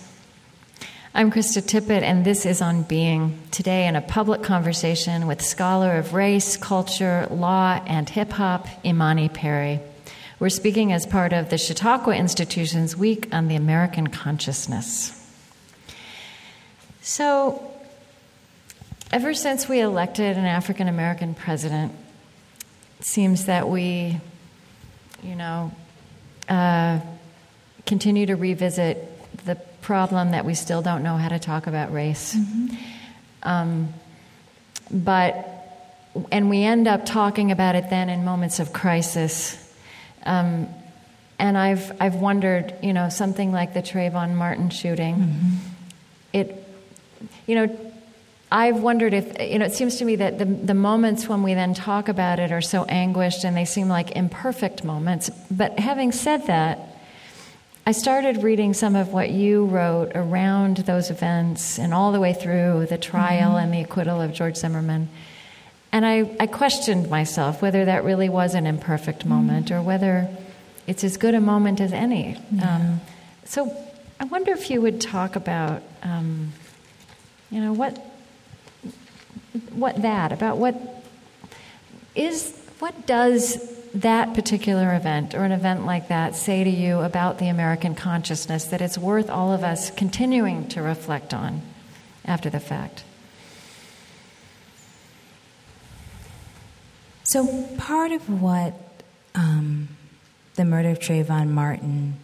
I'm 1.13 1.29
Krista 1.29 1.61
Tippett, 1.61 2.03
and 2.03 2.23
this 2.23 2.45
is 2.45 2.61
On 2.61 2.83
Being. 2.83 3.37
Today, 3.51 3.85
in 3.85 3.97
a 3.97 4.01
public 4.01 4.43
conversation 4.43 5.27
with 5.27 5.41
scholar 5.41 5.97
of 5.97 6.13
race, 6.13 6.55
culture, 6.55 7.27
law, 7.29 7.81
and 7.85 8.07
hip 8.07 8.31
hop, 8.31 8.67
Imani 8.85 9.27
Perry. 9.27 9.81
We're 10.41 10.49
speaking 10.49 10.91
as 10.91 11.05
part 11.05 11.33
of 11.33 11.51
the 11.51 11.57
Chautauqua 11.59 12.15
Institution's 12.15 12.97
Week 12.97 13.27
on 13.31 13.47
the 13.47 13.55
American 13.55 14.07
Consciousness. 14.07 15.15
So, 17.03 17.71
ever 19.11 19.35
since 19.35 19.69
we 19.69 19.81
elected 19.81 20.37
an 20.37 20.45
African 20.45 20.87
American 20.87 21.35
president, 21.35 21.93
it 22.99 23.05
seems 23.05 23.45
that 23.45 23.69
we, 23.69 24.19
you 25.21 25.35
know, 25.35 25.71
uh, 26.49 27.01
continue 27.85 28.25
to 28.25 28.35
revisit 28.35 29.45
the 29.45 29.57
problem 29.83 30.31
that 30.31 30.43
we 30.43 30.55
still 30.55 30.81
don't 30.81 31.03
know 31.03 31.17
how 31.17 31.29
to 31.29 31.37
talk 31.37 31.67
about 31.67 31.93
race. 31.93 32.35
Um, 33.43 33.93
but, 34.89 35.47
and 36.31 36.49
we 36.49 36.63
end 36.63 36.87
up 36.87 37.05
talking 37.05 37.51
about 37.51 37.75
it 37.75 37.91
then 37.91 38.09
in 38.09 38.25
moments 38.25 38.59
of 38.59 38.73
crisis. 38.73 39.67
Um, 40.25 40.67
and 41.39 41.57
I've, 41.57 41.91
I've 41.99 42.15
wondered, 42.15 42.75
you 42.83 42.93
know, 42.93 43.09
something 43.09 43.51
like 43.51 43.73
the 43.73 43.81
Trayvon 43.81 44.35
Martin 44.35 44.69
shooting, 44.69 45.59
it, 46.33 46.55
you 47.47 47.55
know, 47.55 47.91
I've 48.51 48.81
wondered 48.81 49.13
if, 49.13 49.41
you 49.41 49.59
know, 49.59 49.65
it 49.65 49.73
seems 49.73 49.95
to 49.97 50.05
me 50.05 50.17
that 50.17 50.37
the, 50.37 50.45
the 50.45 50.73
moments 50.73 51.27
when 51.27 51.41
we 51.41 51.53
then 51.53 51.73
talk 51.73 52.09
about 52.09 52.37
it 52.39 52.51
are 52.51 52.61
so 52.61 52.83
anguished 52.83 53.43
and 53.45 53.55
they 53.55 53.65
seem 53.65 53.87
like 53.87 54.11
imperfect 54.11 54.83
moments. 54.83 55.29
But 55.49 55.79
having 55.79 56.11
said 56.11 56.47
that, 56.47 56.79
I 57.87 57.93
started 57.93 58.43
reading 58.43 58.73
some 58.73 58.95
of 58.95 59.13
what 59.13 59.31
you 59.31 59.65
wrote 59.65 60.11
around 60.13 60.77
those 60.77 61.09
events 61.09 61.79
and 61.79 61.93
all 61.93 62.11
the 62.11 62.19
way 62.19 62.33
through 62.33 62.87
the 62.87 62.97
trial 62.97 63.51
mm-hmm. 63.51 63.63
and 63.63 63.73
the 63.73 63.81
acquittal 63.81 64.21
of 64.21 64.33
George 64.33 64.57
Zimmerman. 64.57 65.09
And 65.91 66.05
I, 66.05 66.35
I 66.39 66.47
questioned 66.47 67.09
myself 67.09 67.61
whether 67.61 67.85
that 67.85 68.03
really 68.03 68.29
was 68.29 68.55
an 68.55 68.65
imperfect 68.65 69.25
moment 69.25 69.67
mm-hmm. 69.67 69.75
or 69.75 69.81
whether 69.81 70.29
it's 70.87 71.03
as 71.03 71.17
good 71.17 71.35
a 71.35 71.41
moment 71.41 71.81
as 71.81 71.91
any. 71.91 72.37
Yeah. 72.51 72.75
Um, 72.75 73.01
so 73.45 73.75
I 74.19 74.25
wonder 74.25 74.51
if 74.51 74.69
you 74.69 74.81
would 74.81 75.01
talk 75.01 75.35
about, 75.35 75.83
um, 76.03 76.53
you 77.49 77.59
know, 77.59 77.73
what, 77.73 77.97
what 79.71 80.01
that, 80.01 80.31
about 80.31 80.57
what 80.57 80.75
is, 82.15 82.57
what 82.79 83.05
does 83.05 83.69
that 83.93 84.33
particular 84.33 84.95
event 84.95 85.35
or 85.35 85.43
an 85.43 85.51
event 85.51 85.85
like 85.85 86.07
that 86.07 86.35
say 86.35 86.63
to 86.63 86.69
you 86.69 86.99
about 87.01 87.39
the 87.39 87.49
American 87.49 87.95
consciousness 87.95 88.65
that 88.65 88.81
it's 88.81 88.97
worth 88.97 89.29
all 89.29 89.51
of 89.51 89.63
us 89.63 89.91
continuing 89.91 90.67
to 90.69 90.81
reflect 90.81 91.33
on 91.33 91.61
after 92.23 92.49
the 92.49 92.59
fact? 92.59 93.03
So, 97.31 97.65
part 97.77 98.11
of 98.11 98.41
what 98.41 98.73
um, 99.35 99.87
the 100.55 100.65
murder 100.65 100.89
of 100.89 100.99
Trayvon 100.99 101.47
Martin 101.47 102.17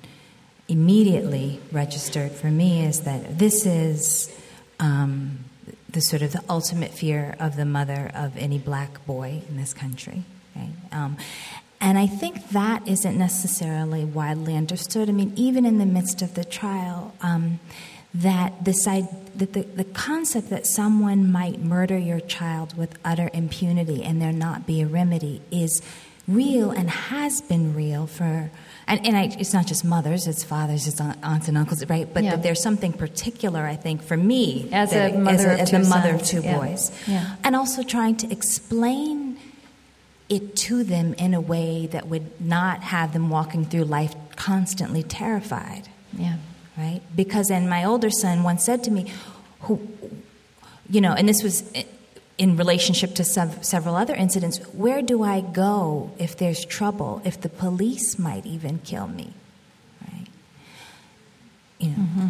immediately 0.67 1.61
registered 1.71 2.33
for 2.33 2.47
me 2.47 2.85
is 2.85 3.03
that 3.03 3.39
this 3.39 3.65
is 3.65 4.37
um, 4.81 5.45
the 5.89 6.01
sort 6.01 6.23
of 6.23 6.33
the 6.33 6.43
ultimate 6.49 6.91
fear 6.91 7.37
of 7.39 7.55
the 7.55 7.63
mother 7.63 8.11
of 8.13 8.35
any 8.35 8.57
black 8.57 9.05
boy 9.05 9.43
in 9.47 9.55
this 9.55 9.73
country. 9.73 10.25
Right? 10.53 10.73
Um, 10.91 11.15
and 11.79 11.97
I 11.97 12.07
think 12.07 12.49
that 12.49 12.85
isn't 12.85 13.17
necessarily 13.17 14.03
widely 14.03 14.57
understood. 14.57 15.07
I 15.07 15.13
mean, 15.13 15.31
even 15.37 15.65
in 15.65 15.77
the 15.77 15.85
midst 15.85 16.21
of 16.21 16.33
the 16.33 16.43
trial, 16.43 17.15
um, 17.21 17.61
that, 18.17 18.63
the, 18.63 18.73
side, 18.73 19.07
that 19.35 19.53
the, 19.53 19.61
the 19.61 19.83
concept 19.83 20.49
that 20.49 20.65
someone 20.65 21.31
might 21.31 21.59
murder 21.59 21.97
your 21.97 22.19
child 22.19 22.77
with 22.77 22.97
utter 23.05 23.29
impunity 23.33 24.03
and 24.03 24.21
there 24.21 24.31
not 24.31 24.65
be 24.65 24.81
a 24.81 24.87
remedy 24.87 25.41
is 25.51 25.81
real 26.27 26.71
and 26.71 26.89
has 26.89 27.41
been 27.41 27.73
real 27.73 28.05
for 28.07 28.51
and, 28.87 29.05
and 29.05 29.17
I, 29.17 29.23
it's 29.37 29.53
not 29.53 29.67
just 29.67 29.83
mothers, 29.83 30.27
it's 30.27 30.45
fathers, 30.45 30.87
it's 30.87 31.01
aunts 31.01 31.49
and 31.49 31.57
uncles, 31.57 31.85
right? 31.89 32.07
But 32.11 32.23
yeah. 32.23 32.35
there's 32.37 32.63
something 32.63 32.93
particular, 32.93 33.65
I 33.65 33.75
think, 33.75 34.01
for 34.01 34.15
me 34.15 34.69
as 34.71 34.93
a 34.93 35.11
mother, 35.11 35.33
as, 35.33 35.45
a, 35.45 35.61
as 35.61 35.71
the 35.71 35.79
mother 35.79 36.15
of 36.15 36.23
two 36.23 36.41
yeah. 36.41 36.57
boys, 36.57 36.91
yeah. 37.05 37.35
and 37.43 37.53
also 37.53 37.83
trying 37.83 38.15
to 38.17 38.31
explain 38.31 39.37
it 40.29 40.55
to 40.55 40.85
them 40.85 41.13
in 41.15 41.33
a 41.33 41.41
way 41.41 41.87
that 41.87 42.07
would 42.07 42.39
not 42.39 42.81
have 42.81 43.11
them 43.11 43.29
walking 43.29 43.65
through 43.65 43.83
life 43.83 44.15
constantly 44.37 45.03
terrified. 45.03 45.89
Yeah. 46.13 46.37
Right? 46.77 47.01
Because 47.15 47.47
then 47.47 47.67
my 47.67 47.83
older 47.83 48.11
son 48.11 48.43
once 48.43 48.63
said 48.63 48.83
to 48.83 48.91
me, 48.91 49.11
who, 49.61 49.81
you 50.89 51.01
know, 51.01 51.13
and 51.13 51.27
this 51.27 51.41
was 51.41 51.63
in 52.37 52.55
relationship 52.55 53.15
to 53.15 53.23
sev- 53.23 53.65
several 53.65 53.95
other 53.95 54.13
incidents, 54.13 54.59
where 54.73 55.01
do 55.01 55.23
I 55.23 55.41
go 55.41 56.11
if 56.19 56.37
there's 56.37 56.63
trouble, 56.63 57.21
if 57.25 57.41
the 57.41 57.49
police 57.49 58.19
might 58.19 58.45
even 58.45 58.77
kill 58.79 59.07
me? 59.07 59.33
Right? 60.01 60.27
You 61.79 61.89
know, 61.89 61.95
mm-hmm. 61.95 62.27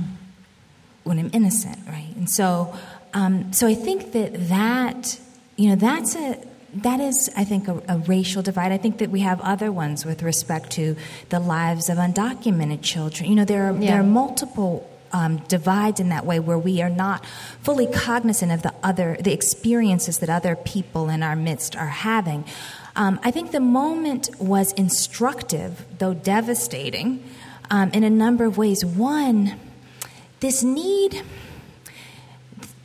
when 1.03 1.19
I'm 1.19 1.29
innocent, 1.33 1.79
right? 1.87 2.13
And 2.15 2.29
so, 2.29 2.73
um, 3.13 3.51
so 3.51 3.67
I 3.67 3.75
think 3.75 4.13
that 4.13 4.47
that, 4.47 5.19
you 5.57 5.69
know, 5.69 5.75
that's 5.75 6.15
a, 6.15 6.37
that 6.73 6.99
is, 6.99 7.29
I 7.35 7.43
think, 7.43 7.67
a, 7.67 7.81
a, 7.87 7.97
racial 7.99 8.41
divide. 8.41 8.71
I 8.71 8.77
think 8.77 8.97
that 8.97 9.09
we 9.09 9.21
have 9.21 9.39
other 9.41 9.71
ones 9.71 10.05
with 10.05 10.21
respect 10.21 10.71
to 10.71 10.95
the 11.29 11.39
lives 11.39 11.89
of 11.89 11.97
undocumented 11.97 12.81
children. 12.81 13.29
You 13.29 13.35
know, 13.35 13.45
there 13.45 13.69
are, 13.69 13.73
yeah. 13.73 13.91
there 13.91 13.99
are 14.01 14.03
multiple 14.03 14.89
um, 15.13 15.37
divides 15.47 15.99
in 15.99 16.09
that 16.09 16.25
way 16.25 16.39
where 16.39 16.57
we 16.57 16.81
are 16.81 16.89
not 16.89 17.25
fully 17.61 17.87
cognizant 17.87 18.51
of 18.51 18.61
the 18.63 18.73
other, 18.83 19.17
the 19.19 19.31
experiences 19.31 20.19
that 20.19 20.29
other 20.29 20.55
people 20.55 21.09
in 21.09 21.23
our 21.23 21.35
midst 21.35 21.75
are 21.75 21.87
having. 21.87 22.43
Um, 22.95 23.19
I 23.23 23.31
think 23.31 23.51
the 23.51 23.61
moment 23.61 24.29
was 24.39 24.73
instructive, 24.73 25.85
though 25.99 26.13
devastating, 26.13 27.23
um, 27.69 27.91
in 27.91 28.03
a 28.03 28.09
number 28.09 28.43
of 28.45 28.57
ways. 28.57 28.83
One, 28.83 29.57
this 30.41 30.63
need, 30.63 31.23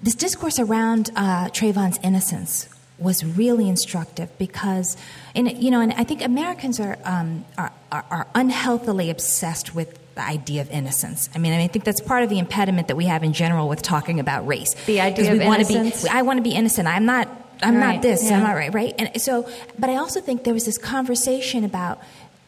this 0.02 0.14
discourse 0.14 0.58
around 0.60 1.10
uh, 1.16 1.48
Trayvon's 1.48 1.98
innocence 2.04 2.68
was 3.02 3.24
really 3.24 3.68
instructive 3.68 4.30
because, 4.38 4.96
in, 5.34 5.46
you 5.46 5.70
know, 5.70 5.80
and 5.80 5.92
I 5.92 6.04
think 6.04 6.22
Americans 6.22 6.80
are, 6.80 6.98
um, 7.04 7.44
are, 7.58 7.72
are, 7.90 8.04
are 8.10 8.26
unhealthily 8.34 9.10
obsessed 9.10 9.74
with 9.74 9.98
the 10.14 10.22
idea 10.22 10.60
of 10.60 10.70
innocence. 10.70 11.28
I 11.34 11.38
mean, 11.38 11.52
I, 11.52 11.56
mean, 11.56 11.64
I 11.64 11.68
think 11.68 11.84
that's 11.84 12.00
part 12.00 12.22
of 12.22 12.30
the 12.30 12.38
impediment 12.38 12.88
that 12.88 12.96
we 12.96 13.06
have 13.06 13.22
in 13.22 13.32
general 13.32 13.68
with 13.68 13.82
talking 13.82 14.20
about 14.20 14.46
race. 14.46 14.74
The 14.86 15.00
idea 15.00 15.32
of 15.32 15.38
we 15.38 15.44
innocence. 15.44 16.02
Be, 16.04 16.08
I 16.08 16.22
want 16.22 16.38
to 16.38 16.42
be 16.42 16.54
innocent. 16.54 16.86
I'm 16.86 17.06
not. 17.06 17.28
I'm 17.62 17.76
right. 17.76 17.94
not 17.94 18.02
this. 18.02 18.24
Yeah. 18.24 18.36
I'm 18.36 18.42
not 18.42 18.54
right. 18.54 18.74
Right. 18.74 18.94
And 18.98 19.20
so, 19.22 19.48
but 19.78 19.88
I 19.88 19.96
also 19.96 20.20
think 20.20 20.44
there 20.44 20.54
was 20.54 20.64
this 20.64 20.78
conversation 20.78 21.64
about 21.64 22.00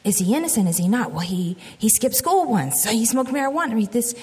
is 0.02 0.18
he 0.18 0.34
innocent? 0.34 0.68
Is 0.68 0.76
he 0.76 0.88
not? 0.88 1.12
Well, 1.12 1.20
he 1.20 1.56
he 1.78 1.88
skipped 1.88 2.16
school 2.16 2.46
once. 2.50 2.82
So 2.82 2.90
he 2.90 3.06
smoked 3.06 3.30
marijuana. 3.30 3.70
I 3.70 3.74
mean, 3.74 3.88
this 3.90 4.14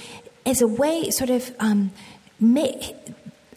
is 0.45 0.61
a 0.61 0.67
way, 0.67 1.09
sort 1.09 1.29
of. 1.29 1.51
Um, 1.59 1.91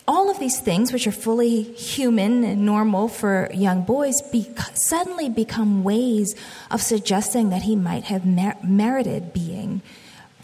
all 0.06 0.30
of 0.30 0.38
these 0.38 0.60
things, 0.60 0.92
which 0.92 1.06
are 1.06 1.12
fully 1.12 1.62
human 1.62 2.44
and 2.44 2.66
normal 2.66 3.08
for 3.08 3.48
young 3.54 3.82
boys, 3.82 4.20
be- 4.30 4.50
suddenly 4.74 5.28
become 5.28 5.82
ways 5.82 6.34
of 6.70 6.82
suggesting 6.82 7.50
that 7.50 7.62
he 7.62 7.74
might 7.74 8.04
have 8.04 8.26
mer- 8.26 8.56
merited 8.62 9.32
being 9.32 9.80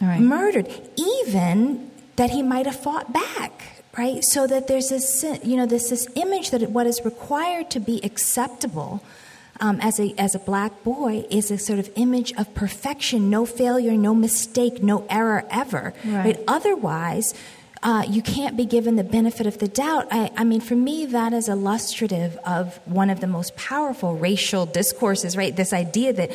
right. 0.01 0.21
murdered, 0.21 0.69
even 0.97 1.91
that 2.17 2.31
he 2.31 2.43
might 2.43 2.67
have 2.67 2.81
fought 2.81 3.13
back. 3.13 3.77
Right, 3.99 4.23
so 4.23 4.47
that 4.47 4.69
there's 4.69 4.89
this, 4.89 5.25
you 5.43 5.57
know, 5.57 5.67
this 5.67 5.91
this 5.91 6.07
image 6.15 6.51
that 6.53 6.71
what 6.71 6.87
is 6.87 7.05
required 7.05 7.71
to 7.73 7.81
be 7.81 8.01
acceptable 8.05 9.03
um, 9.61 9.81
as 9.81 9.99
a 9.99 10.15
as 10.17 10.37
a 10.37 10.39
black 10.39 10.85
boy 10.85 11.27
is 11.29 11.51
a 11.51 11.59
sort 11.59 11.81
of 11.81 11.91
image 11.97 12.33
of 12.35 12.55
perfection, 12.55 13.31
no 13.31 13.45
failure, 13.45 13.93
no 13.93 14.15
mistake, 14.15 14.81
no 14.81 15.07
error 15.11 15.45
ever. 15.51 15.93
Right. 16.05 16.25
right? 16.25 16.41
Otherwise, 16.47 17.35
uh, 17.83 18.05
you 18.09 18.20
can't 18.20 18.57
be 18.57 18.66
given 18.66 18.97
the 18.97 19.05
benefit 19.05 19.47
of 19.47 19.59
the 19.59 19.68
doubt. 19.68 20.07
I, 20.11 20.31
I, 20.37 20.45
mean, 20.45 20.61
for 20.61 20.76
me, 20.76 21.07
that 21.07 21.33
is 21.33 21.49
illustrative 21.49 22.37
of 22.45 22.78
one 22.87 23.09
of 23.09 23.20
the 23.20 23.26
most 23.26 23.57
powerful 23.57 24.16
racial 24.16 24.66
discourses, 24.66 25.37
right? 25.37 25.55
This 25.55 25.72
idea 25.72 26.12
that 26.12 26.31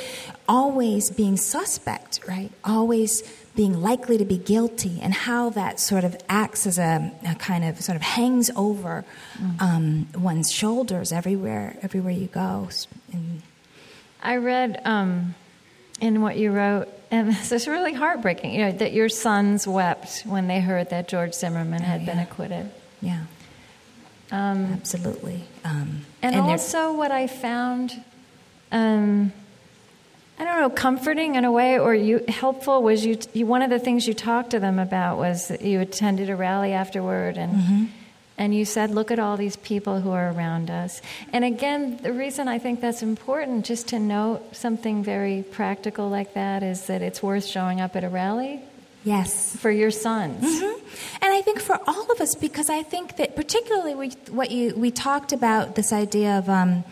always 0.48 1.12
being 1.12 1.38
suspect, 1.38 2.22
right? 2.28 2.52
Always 2.64 3.22
being 3.56 3.80
likely 3.80 4.18
to 4.18 4.26
be 4.26 4.38
guilty, 4.38 5.00
and 5.02 5.14
how 5.14 5.50
that 5.52 5.80
sort 5.80 6.04
of 6.04 6.18
acts 6.28 6.68
as 6.68 6.78
a, 6.78 7.14
a 7.26 7.36
kind 7.36 7.64
of 7.64 7.80
sort 7.80 7.96
of 7.96 8.02
hangs 8.02 8.50
over 8.56 9.06
mm. 9.38 9.62
um, 9.62 10.08
one's 10.18 10.52
shoulders 10.52 11.12
everywhere, 11.12 11.78
everywhere 11.82 12.12
you 12.12 12.28
go. 12.28 12.70
And, 13.14 13.42
I 14.22 14.38
read 14.38 14.82
um, 14.86 15.36
in 16.02 16.22
what 16.22 16.36
you 16.36 16.52
wrote 16.52 16.90
and 17.12 17.30
this 17.32 17.52
is 17.52 17.68
really 17.68 17.94
heartbreaking, 17.94 18.54
you 18.54 18.60
know, 18.60 18.72
that 18.72 18.94
your 18.94 19.10
sons 19.10 19.68
wept 19.68 20.24
when 20.26 20.48
they 20.48 20.60
heard 20.60 20.90
that 20.90 21.08
George 21.08 21.34
Zimmerman 21.34 21.82
had 21.82 22.02
oh, 22.02 22.04
yeah. 22.04 22.10
been 22.12 22.20
acquitted. 22.20 22.72
Yeah. 23.02 23.24
Um, 24.32 24.74
Absolutely. 24.74 25.44
Um, 25.64 26.06
and, 26.22 26.36
and, 26.36 26.46
also, 26.46 26.94
what 26.94 27.12
I 27.12 27.28
found, 27.28 28.04
um, 28.72 29.32
I 30.40 30.44
don't 30.44 30.60
know, 30.60 30.70
comforting 30.70 31.36
in 31.36 31.46
a 31.46 31.52
way, 31.52 31.78
or 31.78 31.94
you 31.94 32.26
helpful 32.28 32.82
was 32.82 33.06
you, 33.06 33.20
you. 33.34 33.46
One 33.46 33.62
of 33.62 33.70
the 33.70 33.80
things 33.80 34.08
you 34.08 34.14
talked 34.14 34.50
to 34.52 34.60
them 34.60 34.80
about 34.80 35.18
was 35.18 35.50
that 35.50 35.62
you 35.62 35.80
attended 35.80 36.30
a 36.30 36.36
rally 36.36 36.74
afterward, 36.74 37.38
and 37.38 37.54
mm-hmm. 37.54 37.86
And 38.38 38.54
you 38.54 38.66
said, 38.66 38.92
look 38.92 39.12
at 39.12 39.20
all 39.20 39.38
these 39.38 39.56
people 39.56 40.02
who 40.02 40.12
are 40.12 40.30
around 40.32 40.70
us. 40.70 41.02
And 41.32 41.46
again, 41.46 41.98
the 42.04 42.12
reason 42.12 42.50
I 42.50 42.60
think 42.60 42.82
that's 42.82 43.02
important, 43.02 43.66
just 43.66 43.88
to 43.90 44.00
note 44.00 44.56
something 44.56 45.04
very 45.04 45.44
practical 45.44 46.10
like 46.10 46.34
that, 46.34 46.62
is 46.62 46.88
that 46.88 47.02
it's 47.02 47.24
worth 47.24 47.46
showing 47.46 47.80
up 47.80 47.96
at 47.96 48.04
a 48.04 48.10
rally. 48.10 48.62
Yes. 49.06 49.56
For 49.56 49.72
your 49.72 49.92
sons. 49.92 50.44
Mm-hmm. 50.44 50.88
And 51.22 51.34
I 51.34 51.42
think 51.44 51.62
for 51.62 51.80
all 51.88 52.12
of 52.12 52.20
us, 52.20 52.36
because 52.36 52.70
I 52.70 52.82
think 52.84 53.18
that 53.18 53.36
particularly 53.36 53.96
we, 53.96 54.10
what 54.30 54.52
you, 54.52 54.76
we 54.76 54.92
talked 54.92 55.32
about 55.32 55.76
this 55.76 55.94
idea 55.94 56.40
of 56.40 56.50
um, 56.50 56.84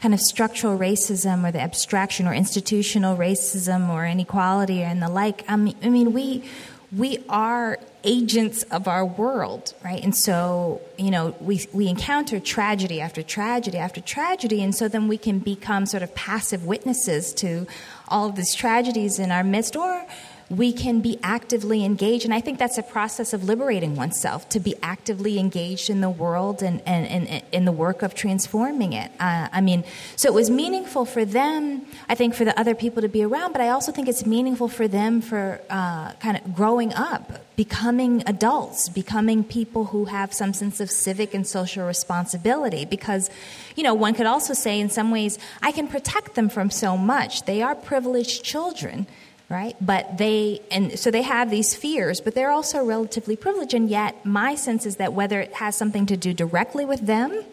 kind 0.00 0.14
of 0.14 0.20
structural 0.20 0.78
racism 0.78 1.46
or 1.46 1.52
the 1.52 1.60
abstraction 1.60 2.26
or 2.26 2.32
institutional 2.32 3.16
racism 3.16 3.88
or 3.90 4.06
inequality 4.06 4.82
and 4.82 5.02
the 5.02 5.08
like. 5.08 5.44
I 5.48 5.56
mean, 5.56 5.76
I 5.82 5.90
mean 5.90 6.12
we, 6.12 6.44
we 6.90 7.22
are 7.28 7.78
agents 8.02 8.62
of 8.64 8.88
our 8.88 9.04
world, 9.04 9.74
right? 9.84 10.02
And 10.02 10.16
so, 10.16 10.80
you 10.96 11.10
know, 11.10 11.34
we, 11.40 11.66
we 11.72 11.88
encounter 11.88 12.40
tragedy 12.40 13.00
after 13.00 13.22
tragedy 13.22 13.76
after 13.76 14.00
tragedy, 14.00 14.62
and 14.62 14.74
so 14.74 14.88
then 14.88 15.08
we 15.08 15.18
can 15.18 15.38
become 15.38 15.84
sort 15.84 16.02
of 16.02 16.14
passive 16.14 16.64
witnesses 16.64 17.34
to 17.34 17.66
all 18.08 18.28
of 18.30 18.36
these 18.36 18.54
tragedies 18.54 19.18
in 19.18 19.30
our 19.30 19.44
midst, 19.44 19.76
or 19.76 20.06
we 20.50 20.72
can 20.72 21.00
be 21.00 21.18
actively 21.22 21.84
engaged. 21.84 22.24
And 22.24 22.32
I 22.32 22.40
think 22.40 22.58
that's 22.58 22.78
a 22.78 22.82
process 22.82 23.34
of 23.34 23.44
liberating 23.44 23.96
oneself 23.96 24.48
to 24.50 24.60
be 24.60 24.74
actively 24.82 25.38
engaged 25.38 25.90
in 25.90 26.00
the 26.00 26.08
world 26.08 26.62
and, 26.62 26.80
and, 26.86 27.28
and 27.28 27.42
in 27.52 27.66
the 27.66 27.72
work 27.72 28.02
of 28.02 28.14
transforming 28.14 28.94
it. 28.94 29.10
Uh, 29.20 29.48
I 29.52 29.60
mean, 29.60 29.84
so 30.16 30.28
it 30.28 30.34
was 30.34 30.48
meaningful 30.48 31.04
for 31.04 31.26
them, 31.26 31.84
I 32.08 32.14
think, 32.14 32.34
for 32.34 32.46
the 32.46 32.58
other 32.58 32.74
people 32.74 33.02
to 33.02 33.08
be 33.08 33.22
around, 33.22 33.52
but 33.52 33.60
I 33.60 33.68
also 33.68 33.92
think 33.92 34.08
it's 34.08 34.24
meaningful 34.24 34.68
for 34.68 34.88
them 34.88 35.20
for 35.20 35.60
uh, 35.68 36.12
kind 36.14 36.38
of 36.38 36.54
growing 36.54 36.94
up, 36.94 37.44
becoming 37.56 38.22
adults, 38.26 38.88
becoming 38.88 39.44
people 39.44 39.86
who 39.86 40.06
have 40.06 40.32
some 40.32 40.54
sense 40.54 40.80
of 40.80 40.90
civic 40.90 41.34
and 41.34 41.46
social 41.46 41.86
responsibility. 41.86 42.86
Because, 42.86 43.28
you 43.76 43.82
know, 43.82 43.92
one 43.92 44.14
could 44.14 44.26
also 44.26 44.54
say 44.54 44.80
in 44.80 44.88
some 44.88 45.10
ways, 45.10 45.38
I 45.60 45.72
can 45.72 45.88
protect 45.88 46.36
them 46.36 46.48
from 46.48 46.70
so 46.70 46.96
much. 46.96 47.44
They 47.44 47.60
are 47.60 47.74
privileged 47.74 48.44
children 48.44 49.06
right? 49.48 49.76
But 49.80 50.18
they, 50.18 50.60
and 50.70 50.98
so 50.98 51.10
they 51.10 51.22
have 51.22 51.50
these 51.50 51.74
fears, 51.74 52.20
but 52.20 52.34
they're 52.34 52.50
also 52.50 52.84
relatively 52.84 53.36
privileged. 53.36 53.74
And 53.74 53.88
yet, 53.88 54.24
my 54.24 54.54
sense 54.54 54.84
is 54.84 54.96
that 54.96 55.12
whether 55.12 55.40
it 55.40 55.54
has 55.54 55.76
something 55.76 56.06
to 56.06 56.16
do 56.16 56.34
directly 56.34 56.84
with 56.84 57.00
them 57.00 57.44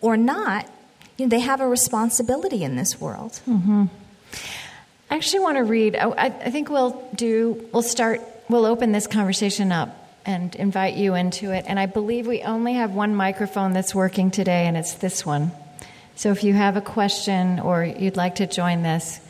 or 0.00 0.16
not, 0.16 0.68
you 1.16 1.26
know, 1.26 1.30
they 1.30 1.40
have 1.40 1.60
a 1.60 1.68
responsibility 1.68 2.62
in 2.62 2.76
this 2.76 3.00
world. 3.00 3.40
Mm-hmm. 3.48 3.84
I 5.10 5.16
actually 5.16 5.40
want 5.40 5.56
to 5.56 5.64
read, 5.64 5.96
I, 5.96 6.26
I 6.26 6.50
think 6.50 6.70
we'll 6.70 7.02
do, 7.14 7.68
we'll 7.72 7.82
start, 7.82 8.20
we'll 8.48 8.66
open 8.66 8.92
this 8.92 9.06
conversation 9.06 9.72
up 9.72 9.96
and 10.24 10.54
invite 10.54 10.94
you 10.94 11.14
into 11.14 11.50
it. 11.52 11.64
And 11.66 11.80
I 11.80 11.86
believe 11.86 12.26
we 12.26 12.42
only 12.42 12.74
have 12.74 12.92
one 12.94 13.14
microphone 13.14 13.72
that's 13.72 13.94
working 13.94 14.30
today, 14.30 14.66
and 14.66 14.76
it's 14.76 14.94
this 14.94 15.24
one. 15.24 15.50
So 16.16 16.30
if 16.30 16.44
you 16.44 16.52
have 16.52 16.76
a 16.76 16.82
question 16.82 17.58
or 17.60 17.82
you'd 17.82 18.16
like 18.16 18.36
to 18.36 18.46
join 18.46 18.82
this, 18.82 19.20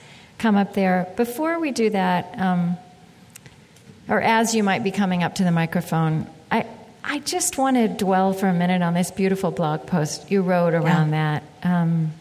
come 0.40 0.56
up 0.56 0.74
there. 0.74 1.06
Before 1.16 1.60
we 1.60 1.70
do 1.70 1.90
that, 1.90 2.34
um, 2.38 2.76
or 4.08 4.20
as 4.20 4.54
you 4.54 4.64
might 4.64 4.82
be 4.82 4.90
coming 4.90 5.22
up 5.22 5.36
to 5.36 5.44
the 5.44 5.52
microphone, 5.52 6.26
I, 6.50 6.66
I 7.04 7.20
just 7.20 7.58
want 7.58 7.76
to 7.76 7.86
dwell 7.88 8.32
for 8.32 8.48
a 8.48 8.52
minute 8.52 8.82
on 8.82 8.94
this 8.94 9.10
beautiful 9.10 9.50
blog 9.50 9.86
post 9.86 10.30
you 10.30 10.42
wrote 10.42 10.74
around 10.74 11.12
yeah. 11.12 11.40
that. 11.62 11.70
Um, 11.70 12.12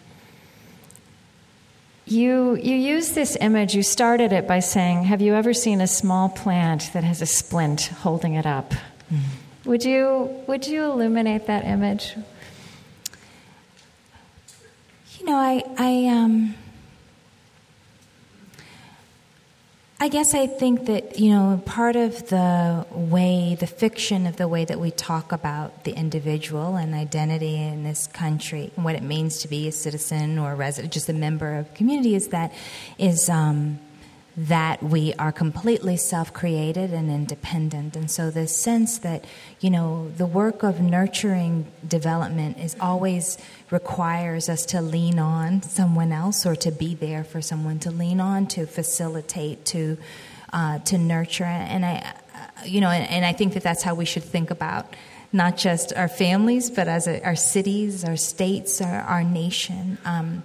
you, 2.06 2.56
you 2.56 2.76
use 2.76 3.12
this 3.12 3.38
image, 3.40 3.76
you 3.76 3.84
started 3.84 4.34
it 4.34 4.48
by 4.48 4.60
saying, 4.60 5.04
Have 5.04 5.22
you 5.22 5.36
ever 5.36 5.54
seen 5.54 5.80
a 5.80 5.88
small 5.88 6.28
plant 6.28 6.92
that 6.94 7.04
has 7.04 7.22
a 7.22 7.26
splint 7.26 7.88
holding 7.88 8.34
it 8.34 8.46
up? 8.46 8.72
Mm-hmm. 9.14 9.70
Would, 9.70 9.86
you, 9.86 10.44
would 10.48 10.68
you 10.68 10.84
illuminate 10.86 11.48
that 11.48 11.66
image? 11.66 12.16
You 15.20 15.26
know, 15.26 15.36
I, 15.36 15.64
I 15.78 16.08
um, 16.08 16.56
I 20.02 20.08
guess 20.08 20.34
I 20.34 20.48
think 20.48 20.86
that, 20.86 21.20
you 21.20 21.30
know, 21.30 21.62
part 21.66 21.98
of 21.98 22.30
the 22.30 22.86
way, 22.90 23.58
the 23.60 23.68
fiction 23.68 24.28
of 24.28 24.38
the 24.38 24.48
way 24.48 24.64
that 24.64 24.80
we 24.80 24.92
talk 24.92 25.34
about 25.34 25.84
the 25.84 25.92
individual 25.92 26.78
and 26.78 26.94
identity 26.94 27.58
in 27.58 27.84
this 27.84 28.08
country 28.08 28.72
and 28.78 28.86
what 28.86 28.96
it 28.96 29.04
means 29.04 29.40
to 29.40 29.50
be 29.50 29.68
a 29.68 29.74
citizen 29.74 30.40
or 30.40 30.54
a 30.54 30.56
resident, 30.56 30.94
just 30.94 31.10
a 31.10 31.14
member 31.14 31.54
of 31.54 31.74
community 31.74 32.16
is 32.16 32.30
that, 32.30 32.54
is, 32.98 33.28
um, 33.28 33.78
that 34.38 34.82
we 34.82 35.14
are 35.16 35.34
completely 35.34 35.98
self 35.98 36.32
created 36.32 36.94
and 36.94 37.12
independent. 37.12 37.98
And 37.98 38.10
so, 38.10 38.32
the 38.32 38.48
sense 38.48 39.00
that, 39.00 39.26
you 39.60 39.70
know, 39.70 40.10
the 40.16 40.26
work 40.26 40.64
of 40.64 40.80
nurturing 40.80 41.70
development 41.86 42.58
is 42.58 42.78
always 42.80 43.38
requires 43.72 44.50
us 44.50 44.66
to 44.68 44.82
lean 44.82 45.20
on 45.20 45.62
someone 45.62 46.12
else 46.12 46.46
or 46.46 46.56
to 46.56 46.72
be 46.72 46.96
there 46.96 47.24
for 47.24 47.42
someone 47.42 47.80
to 47.80 47.92
lean 47.92 48.20
on, 48.20 48.48
to 48.48 48.66
facilitate, 48.66 49.66
to, 49.66 49.98
uh, 50.54 50.80
to 50.80 50.98
nurture. 50.98 51.44
And 51.44 51.86
I, 51.86 52.14
uh, 52.34 52.66
you 52.66 52.82
know, 52.82 52.90
and, 52.90 53.26
I 53.26 53.34
think 53.34 53.54
that 53.54 53.64
that's 53.64 53.84
how 53.84 53.94
we 53.94 54.06
should 54.06 54.24
think 54.24 54.50
about 54.50 54.96
not 55.32 55.58
just 55.58 55.94
our 55.94 56.08
families, 56.08 56.72
but 56.72 56.88
as 56.88 57.08
a, 57.08 57.24
our 57.24 57.36
cities, 57.36 58.04
our 58.04 58.18
states, 58.18 58.82
our, 58.82 59.02
our 59.02 59.24
nation. 59.24 60.00
Um, 60.04 60.44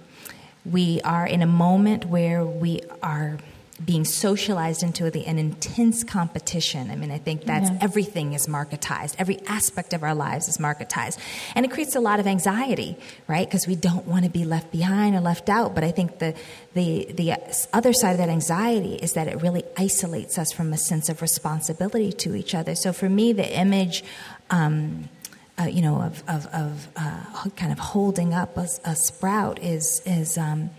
we 0.63 1.01
are 1.01 1.25
in 1.25 1.41
a 1.41 1.47
moment 1.47 2.05
where 2.05 2.45
we 2.45 2.81
are 3.01 3.37
being 3.83 4.05
socialized 4.05 4.83
into 4.83 5.11
the, 5.11 5.25
an 5.25 5.37
intense 5.37 6.03
competition. 6.03 6.89
I 6.89 6.95
mean, 6.95 7.11
I 7.11 7.17
think 7.17 7.43
that's 7.43 7.69
yeah. 7.69 7.77
everything 7.81 8.31
is 8.31 8.47
marketized. 8.47 9.15
Every 9.19 9.39
aspect 9.47 9.91
of 9.93 10.01
our 10.01 10.15
lives 10.15 10.47
is 10.47 10.57
marketized. 10.59 11.19
And 11.55 11.65
it 11.65 11.71
creates 11.71 11.93
a 11.95 11.99
lot 11.99 12.21
of 12.21 12.27
anxiety, 12.27 12.95
right? 13.27 13.45
Because 13.45 13.67
we 13.67 13.75
don't 13.75 14.07
want 14.07 14.23
to 14.23 14.31
be 14.31 14.45
left 14.45 14.71
behind 14.71 15.13
or 15.13 15.19
left 15.19 15.49
out. 15.49 15.75
But 15.75 15.83
I 15.83 15.91
think 15.91 16.19
the, 16.19 16.35
the, 16.73 17.11
the 17.11 17.33
other 17.73 17.91
side 17.91 18.11
of 18.11 18.17
that 18.19 18.29
anxiety 18.29 18.95
is 18.95 19.13
that 19.13 19.27
it 19.27 19.41
really 19.41 19.63
isolates 19.77 20.37
us 20.37 20.53
from 20.53 20.71
a 20.71 20.77
sense 20.77 21.09
of 21.09 21.21
responsibility 21.21 22.13
to 22.13 22.33
each 22.33 22.55
other. 22.55 22.75
So 22.75 22.93
for 22.93 23.09
me, 23.09 23.33
the 23.33 23.59
image, 23.59 24.05
um, 24.51 25.09
uh, 25.59 25.63
you 25.63 25.81
know, 25.81 26.01
of, 26.01 26.23
of, 26.29 26.47
of 26.47 26.87
uh, 26.95 27.49
kind 27.57 27.73
of 27.73 27.79
holding 27.79 28.33
up 28.33 28.55
a, 28.55 28.67
a 28.85 28.95
sprout 28.95 29.61
is, 29.61 30.01
is, 30.05 30.37
um, 30.37 30.69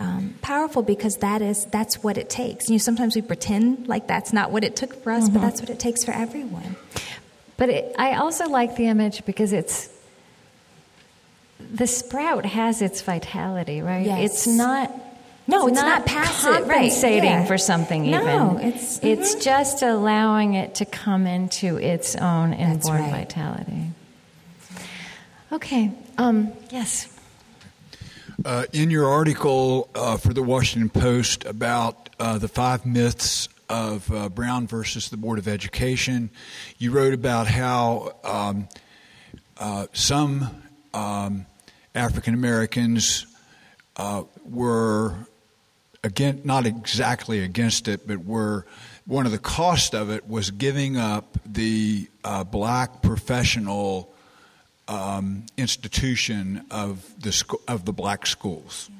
um, 0.00 0.34
powerful 0.40 0.82
because 0.82 1.18
that 1.18 1.42
is 1.42 1.66
that's 1.66 2.02
what 2.02 2.16
it 2.16 2.30
takes. 2.30 2.68
You 2.68 2.74
know, 2.74 2.78
sometimes 2.78 3.14
we 3.14 3.22
pretend 3.22 3.86
like 3.86 4.06
that's 4.06 4.32
not 4.32 4.50
what 4.50 4.64
it 4.64 4.74
took 4.74 5.02
for 5.02 5.12
us, 5.12 5.24
mm-hmm. 5.24 5.34
but 5.34 5.42
that's 5.42 5.60
what 5.60 5.68
it 5.70 5.78
takes 5.78 6.04
for 6.04 6.12
everyone. 6.12 6.74
But 7.58 7.68
it, 7.68 7.94
I 7.98 8.14
also 8.14 8.48
like 8.48 8.76
the 8.76 8.86
image 8.86 9.24
because 9.26 9.52
it's 9.52 9.90
the 11.58 11.86
sprout 11.86 12.46
has 12.46 12.80
its 12.80 13.02
vitality, 13.02 13.82
right? 13.82 14.06
Yes. 14.06 14.32
It's 14.32 14.46
not. 14.46 14.90
No, 15.46 15.66
it's, 15.66 15.72
it's 15.72 15.82
not, 15.82 15.98
not 15.98 16.06
passive, 16.06 16.54
compensating 16.68 17.30
right. 17.30 17.40
yeah. 17.40 17.44
for 17.44 17.58
something. 17.58 18.10
No, 18.10 18.58
even 18.58 18.68
it's 18.72 18.98
mm-hmm. 18.98 19.06
it's 19.06 19.34
just 19.34 19.82
allowing 19.82 20.54
it 20.54 20.76
to 20.76 20.86
come 20.86 21.26
into 21.26 21.76
its 21.76 22.16
own 22.16 22.54
inborn 22.54 23.02
right. 23.02 23.10
vitality. 23.10 23.90
Okay. 25.52 25.92
Um, 26.16 26.52
yes. 26.70 27.08
Uh, 28.42 28.64
in 28.72 28.90
your 28.90 29.06
article 29.06 29.90
uh, 29.94 30.16
for 30.16 30.32
the 30.32 30.42
Washington 30.42 30.88
Post 30.88 31.44
about 31.44 32.08
uh, 32.18 32.38
the 32.38 32.48
five 32.48 32.86
myths 32.86 33.50
of 33.68 34.10
uh, 34.10 34.30
Brown 34.30 34.66
versus 34.66 35.10
the 35.10 35.18
Board 35.18 35.38
of 35.38 35.46
Education, 35.46 36.30
you 36.78 36.90
wrote 36.90 37.12
about 37.12 37.48
how 37.48 38.14
um, 38.24 38.66
uh, 39.58 39.88
some 39.92 40.62
um, 40.94 41.44
African 41.94 42.32
Americans 42.32 43.26
uh, 43.96 44.22
were 44.48 45.14
again 46.02 46.40
not 46.42 46.64
exactly 46.64 47.40
against 47.44 47.88
it, 47.88 48.08
but 48.08 48.24
were 48.24 48.64
one 49.04 49.26
of 49.26 49.32
the 49.32 49.38
cost 49.38 49.94
of 49.94 50.08
it 50.08 50.26
was 50.26 50.50
giving 50.50 50.96
up 50.96 51.36
the 51.44 52.08
black 52.50 53.02
professional 53.02 54.09
um, 54.90 55.44
institution 55.56 56.66
of 56.70 57.14
the 57.22 57.32
sco- 57.32 57.60
of 57.68 57.84
the 57.84 57.92
black 57.92 58.26
schools. 58.26 58.90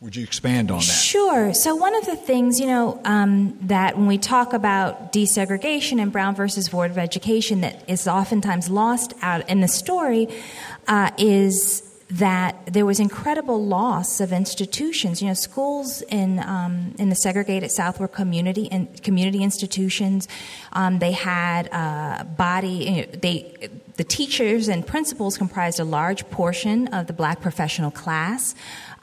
Would 0.00 0.16
you 0.16 0.24
expand 0.24 0.70
on 0.70 0.78
that? 0.78 0.84
Sure. 0.84 1.52
So, 1.52 1.76
one 1.76 1.94
of 1.94 2.06
the 2.06 2.16
things, 2.16 2.58
you 2.58 2.66
know, 2.66 3.00
um, 3.04 3.58
that 3.62 3.96
when 3.96 4.06
we 4.06 4.16
talk 4.18 4.54
about 4.54 5.12
desegregation 5.12 6.00
and 6.00 6.10
Brown 6.10 6.34
versus 6.34 6.70
Board 6.70 6.90
of 6.90 6.98
Education, 6.98 7.60
that 7.60 7.88
is 7.88 8.08
oftentimes 8.08 8.70
lost 8.70 9.12
out 9.22 9.48
in 9.48 9.60
the 9.60 9.68
story 9.68 10.26
uh, 10.88 11.10
is 11.18 11.89
that 12.10 12.66
there 12.66 12.84
was 12.84 12.98
incredible 12.98 13.64
loss 13.64 14.20
of 14.20 14.32
institutions. 14.32 15.22
You 15.22 15.28
know, 15.28 15.34
schools 15.34 16.02
in 16.02 16.40
um, 16.40 16.94
in 16.98 17.08
the 17.08 17.14
segregated 17.14 17.70
South 17.70 18.00
were 18.00 18.08
community 18.08 18.68
and 18.70 19.02
community 19.02 19.42
institutions. 19.42 20.28
Um, 20.72 20.98
they 20.98 21.12
had 21.12 21.68
uh, 21.72 22.24
body. 22.24 22.68
You 22.68 22.90
know, 22.90 23.06
they 23.12 23.70
the 23.96 24.04
teachers 24.04 24.68
and 24.68 24.86
principals 24.86 25.36
comprised 25.36 25.78
a 25.78 25.84
large 25.84 26.28
portion 26.30 26.88
of 26.88 27.06
the 27.06 27.12
black 27.12 27.42
professional 27.42 27.90
class. 27.90 28.54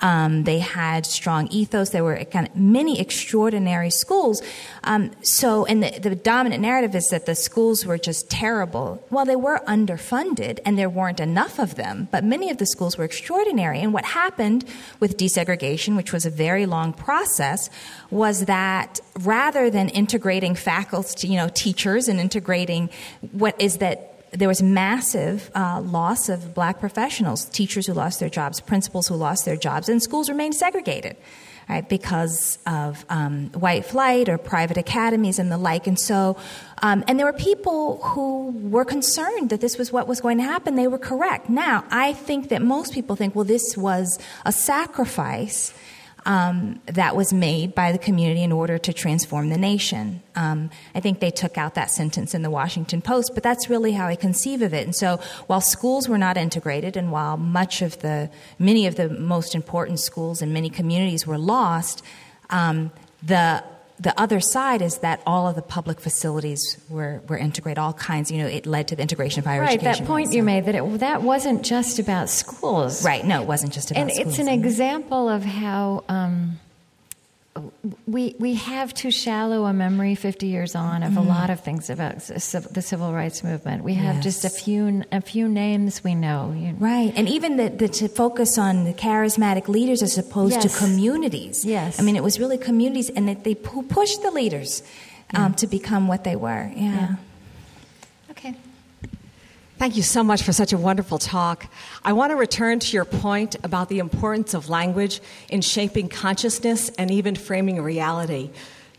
Um, 0.02 0.44
they 0.44 0.60
had 0.60 1.06
strong 1.06 1.48
ethos. 1.48 1.90
There 1.90 2.04
were 2.04 2.24
kind 2.26 2.48
of 2.48 2.56
many 2.56 3.00
extraordinary 3.00 3.90
schools. 3.90 4.44
Um, 4.84 5.12
so, 5.22 5.66
and 5.66 5.82
the, 5.84 6.00
the, 6.00 6.16
dominant 6.16 6.62
narrative 6.62 6.96
is 6.96 7.08
that 7.08 7.26
the 7.26 7.36
schools 7.36 7.86
were 7.86 7.98
just 7.98 8.30
terrible. 8.30 9.04
Well, 9.10 9.26
they 9.26 9.36
were 9.36 9.60
underfunded 9.68 10.60
and 10.66 10.78
there 10.78 10.90
weren't 10.90 11.20
enough 11.20 11.58
of 11.60 11.76
them, 11.76 12.08
but 12.12 12.24
many 12.24 12.50
of 12.50 12.58
the 12.58 12.66
schools 12.66 12.98
were 12.98 13.06
extraordinary. 13.06 13.80
And 13.80 13.94
what 13.94 14.06
happened 14.06 14.66
with 15.00 15.18
desegregation, 15.18 15.96
which 15.96 16.14
was 16.14 16.26
a 16.26 16.30
very 16.30 16.66
long 16.66 16.94
process, 16.94 17.70
was 18.12 18.46
that 18.46 19.00
rather 19.20 19.70
than 19.70 19.90
integrating 19.90 20.54
faculty, 20.56 21.28
you 21.28 21.38
know, 21.38 21.50
teachers 21.50 22.08
and 22.08 22.20
integrating 22.20 22.90
what 23.32 23.60
is 23.60 23.78
that 23.78 24.17
there 24.32 24.48
was 24.48 24.62
massive 24.62 25.50
uh, 25.56 25.82
loss 25.82 26.30
of 26.30 26.54
black 26.54 26.80
professionals, 26.80 27.46
teachers 27.46 27.88
who 27.88 27.94
lost 27.94 28.20
their 28.20 28.30
jobs, 28.30 28.60
principals 28.60 29.08
who 29.08 29.16
lost 29.16 29.46
their 29.46 29.56
jobs, 29.56 29.90
and 29.90 30.02
schools 30.02 30.30
remained 30.30 30.56
segregated. 30.56 31.18
Right, 31.70 31.90
because 31.90 32.60
of 32.66 33.04
um, 33.10 33.50
white 33.50 33.84
flight 33.84 34.30
or 34.30 34.38
private 34.38 34.78
academies 34.78 35.38
and 35.38 35.52
the 35.52 35.58
like. 35.58 35.86
And 35.86 36.00
so, 36.00 36.38
um, 36.82 37.04
and 37.10 37.20
there 37.20 37.26
were 37.26 37.34
people 37.34 37.98
who 38.04 38.52
were 38.52 38.86
concerned 38.86 39.50
that 39.50 39.60
this 39.60 39.78
was 39.78 39.92
what 39.92 40.08
was 40.08 40.22
going 40.22 40.38
to 40.38 40.46
happen. 40.46 40.76
They 40.76 40.88
were 40.88 40.98
correct. 40.98 41.50
Now, 41.50 41.84
I 41.92 42.14
think 42.14 42.48
that 42.50 42.62
most 42.62 42.94
people 42.94 43.18
think, 43.18 43.36
well, 43.36 43.44
this 43.44 43.76
was 43.76 44.18
a 44.46 44.54
sacrifice 44.54 45.74
um, 46.28 46.82
that 46.88 47.16
was 47.16 47.32
made 47.32 47.74
by 47.74 47.94
the 47.94 47.98
community 47.98 48.44
in 48.44 48.52
order 48.52 48.78
to 48.78 48.92
transform 48.92 49.48
the 49.48 49.58
nation. 49.58 50.22
Um, 50.36 50.70
I 50.94 51.00
think 51.00 51.22
they 51.22 51.32
took 51.32 51.58
out 51.58 51.76
that 51.76 51.90
sentence 51.90 52.36
in 52.36 52.42
the 52.42 52.50
Washington 52.50 53.02
Post, 53.02 53.32
but 53.34 53.44
that's 53.44 53.70
really 53.70 53.94
how 53.94 54.08
I 54.08 54.18
conceive 54.18 54.62
of 54.62 54.74
it. 54.74 54.84
And 54.86 54.94
so, 54.94 55.22
while 55.48 55.62
schools 55.62 56.10
were 56.10 56.18
not 56.18 56.36
integrated, 56.36 56.98
and 56.98 57.14
while 57.14 57.38
much 57.38 57.82
of 57.82 58.00
the 58.00 58.30
many 58.60 58.86
of 58.88 58.96
the 58.96 59.08
most 59.10 59.56
important 59.56 60.02
schools 60.02 60.42
in 60.42 60.52
many 60.52 60.70
communities 60.70 61.26
were 61.26 61.38
lost, 61.38 62.04
um, 62.50 62.92
the 63.24 63.64
the 64.00 64.20
other 64.20 64.40
side 64.40 64.82
is 64.82 65.00
that 65.00 65.22
all 65.26 65.48
of 65.48 65.56
the 65.56 65.62
public 65.62 66.00
facilities 66.00 66.78
were, 66.90 67.22
were 67.28 67.38
integrated, 67.38 67.80
all 67.80 67.94
kinds, 67.94 68.30
you 68.30 68.38
know, 68.38 68.48
it 68.48 68.66
led 68.66 68.88
to 68.90 68.96
the 68.96 69.02
integration 69.02 69.40
of 69.40 69.46
higher 69.46 69.62
right, 69.62 69.70
education. 69.70 69.92
Right, 69.92 70.00
that 70.00 70.08
point 70.08 70.34
you 70.34 70.44
made 70.44 70.66
that 70.66 70.76
it, 70.76 71.00
that 71.00 71.22
wasn't 71.24 71.64
just 71.64 71.98
about 71.98 72.30
schools. 72.30 73.04
Right, 73.04 73.26
no, 73.26 73.42
it 73.42 73.48
wasn't 73.48 73.74
just 73.74 73.92
about 73.92 74.02
and 74.02 74.12
schools. 74.12 74.26
And 74.26 74.30
it's 74.30 74.40
an 74.40 74.48
example 74.50 75.30
of 75.30 75.44
how 75.44 76.04
um, 76.10 76.60
we, 78.06 78.36
we 78.40 78.56
have 78.56 78.94
too 78.94 79.12
shallow 79.12 79.66
a 79.66 79.74
memory 79.74 80.16
50 80.16 80.48
years 80.48 80.76
on 80.76 81.04
of 81.04 81.14
mm. 81.14 81.18
a 81.18 81.22
lot 81.22 81.50
of 81.50 81.62
things 81.62 81.90
about 81.90 82.20
the 82.20 82.82
civil 82.82 83.14
rights 83.14 83.44
movement. 83.44 83.84
We 83.84 83.94
have 83.96 84.16
yes. 84.16 84.24
just 84.24 84.46
a 84.46 84.50
few 84.50 85.04
a 85.12 85.22
few 85.22 85.48
names 85.48 86.04
we 86.04 86.16
know. 86.16 86.56
Right, 86.80 87.14
and 87.16 87.28
even 87.30 87.58
the, 87.58 87.70
the, 87.70 87.88
to 87.88 88.08
focus 88.08 88.58
on 88.58 88.86
the 88.86 88.94
charismatic 88.94 89.68
leaders 89.68 90.02
as 90.02 90.18
opposed 90.18 90.56
yes. 90.56 90.74
to 90.74 90.80
communities. 90.80 91.66
Yes, 91.66 92.00
I 92.00 92.04
mean 92.04 92.16
it 92.16 92.24
was 92.24 92.40
really 92.40 92.58
communities, 92.58 93.10
and 93.10 93.28
that 93.28 93.44
they 93.44 93.56
pushed 93.56 94.22
the 94.22 94.32
leaders 94.32 94.84
um, 95.34 95.54
to 95.56 95.68
become 95.68 96.08
what 96.08 96.24
they 96.24 96.36
were. 96.36 96.72
yeah. 96.76 96.94
yeah. 96.94 97.16
Thank 99.78 99.96
you 99.96 100.02
so 100.02 100.24
much 100.24 100.42
for 100.42 100.54
such 100.54 100.74
a 100.74 100.78
wonderful 100.78 101.20
talk. 101.20 101.68
I 102.04 102.14
want 102.14 102.32
to 102.32 102.36
return 102.36 102.80
to 102.80 102.94
your 102.94 103.06
point 103.06 103.56
about 103.64 103.90
the 103.90 104.00
importance 104.00 104.56
of 104.56 104.70
language 104.70 105.22
in 105.50 105.62
shaping 105.62 106.10
consciousness 106.10 106.90
and 106.98 107.12
even 107.12 107.36
framing 107.36 107.80
reality. 107.80 108.50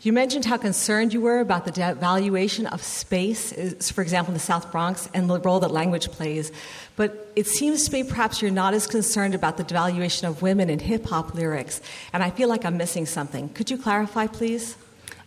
You 0.03 0.13
mentioned 0.13 0.45
how 0.45 0.55
concerned 0.55 1.13
you 1.13 1.19
were 1.19 1.41
about 1.41 1.65
the 1.65 1.73
devaluation 1.73 2.71
of 2.71 2.81
space, 2.81 3.51
for 3.91 4.01
example, 4.01 4.31
in 4.31 4.35
the 4.35 4.39
South 4.39 4.71
Bronx, 4.71 5.09
and 5.13 5.29
the 5.29 5.41
role 5.41 5.59
that 5.59 5.71
language 5.71 6.11
plays. 6.11 6.49
But 6.95 7.29
it 7.35 7.47
seems 7.47 7.83
to 7.89 7.91
me 7.91 8.03
perhaps 8.05 8.41
you're 8.41 8.49
not 8.49 8.73
as 8.73 8.87
concerned 8.87 9.35
about 9.35 9.57
the 9.57 9.65
devaluation 9.65 10.29
of 10.29 10.41
women 10.41 10.69
in 10.69 10.79
hip 10.79 11.07
hop 11.07 11.35
lyrics. 11.35 11.81
And 12.13 12.23
I 12.23 12.29
feel 12.29 12.47
like 12.47 12.63
I'm 12.63 12.77
missing 12.77 13.05
something. 13.05 13.49
Could 13.49 13.69
you 13.69 13.77
clarify, 13.77 14.27
please? 14.27 14.77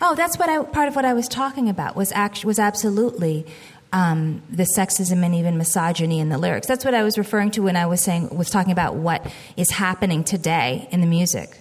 Oh, 0.04 0.16
that's 0.16 0.36
what 0.36 0.48
I, 0.48 0.60
part 0.64 0.88
of 0.88 0.96
what 0.96 1.04
I 1.04 1.12
was 1.12 1.28
talking 1.28 1.68
about 1.68 1.94
was, 1.94 2.10
act, 2.10 2.44
was 2.44 2.58
absolutely 2.58 3.46
um, 3.92 4.42
the 4.50 4.64
sexism 4.64 5.24
and 5.24 5.34
even 5.34 5.58
misogyny 5.58 6.18
in 6.18 6.28
the 6.28 6.38
lyrics. 6.38 6.66
That's 6.66 6.84
what 6.84 6.94
I 6.94 7.02
was 7.02 7.18
referring 7.18 7.50
to 7.52 7.62
when 7.62 7.76
I 7.76 7.86
was 7.86 8.00
saying 8.00 8.36
was 8.36 8.50
talking 8.50 8.72
about 8.72 8.94
what 8.94 9.30
is 9.56 9.70
happening 9.70 10.24
today 10.24 10.88
in 10.90 11.00
the 11.00 11.06
music. 11.06 11.58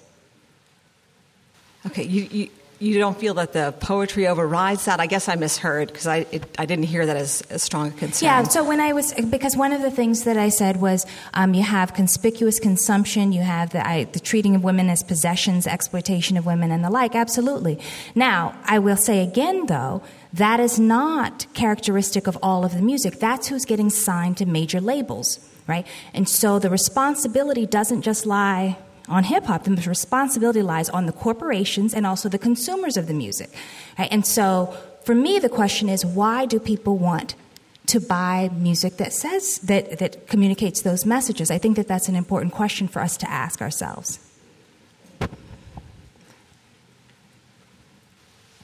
Okay, 1.85 2.03
you, 2.03 2.23
you, 2.31 2.49
you 2.81 2.99
don't 2.99 3.17
feel 3.17 3.33
that 3.35 3.53
the 3.53 3.73
poetry 3.79 4.27
overrides 4.27 4.85
that? 4.85 4.99
I 4.99 5.07
guess 5.07 5.27
I 5.27 5.35
misheard 5.35 5.89
because 5.89 6.07
I, 6.07 6.25
it, 6.31 6.43
I 6.57 6.65
didn't 6.65 6.85
hear 6.85 7.05
that 7.05 7.17
as, 7.17 7.41
as 7.49 7.61
strong 7.61 7.89
a 7.89 7.91
concern. 7.91 8.27
Yeah, 8.27 8.43
so 8.43 8.63
when 8.63 8.79
I 8.79 8.93
was, 8.93 9.13
because 9.13 9.55
one 9.55 9.71
of 9.71 9.81
the 9.81 9.91
things 9.91 10.23
that 10.23 10.37
I 10.37 10.49
said 10.49 10.81
was 10.81 11.05
um, 11.33 11.53
you 11.53 11.63
have 11.63 11.93
conspicuous 11.93 12.59
consumption, 12.59 13.33
you 13.33 13.41
have 13.41 13.71
the, 13.71 13.85
I, 13.85 14.05
the 14.05 14.19
treating 14.19 14.55
of 14.55 14.63
women 14.63 14.89
as 14.89 15.03
possessions, 15.03 15.67
exploitation 15.67 16.37
of 16.37 16.45
women, 16.45 16.71
and 16.71 16.83
the 16.83 16.89
like, 16.89 17.13
absolutely. 17.13 17.79
Now, 18.15 18.55
I 18.63 18.79
will 18.79 18.97
say 18.97 19.23
again, 19.23 19.65
though, 19.67 20.01
that 20.33 20.59
is 20.59 20.79
not 20.79 21.45
characteristic 21.53 22.27
of 22.27 22.37
all 22.41 22.63
of 22.63 22.73
the 22.73 22.81
music. 22.81 23.19
That's 23.19 23.47
who's 23.47 23.65
getting 23.65 23.89
signed 23.89 24.37
to 24.37 24.45
major 24.45 24.79
labels, 24.79 25.39
right? 25.67 25.85
And 26.13 26.27
so 26.27 26.59
the 26.59 26.69
responsibility 26.69 27.65
doesn't 27.65 28.01
just 28.01 28.25
lie 28.25 28.77
on 29.09 29.25
hip 29.25 29.45
hop. 29.45 29.65
The 29.65 29.75
responsibility 29.89 30.61
lies 30.61 30.89
on 30.89 31.05
the 31.05 31.11
corporations 31.11 31.93
and 31.93 32.07
also 32.07 32.29
the 32.29 32.39
consumers 32.39 32.97
of 32.97 33.07
the 33.07 33.13
music. 33.13 33.49
Right? 33.99 34.07
And 34.11 34.25
so 34.25 34.75
for 35.03 35.13
me, 35.13 35.39
the 35.39 35.49
question 35.49 35.89
is 35.89 36.05
why 36.05 36.45
do 36.45 36.59
people 36.59 36.97
want 36.97 37.35
to 37.87 37.99
buy 37.99 38.49
music 38.53 38.97
that 38.97 39.11
says 39.11 39.59
that, 39.59 39.99
that 39.99 40.27
communicates 40.27 40.81
those 40.83 41.05
messages? 41.05 41.51
I 41.51 41.57
think 41.57 41.75
that 41.75 41.87
that's 41.87 42.07
an 42.07 42.15
important 42.15 42.53
question 42.53 42.87
for 42.87 43.01
us 43.01 43.17
to 43.17 43.29
ask 43.29 43.61
ourselves. 43.61 44.19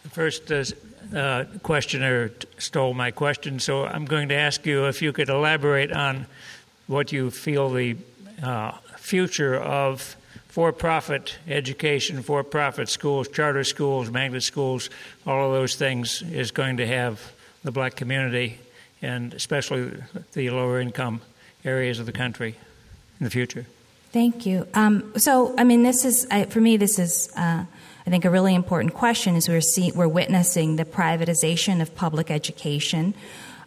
First, 0.10 0.52
uh, 0.52 0.64
uh, 1.16 1.46
questioner 1.64 2.32
stole 2.58 2.94
my 2.94 3.12
question, 3.12 3.60
so 3.60 3.86
I'm 3.86 4.06
going 4.06 4.30
to 4.30 4.36
ask 4.36 4.66
you 4.66 4.88
if 4.88 5.02
you 5.02 5.14
could 5.14 5.30
elaborate 5.30 5.92
on 5.92 6.26
what 6.88 7.12
you 7.12 7.32
feel 7.32 7.70
the 7.70 7.98
uh, 8.42 8.72
future 8.98 9.56
of 9.56 10.16
for 10.48 10.72
profit 10.74 11.38
education, 11.48 12.24
for 12.24 12.44
profit 12.44 12.90
schools, 12.90 13.28
charter 13.28 13.64
schools, 13.64 14.10
magnet 14.10 14.42
schools, 14.42 14.90
all 15.26 15.48
of 15.48 15.54
those 15.54 15.76
things 15.76 16.24
is 16.24 16.50
going 16.50 16.78
to 16.78 16.88
have 16.88 17.32
the 17.64 17.72
black 17.72 17.96
community 17.96 18.58
and 19.02 19.34
especially 19.34 19.92
the 20.34 20.50
lower 20.50 20.80
income 20.80 21.22
areas 21.64 22.00
of 22.00 22.06
the 22.06 22.12
country 22.12 22.56
in 23.20 23.24
the 23.24 23.30
future. 23.30 23.66
Thank 24.18 24.48
you. 24.48 24.68
Um, 24.74 25.14
so, 25.16 25.54
I 25.60 25.64
mean, 25.64 25.84
this 25.84 26.04
is, 26.04 26.26
I, 26.32 26.46
for 26.46 26.60
me, 26.60 26.76
this 26.76 26.98
is. 26.98 27.30
Uh, 27.38 27.66
I 28.08 28.10
think 28.10 28.26
a 28.26 28.32
really 28.32 28.56
important 28.56 28.96
question 28.96 29.36
is 29.36 29.48
we're, 29.48 29.62
see, 29.62 29.92
we're 29.92 30.08
witnessing 30.08 30.76
the 30.76 30.86
privatization 30.86 31.84
of 31.84 31.94
public 31.94 32.32
education 32.32 33.14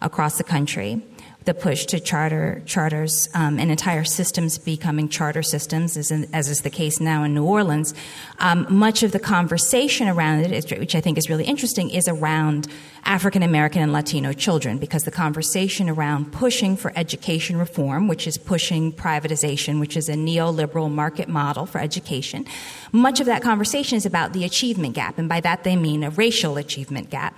across 0.02 0.38
the 0.38 0.42
country 0.42 1.02
the 1.44 1.54
push 1.54 1.86
to 1.86 1.98
charter 1.98 2.62
charters 2.66 3.28
um, 3.34 3.58
and 3.58 3.70
entire 3.70 4.04
systems 4.04 4.58
becoming 4.58 5.08
charter 5.08 5.42
systems, 5.42 5.96
as, 5.96 6.10
in, 6.10 6.28
as 6.34 6.48
is 6.48 6.60
the 6.60 6.70
case 6.70 7.00
now 7.00 7.24
in 7.24 7.32
New 7.32 7.44
Orleans. 7.44 7.94
Um, 8.40 8.66
much 8.68 9.02
of 9.02 9.12
the 9.12 9.18
conversation 9.18 10.06
around 10.06 10.40
it, 10.40 10.78
which 10.78 10.94
I 10.94 11.00
think 11.00 11.16
is 11.16 11.30
really 11.30 11.44
interesting, 11.44 11.88
is 11.90 12.08
around 12.08 12.68
African 13.04 13.42
American 13.42 13.80
and 13.80 13.92
Latino 13.92 14.34
children, 14.34 14.76
because 14.76 15.04
the 15.04 15.10
conversation 15.10 15.88
around 15.88 16.30
pushing 16.30 16.76
for 16.76 16.92
education 16.94 17.56
reform, 17.56 18.06
which 18.06 18.26
is 18.26 18.36
pushing 18.36 18.92
privatization, 18.92 19.80
which 19.80 19.96
is 19.96 20.10
a 20.10 20.14
neoliberal 20.14 20.90
market 20.90 21.28
model 21.28 21.64
for 21.64 21.80
education, 21.80 22.44
much 22.92 23.18
of 23.18 23.26
that 23.26 23.42
conversation 23.42 23.96
is 23.96 24.04
about 24.04 24.34
the 24.34 24.44
achievement 24.44 24.94
gap, 24.94 25.16
and 25.16 25.28
by 25.28 25.40
that 25.40 25.64
they 25.64 25.74
mean 25.74 26.02
a 26.02 26.10
racial 26.10 26.58
achievement 26.58 27.08
gap. 27.08 27.34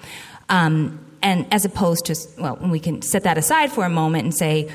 Um, 0.48 0.98
and 1.22 1.46
as 1.52 1.64
opposed 1.64 2.06
to, 2.06 2.16
well, 2.38 2.56
we 2.56 2.80
can 2.80 3.02
set 3.02 3.24
that 3.24 3.38
aside 3.38 3.72
for 3.72 3.84
a 3.84 3.90
moment 3.90 4.24
and 4.24 4.34
say, 4.34 4.70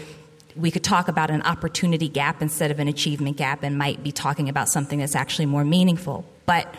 we 0.56 0.72
could 0.72 0.84
talk 0.84 1.08
about 1.08 1.30
an 1.30 1.42
opportunity 1.44 2.10
gap 2.10 2.42
instead 2.42 2.72
of 2.72 2.80
an 2.80 2.88
achievement 2.88 3.38
gap 3.38 3.64
and 3.64 3.78
might 3.78 4.04
be 4.04 4.12
talking 4.12 4.50
about 4.50 4.70
something 4.70 5.00
that's 5.00 5.16
actually 5.16 5.46
more 5.46 5.64
meaningful. 5.64 6.26
But 6.46 6.74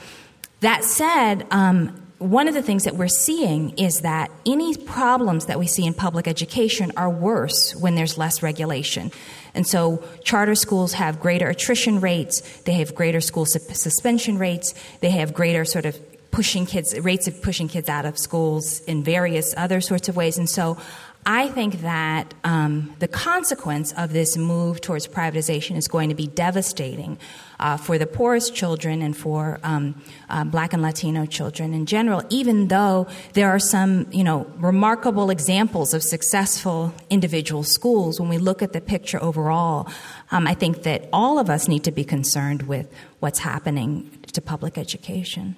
that 0.60 0.84
said, 0.84 1.46
um, 1.50 2.08
one 2.18 2.48
of 2.48 2.54
the 2.54 2.62
things 2.62 2.82
that 2.84 2.96
we're 2.96 3.06
seeing 3.06 3.70
is 3.78 4.00
that 4.00 4.32
any 4.44 4.76
problems 4.76 5.46
that 5.46 5.58
we 5.58 5.68
see 5.68 5.86
in 5.86 5.94
public 5.94 6.26
education 6.26 6.90
are 6.96 7.08
worse 7.08 7.76
when 7.76 7.94
there's 7.94 8.18
less 8.18 8.42
regulation. 8.42 9.12
And 9.54 9.64
so 9.64 10.02
charter 10.24 10.56
schools 10.56 10.94
have 10.94 11.20
greater 11.20 11.48
attrition 11.48 12.00
rates, 12.00 12.40
they 12.62 12.72
have 12.74 12.94
greater 12.94 13.20
school 13.20 13.46
su- 13.46 13.60
suspension 13.60 14.36
rates, 14.36 14.74
they 15.00 15.10
have 15.10 15.32
greater 15.32 15.64
sort 15.64 15.86
of 15.86 15.96
pushing 16.38 16.66
kids, 16.66 16.96
rates 17.00 17.26
of 17.26 17.42
pushing 17.42 17.66
kids 17.66 17.88
out 17.88 18.06
of 18.06 18.16
schools 18.16 18.78
in 18.82 19.02
various 19.02 19.52
other 19.56 19.80
sorts 19.80 20.08
of 20.08 20.14
ways. 20.14 20.38
And 20.38 20.48
so 20.48 20.78
I 21.26 21.48
think 21.48 21.80
that 21.80 22.32
um, 22.44 22.94
the 23.00 23.08
consequence 23.08 23.92
of 23.94 24.12
this 24.12 24.36
move 24.36 24.80
towards 24.80 25.08
privatization 25.08 25.76
is 25.76 25.88
going 25.88 26.10
to 26.10 26.14
be 26.14 26.28
devastating 26.28 27.18
uh, 27.58 27.76
for 27.76 27.98
the 27.98 28.06
poorest 28.06 28.54
children 28.54 29.02
and 29.02 29.16
for 29.16 29.58
um, 29.64 30.00
uh, 30.30 30.44
Black 30.44 30.72
and 30.72 30.80
Latino 30.80 31.26
children 31.26 31.74
in 31.74 31.86
general. 31.86 32.22
Even 32.30 32.68
though 32.68 33.08
there 33.32 33.50
are 33.50 33.58
some, 33.58 34.06
you 34.12 34.22
know, 34.22 34.46
remarkable 34.58 35.30
examples 35.30 35.92
of 35.92 36.04
successful 36.04 36.94
individual 37.10 37.64
schools, 37.64 38.20
when 38.20 38.28
we 38.28 38.38
look 38.38 38.62
at 38.62 38.72
the 38.72 38.80
picture 38.80 39.20
overall, 39.20 39.88
um, 40.30 40.46
I 40.46 40.54
think 40.54 40.84
that 40.84 41.08
all 41.12 41.40
of 41.40 41.50
us 41.50 41.66
need 41.66 41.82
to 41.82 41.90
be 41.90 42.04
concerned 42.04 42.62
with 42.62 42.86
what's 43.18 43.40
happening 43.40 44.08
to 44.34 44.40
public 44.40 44.78
education. 44.78 45.56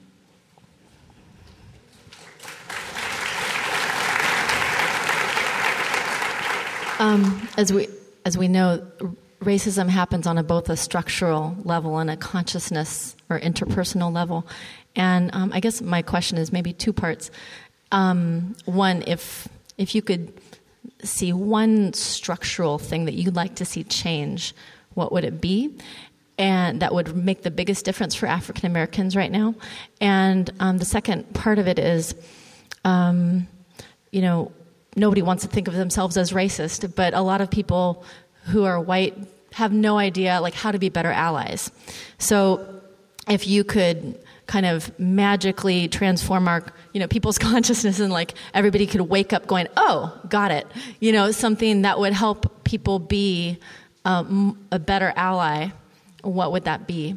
Um, 7.01 7.49
as 7.57 7.73
we 7.73 7.89
as 8.27 8.37
we 8.37 8.47
know, 8.47 8.87
racism 9.41 9.89
happens 9.89 10.27
on 10.27 10.37
a, 10.37 10.43
both 10.43 10.69
a 10.69 10.77
structural 10.77 11.57
level 11.65 11.99
and 11.99 12.11
a 12.11 12.17
consciousness 12.17 13.17
or 13.31 13.41
interpersonal 13.41 14.13
level. 14.13 14.47
And 14.95 15.35
um, 15.35 15.51
I 15.55 15.61
guess 15.61 15.81
my 15.81 16.03
question 16.03 16.37
is 16.37 16.53
maybe 16.53 16.75
two 16.75 16.93
parts. 16.93 17.31
Um, 17.91 18.55
one, 18.67 19.03
if 19.07 19.49
if 19.79 19.95
you 19.95 20.03
could 20.03 20.31
see 21.03 21.33
one 21.33 21.95
structural 21.95 22.79
thing 22.79 23.07
that 23.07 23.15
you'd 23.15 23.35
like 23.35 23.55
to 23.57 23.65
see 23.65 23.83
change, 23.83 24.55
what 24.93 25.11
would 25.11 25.25
it 25.25 25.41
be? 25.41 25.75
And 26.37 26.83
that 26.83 26.93
would 26.93 27.17
make 27.17 27.43
the 27.43 27.51
biggest 27.51 27.87
difference 27.87 28.15
for 28.15 28.27
African 28.27 28.67
Americans 28.67 29.17
right 29.17 29.33
now. 29.33 29.55
And 30.03 30.51
um, 30.61 30.77
the 30.77 30.85
second 30.85 31.33
part 31.33 31.59
of 31.59 31.67
it 31.67 31.79
is, 31.79 32.15
um, 32.85 33.49
you 34.11 34.21
know, 34.21 34.53
nobody 34.97 35.23
wants 35.23 35.43
to 35.43 35.49
think 35.49 35.69
of 35.69 35.75
themselves 35.75 36.17
as 36.17 36.33
racist, 36.33 36.95
but 36.95 37.15
a 37.15 37.21
lot 37.21 37.41
of 37.41 37.51
people 37.51 38.05
who 38.47 38.65
are 38.65 38.81
white 38.81 39.17
have 39.53 39.73
no 39.73 39.99
idea 39.99 40.41
like 40.41 40.55
how 40.55 40.71
to 40.71 40.79
be 40.79 40.89
better 40.89 41.11
allies. 41.11 41.71
So 42.19 42.81
if 43.29 43.47
you 43.47 43.65
could 43.65 44.19
kind 44.47 44.67
of 44.67 44.99
magically 44.99 45.87
transform 45.87 46.49
our 46.49 46.65
you 46.93 46.99
know 46.99 47.07
people's 47.07 47.39
consciousness 47.49 48.01
and 48.01 48.13
like 48.13 48.35
everybody 48.53 48.85
could 48.85 49.01
wake 49.03 49.33
up 49.33 49.47
going 49.47 49.69
oh 49.77 50.13
got 50.29 50.51
it 50.51 50.67
you 50.99 51.13
know 51.13 51.31
something 51.31 51.83
that 51.83 52.01
would 52.01 52.13
help 52.13 52.65
people 52.65 52.99
be 52.99 53.59
um, 54.05 54.59
a 54.73 54.79
better 54.81 55.13
ally 55.15 55.69
what 56.23 56.51
would 56.51 56.65
that 56.65 56.89
be 56.89 57.15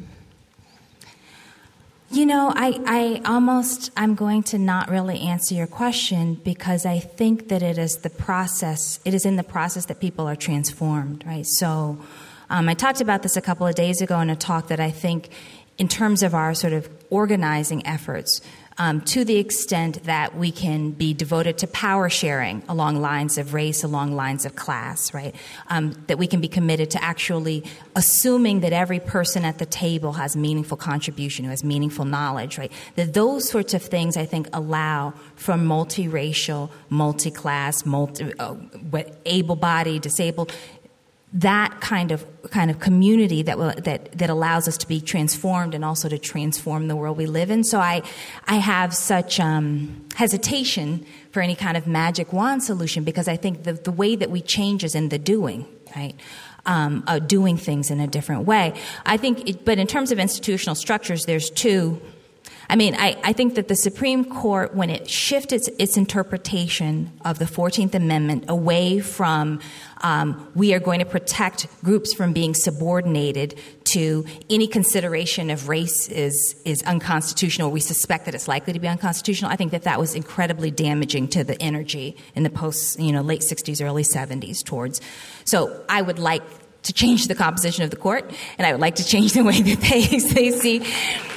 you 2.14 2.26
know 2.26 2.52
I, 2.54 2.80
I 2.86 3.22
almost 3.24 3.90
i'm 3.96 4.14
going 4.14 4.44
to 4.44 4.58
not 4.58 4.88
really 4.88 5.20
answer 5.20 5.54
your 5.54 5.66
question 5.66 6.34
because 6.36 6.86
i 6.86 7.00
think 7.00 7.48
that 7.48 7.62
it 7.62 7.76
is 7.76 7.98
the 7.98 8.10
process 8.10 9.00
it 9.04 9.14
is 9.14 9.26
in 9.26 9.36
the 9.36 9.42
process 9.42 9.86
that 9.86 10.00
people 10.00 10.28
are 10.28 10.36
transformed 10.36 11.24
right? 11.26 11.46
So 11.46 11.98
um, 12.50 12.68
i 12.68 12.74
talked 12.74 13.00
about 13.00 13.22
this 13.22 13.36
a 13.36 13.40
couple 13.40 13.66
of 13.66 13.74
days 13.74 14.00
ago 14.00 14.20
in 14.20 14.30
a 14.30 14.36
talk 14.36 14.68
that 14.68 14.78
i 14.78 14.90
think 14.90 15.30
in 15.76 15.88
terms 15.88 16.22
of 16.22 16.34
our 16.34 16.54
sort 16.54 16.72
of 16.72 16.88
organizing 17.10 17.86
efforts, 17.86 18.40
um, 18.78 19.00
to 19.02 19.24
the 19.24 19.36
extent 19.36 20.04
that 20.04 20.36
we 20.36 20.50
can 20.50 20.90
be 20.90 21.14
devoted 21.14 21.58
to 21.58 21.66
power 21.66 22.08
sharing 22.08 22.62
along 22.68 23.00
lines 23.00 23.38
of 23.38 23.54
race, 23.54 23.84
along 23.84 24.14
lines 24.14 24.44
of 24.44 24.56
class, 24.56 25.14
right? 25.14 25.34
Um, 25.68 25.92
that 26.06 26.18
we 26.18 26.26
can 26.26 26.40
be 26.40 26.48
committed 26.48 26.90
to 26.92 27.02
actually 27.02 27.64
assuming 27.94 28.60
that 28.60 28.72
every 28.72 29.00
person 29.00 29.44
at 29.44 29.58
the 29.58 29.66
table 29.66 30.14
has 30.14 30.36
meaningful 30.36 30.76
contribution, 30.76 31.44
who 31.44 31.50
has 31.50 31.62
meaningful 31.62 32.04
knowledge, 32.04 32.58
right? 32.58 32.72
That 32.96 33.14
those 33.14 33.48
sorts 33.48 33.74
of 33.74 33.82
things, 33.82 34.16
I 34.16 34.24
think, 34.24 34.48
allow 34.52 35.14
for 35.36 35.54
multiracial, 35.54 36.70
multi-class, 36.88 37.86
multi, 37.86 38.32
uh, 38.38 38.54
able-bodied, 39.24 40.02
disabled 40.02 40.52
that 41.34 41.80
kind 41.80 42.12
of 42.12 42.24
kind 42.50 42.70
of 42.70 42.78
community 42.78 43.42
that 43.42 43.58
will, 43.58 43.72
that 43.78 44.16
that 44.16 44.30
allows 44.30 44.68
us 44.68 44.76
to 44.78 44.86
be 44.86 45.00
transformed 45.00 45.74
and 45.74 45.84
also 45.84 46.08
to 46.08 46.16
transform 46.16 46.86
the 46.86 46.94
world 46.94 47.16
we 47.16 47.26
live 47.26 47.50
in. 47.50 47.64
So 47.64 47.80
I 47.80 48.02
I 48.46 48.56
have 48.56 48.94
such 48.94 49.40
um, 49.40 50.06
hesitation 50.14 51.04
for 51.32 51.42
any 51.42 51.56
kind 51.56 51.76
of 51.76 51.86
magic 51.86 52.32
wand 52.32 52.62
solution 52.62 53.02
because 53.02 53.26
I 53.26 53.36
think 53.36 53.64
the 53.64 53.72
the 53.72 53.90
way 53.90 54.14
that 54.14 54.30
we 54.30 54.40
change 54.40 54.84
is 54.84 54.94
in 54.94 55.08
the 55.08 55.18
doing, 55.18 55.66
right? 55.96 56.14
Um, 56.66 57.04
uh, 57.06 57.18
doing 57.18 57.58
things 57.58 57.90
in 57.90 58.00
a 58.00 58.06
different 58.06 58.46
way. 58.46 58.72
I 59.04 59.18
think, 59.18 59.46
it, 59.46 59.66
but 59.66 59.78
in 59.78 59.86
terms 59.86 60.12
of 60.12 60.18
institutional 60.18 60.74
structures, 60.74 61.24
there's 61.26 61.50
two 61.50 62.00
I 62.68 62.76
mean, 62.76 62.94
I, 62.94 63.16
I, 63.22 63.32
think 63.32 63.54
that 63.56 63.68
the 63.68 63.76
Supreme 63.76 64.24
Court, 64.24 64.74
when 64.74 64.90
it 64.90 65.08
shifted 65.08 65.62
its, 65.78 65.96
interpretation 65.96 67.12
of 67.24 67.38
the 67.38 67.44
14th 67.44 67.94
Amendment 67.94 68.46
away 68.48 69.00
from 69.00 69.60
um, 70.02 70.50
we 70.54 70.74
are 70.74 70.80
going 70.80 70.98
to 70.98 71.06
protect 71.06 71.66
groups 71.82 72.12
from 72.12 72.32
being 72.32 72.52
subordinated 72.52 73.58
to 73.84 74.26
any 74.50 74.66
consideration 74.66 75.50
of 75.50 75.68
race 75.68 76.08
is, 76.08 76.60
is 76.64 76.82
unconstitutional, 76.82 77.70
we 77.70 77.80
suspect 77.80 78.24
that 78.24 78.34
it's 78.34 78.48
likely 78.48 78.72
to 78.72 78.80
be 78.80 78.88
unconstitutional, 78.88 79.50
I 79.50 79.56
think 79.56 79.70
that 79.70 79.84
that 79.84 80.00
was 80.00 80.14
incredibly 80.14 80.70
damaging 80.70 81.28
to 81.28 81.44
the 81.44 81.60
energy 81.62 82.16
in 82.34 82.42
the 82.42 82.50
post, 82.50 82.98
you 82.98 83.12
know, 83.12 83.22
late 83.22 83.42
60s, 83.42 83.84
early 83.84 84.02
70s 84.02 84.64
towards. 84.64 85.00
So 85.44 85.84
I 85.88 86.02
would 86.02 86.18
like 86.18 86.42
to 86.84 86.92
change 86.92 87.28
the 87.28 87.34
composition 87.34 87.84
of 87.84 87.90
the 87.90 87.96
court, 87.96 88.30
and 88.58 88.66
I 88.66 88.72
would 88.72 88.80
like 88.80 88.96
to 88.96 89.04
change 89.04 89.32
the 89.32 89.42
way 89.42 89.60
that 89.60 89.80
they, 89.80 90.18
they 90.34 90.50
see 90.50 90.86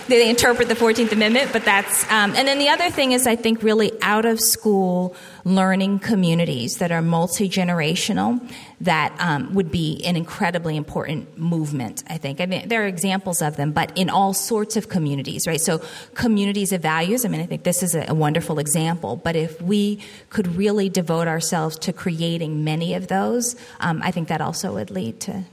they 0.07 0.29
interpret 0.29 0.69
the 0.69 0.75
14th 0.75 1.11
Amendment. 1.11 1.51
But 1.51 1.65
that's 1.65 2.03
um, 2.05 2.33
and 2.35 2.47
then 2.47 2.59
the 2.59 2.69
other 2.69 2.89
thing 2.89 3.11
is 3.11 3.27
I 3.27 3.35
think 3.35 3.63
really 3.63 3.91
out 4.01 4.25
of 4.25 4.39
school 4.39 5.15
learning 5.47 5.97
communities 5.99 6.77
that 6.79 6.91
are 6.91 7.01
multi 7.01 7.47
generational 7.47 8.45
that 8.81 9.15
um, 9.17 9.53
would 9.53 9.71
be 9.71 10.03
an 10.03 10.17
incredibly 10.17 10.75
important 10.75 11.37
movement. 11.37 12.03
I 12.09 12.17
think 12.17 12.41
I 12.41 12.45
mean 12.45 12.67
there 12.67 12.83
are 12.83 12.87
examples 12.87 13.41
of 13.41 13.55
them, 13.55 13.71
but 13.71 13.97
in 13.97 14.09
all 14.09 14.33
sorts 14.33 14.75
of 14.75 14.89
communities, 14.89 15.47
right? 15.47 15.61
So 15.61 15.81
communities 16.15 16.73
of 16.73 16.81
values. 16.81 17.23
I 17.23 17.29
mean, 17.29 17.39
I 17.39 17.45
think 17.45 17.63
this 17.63 17.81
is 17.81 17.95
a, 17.95 18.05
a 18.09 18.13
wonderful 18.13 18.59
example. 18.59 19.15
But 19.15 19.37
if 19.37 19.61
we 19.61 19.99
could 20.29 20.47
really 20.57 20.89
devote 20.89 21.29
ourselves 21.29 21.79
to 21.79 21.93
creating 21.93 22.65
many 22.65 22.93
of 22.93 23.07
those, 23.07 23.55
um, 23.79 24.01
I 24.03 24.11
think 24.11 24.27
that 24.27 24.41
also 24.41 24.73
would 24.73 24.91
lead 24.91 25.21
to 25.21 25.45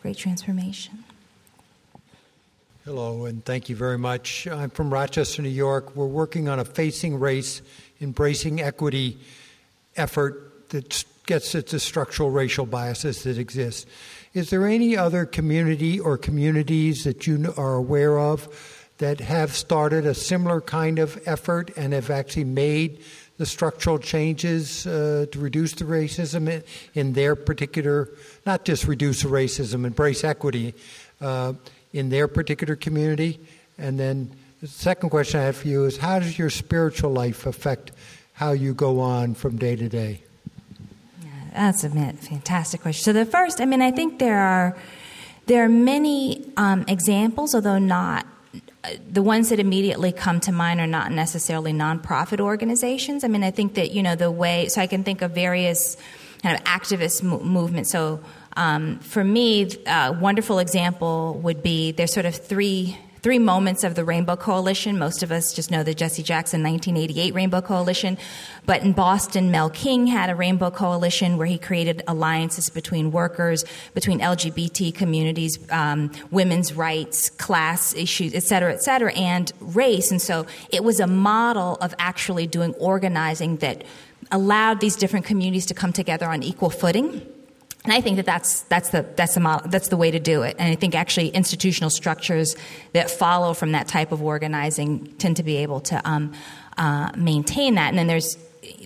great 0.00 0.16
transformation. 0.16 1.04
Hello, 2.86 3.26
and 3.26 3.44
thank 3.44 3.68
you 3.68 3.76
very 3.76 3.98
much. 3.98 4.48
I'm 4.48 4.70
from 4.70 4.92
Rochester, 4.92 5.42
New 5.42 5.50
York. 5.50 5.94
We're 5.94 6.06
working 6.06 6.48
on 6.48 6.58
a 6.58 6.64
Facing 6.64 7.20
Race, 7.20 7.60
Embracing 8.00 8.60
Equity 8.60 9.18
effort 9.96 10.68
that 10.70 11.04
gets 11.26 11.54
at 11.54 11.68
the 11.68 11.78
structural 11.78 12.30
racial 12.30 12.66
biases 12.66 13.22
that 13.22 13.38
exist. 13.38 13.86
Is 14.34 14.50
there 14.50 14.66
any 14.66 14.96
other 14.96 15.24
community 15.26 16.00
or 16.00 16.16
communities 16.18 17.04
that 17.04 17.26
you 17.26 17.52
are 17.56 17.74
aware 17.74 18.18
of 18.18 18.48
that 18.98 19.20
have 19.20 19.54
started 19.54 20.06
a 20.06 20.14
similar 20.14 20.60
kind 20.60 20.98
of 20.98 21.20
effort 21.26 21.70
and 21.76 21.92
have 21.92 22.10
actually 22.10 22.44
made 22.44 23.02
the 23.36 23.46
structural 23.46 23.98
changes 23.98 24.86
uh, 24.86 25.26
to 25.32 25.38
reduce 25.38 25.72
the 25.72 25.84
racism 25.84 26.62
in 26.94 27.12
their 27.12 27.34
particular, 27.34 28.08
not 28.46 28.64
just 28.64 28.86
reduce 28.86 29.24
racism, 29.24 29.84
embrace 29.84 30.22
equity 30.22 30.74
uh, 31.20 31.52
in 31.92 32.08
their 32.08 32.28
particular 32.28 32.76
community? 32.76 33.40
And 33.78 33.98
then 33.98 34.30
the 34.60 34.68
second 34.68 35.10
question 35.10 35.40
I 35.40 35.44
have 35.44 35.56
for 35.56 35.68
you 35.68 35.84
is 35.84 35.96
how 35.96 36.20
does 36.20 36.38
your 36.38 36.50
spiritual 36.50 37.10
life 37.10 37.46
affect 37.46 37.90
how 38.32 38.52
you 38.52 38.74
go 38.74 39.00
on 39.00 39.34
from 39.34 39.56
day 39.56 39.76
to 39.76 39.88
day? 39.88 40.20
Yeah, 41.22 41.30
that's 41.52 41.84
a 41.84 41.90
fantastic 41.90 42.82
question. 42.82 43.02
So 43.04 43.12
the 43.12 43.26
first, 43.26 43.60
I 43.60 43.66
mean, 43.66 43.82
I 43.82 43.90
think 43.90 44.18
there 44.18 44.38
are 44.38 44.76
there 45.46 45.64
are 45.64 45.68
many 45.68 46.50
um, 46.56 46.84
examples, 46.88 47.54
although 47.54 47.78
not 47.78 48.26
the 49.08 49.22
ones 49.22 49.50
that 49.50 49.60
immediately 49.60 50.12
come 50.12 50.40
to 50.40 50.52
mind 50.52 50.80
are 50.80 50.86
not 50.86 51.12
necessarily 51.12 51.72
nonprofit 51.72 52.40
organizations. 52.40 53.22
I 53.22 53.28
mean, 53.28 53.44
I 53.44 53.50
think 53.50 53.74
that 53.74 53.92
you 53.92 54.02
know 54.02 54.16
the 54.16 54.30
way. 54.30 54.68
So 54.68 54.80
I 54.80 54.86
can 54.86 55.04
think 55.04 55.22
of 55.22 55.32
various 55.32 55.96
kind 56.42 56.56
of 56.56 56.64
activist 56.64 57.22
mo- 57.22 57.40
movements. 57.40 57.90
So 57.90 58.20
um, 58.56 58.98
for 58.98 59.22
me, 59.22 59.70
a 59.86 60.12
wonderful 60.12 60.58
example 60.58 61.38
would 61.42 61.62
be 61.62 61.92
there's 61.92 62.12
sort 62.12 62.26
of 62.26 62.34
three 62.34 62.98
three 63.22 63.38
moments 63.38 63.84
of 63.84 63.94
the 63.94 64.04
Rainbow 64.04 64.34
Coalition. 64.34 64.98
Most 64.98 65.22
of 65.22 65.30
us 65.30 65.54
just 65.54 65.70
know 65.70 65.84
the 65.84 65.94
Jesse 65.94 66.24
Jackson 66.24 66.62
1988 66.62 67.34
Rainbow 67.34 67.60
Coalition. 67.60 68.18
But 68.66 68.82
in 68.82 68.92
Boston, 68.92 69.52
Mel 69.52 69.70
King 69.70 70.08
had 70.08 70.28
a 70.28 70.34
Rainbow 70.34 70.70
Coalition 70.72 71.36
where 71.36 71.46
he 71.46 71.56
created 71.56 72.02
alliances 72.08 72.68
between 72.68 73.12
workers, 73.12 73.64
between 73.94 74.18
LGBT 74.18 74.92
communities, 74.92 75.56
um, 75.70 76.10
women's 76.32 76.72
rights, 76.74 77.30
class 77.30 77.94
issues, 77.94 78.34
et 78.34 78.42
cetera, 78.42 78.72
et 78.72 78.82
cetera, 78.82 79.12
and 79.12 79.52
race. 79.60 80.10
And 80.10 80.20
so 80.20 80.46
it 80.70 80.82
was 80.82 80.98
a 80.98 81.06
model 81.06 81.76
of 81.76 81.94
actually 82.00 82.48
doing 82.48 82.74
organizing 82.74 83.58
that 83.58 83.84
allowed 84.32 84.80
these 84.80 84.96
different 84.96 85.26
communities 85.26 85.66
to 85.66 85.74
come 85.74 85.92
together 85.92 86.26
on 86.26 86.42
equal 86.42 86.70
footing 86.70 87.24
and 87.84 87.92
I 87.92 88.00
think 88.00 88.16
that 88.16 88.26
that's, 88.26 88.60
that's, 88.62 88.90
the, 88.90 89.04
that's, 89.16 89.34
the 89.34 89.40
model, 89.40 89.68
that's 89.68 89.88
the 89.88 89.96
way 89.96 90.10
to 90.10 90.20
do 90.20 90.42
it. 90.42 90.54
And 90.58 90.70
I 90.70 90.76
think 90.76 90.94
actually 90.94 91.28
institutional 91.28 91.90
structures 91.90 92.54
that 92.92 93.10
follow 93.10 93.54
from 93.54 93.72
that 93.72 93.88
type 93.88 94.12
of 94.12 94.22
organizing 94.22 95.06
tend 95.18 95.38
to 95.38 95.42
be 95.42 95.56
able 95.58 95.80
to 95.80 96.08
um, 96.08 96.32
uh, 96.78 97.10
maintain 97.16 97.74
that. 97.74 97.88
And 97.88 97.98
then 97.98 98.06
there's 98.06 98.36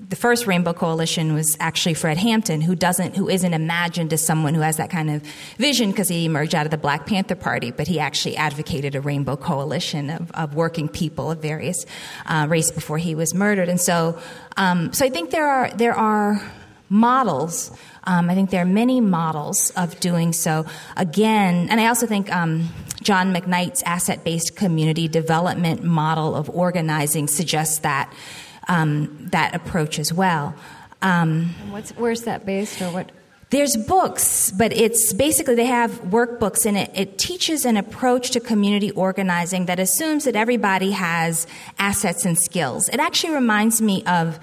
the 0.08 0.16
first 0.16 0.46
Rainbow 0.46 0.72
Coalition 0.72 1.34
was 1.34 1.54
actually 1.60 1.92
Fred 1.92 2.16
Hampton, 2.16 2.62
who 2.62 2.74
doesn't, 2.74 3.16
who 3.16 3.28
isn't 3.28 3.52
imagined 3.52 4.12
as 4.14 4.24
someone 4.24 4.54
who 4.54 4.62
has 4.62 4.78
that 4.78 4.88
kind 4.88 5.10
of 5.10 5.22
vision 5.58 5.90
because 5.90 6.08
he 6.08 6.24
emerged 6.24 6.54
out 6.54 6.64
of 6.64 6.70
the 6.70 6.78
Black 6.78 7.04
Panther 7.04 7.34
Party, 7.34 7.72
but 7.72 7.86
he 7.86 8.00
actually 8.00 8.36
advocated 8.36 8.94
a 8.94 9.02
Rainbow 9.02 9.36
Coalition 9.36 10.08
of, 10.08 10.30
of 10.32 10.54
working 10.54 10.88
people 10.88 11.30
of 11.30 11.42
various 11.42 11.84
uh, 12.24 12.46
race 12.48 12.70
before 12.70 12.96
he 12.96 13.14
was 13.14 13.34
murdered. 13.34 13.68
And 13.68 13.80
so, 13.80 14.18
um, 14.56 14.94
so 14.94 15.04
I 15.04 15.10
think 15.10 15.30
there 15.30 15.46
are 15.46 15.70
there 15.72 15.94
are 15.94 16.40
models 16.88 17.76
um, 18.06 18.30
I 18.30 18.34
think 18.34 18.50
there 18.50 18.62
are 18.62 18.64
many 18.64 19.00
models 19.00 19.70
of 19.76 19.98
doing 20.00 20.32
so. 20.32 20.64
Again, 20.96 21.68
and 21.70 21.80
I 21.80 21.86
also 21.88 22.06
think 22.06 22.32
um, 22.32 22.68
John 23.02 23.34
McKnight's 23.34 23.82
asset 23.82 24.24
based 24.24 24.56
community 24.56 25.08
development 25.08 25.82
model 25.82 26.34
of 26.34 26.48
organizing 26.50 27.26
suggests 27.26 27.78
that, 27.78 28.12
um, 28.68 29.28
that 29.32 29.54
approach 29.54 29.98
as 29.98 30.12
well. 30.12 30.54
Um, 31.02 31.54
where's 31.96 32.22
that 32.22 32.46
based 32.46 32.80
or 32.80 32.90
what? 32.90 33.10
There's 33.50 33.76
books, 33.76 34.50
but 34.50 34.72
it's 34.72 35.12
basically 35.12 35.54
they 35.54 35.66
have 35.66 35.92
workbooks 36.02 36.66
and 36.66 36.76
it. 36.76 36.90
It 36.94 37.18
teaches 37.18 37.64
an 37.64 37.76
approach 37.76 38.32
to 38.32 38.40
community 38.40 38.90
organizing 38.90 39.66
that 39.66 39.78
assumes 39.78 40.24
that 40.24 40.34
everybody 40.34 40.90
has 40.90 41.46
assets 41.78 42.24
and 42.24 42.36
skills. 42.36 42.88
It 42.88 42.98
actually 42.98 43.34
reminds 43.34 43.80
me 43.80 44.02
of 44.04 44.40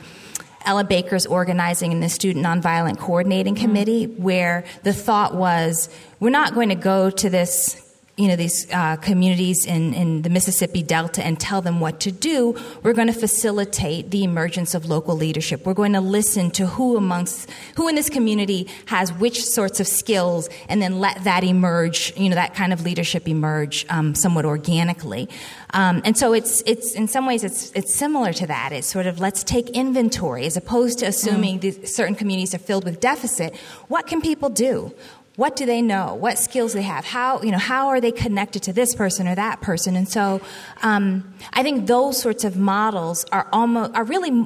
Ella 0.65 0.83
Baker's 0.83 1.25
organizing 1.25 1.91
in 1.91 1.99
the 1.99 2.09
Student 2.09 2.45
Nonviolent 2.45 2.97
Coordinating 2.97 3.55
mm-hmm. 3.55 3.65
Committee, 3.65 4.05
where 4.05 4.63
the 4.83 4.93
thought 4.93 5.35
was 5.35 5.89
we're 6.19 6.29
not 6.29 6.53
going 6.53 6.69
to 6.69 6.75
go 6.75 7.09
to 7.09 7.29
this 7.29 7.82
you 8.15 8.27
know 8.27 8.35
these 8.35 8.67
uh, 8.71 8.95
communities 8.97 9.65
in, 9.65 9.93
in 9.95 10.21
the 10.21 10.29
Mississippi 10.29 10.83
Delta 10.83 11.25
and 11.25 11.39
tell 11.39 11.63
them 11.63 11.79
what 11.79 11.99
to 12.01 12.11
do, 12.11 12.55
we're 12.83 12.93
going 12.93 13.07
to 13.07 13.13
facilitate 13.13 14.11
the 14.11 14.23
emergence 14.23 14.75
of 14.75 14.85
local 14.85 15.15
leadership. 15.15 15.65
We're 15.65 15.73
going 15.73 15.93
to 15.93 16.01
listen 16.01 16.51
to 16.51 16.67
who 16.67 16.95
amongst 16.95 17.49
who 17.75 17.87
in 17.87 17.95
this 17.95 18.11
community 18.11 18.69
has 18.85 19.11
which 19.13 19.43
sorts 19.43 19.79
of 19.79 19.87
skills, 19.87 20.47
and 20.69 20.79
then 20.79 20.99
let 20.99 21.23
that 21.23 21.43
emerge. 21.43 22.13
You 22.15 22.29
know 22.29 22.35
that 22.35 22.53
kind 22.53 22.71
of 22.71 22.83
leadership 22.83 23.27
emerge 23.27 23.85
um, 23.89 24.13
somewhat 24.13 24.45
organically. 24.45 25.27
Um, 25.71 26.03
and 26.05 26.15
so 26.15 26.33
it's 26.33 26.61
it's 26.67 26.93
in 26.93 27.07
some 27.07 27.25
ways 27.25 27.43
it's 27.43 27.71
it's 27.71 27.95
similar 27.95 28.31
to 28.33 28.45
that. 28.45 28.73
It's 28.73 28.85
sort 28.85 29.07
of 29.07 29.19
let's 29.19 29.43
take 29.43 29.69
inventory 29.71 30.45
as 30.45 30.55
opposed 30.55 30.99
to 30.99 31.07
assuming 31.07 31.59
mm. 31.59 31.87
certain 31.87 32.13
communities 32.13 32.53
are 32.53 32.59
filled 32.59 32.83
with 32.83 32.99
deficit. 32.99 33.55
What 33.87 34.05
can 34.05 34.21
people 34.21 34.49
do? 34.49 34.93
What 35.35 35.55
do 35.55 35.65
they 35.65 35.81
know? 35.81 36.13
What 36.13 36.37
skills 36.37 36.73
they 36.73 36.83
have? 36.83 37.05
How 37.05 37.41
you 37.41 37.51
know 37.51 37.57
how 37.57 37.87
are 37.87 37.99
they 37.99 38.11
connected 38.11 38.63
to 38.63 38.73
this 38.73 38.93
person 38.93 39.27
or 39.27 39.35
that 39.35 39.61
person? 39.61 39.95
And 39.95 40.07
so 40.07 40.41
um, 40.81 41.33
i 41.53 41.63
think 41.63 41.87
those 41.87 42.21
sorts 42.21 42.43
of 42.43 42.55
models 42.57 43.25
are 43.31 43.47
almost 43.51 43.93
are 43.95 44.03
really 44.03 44.45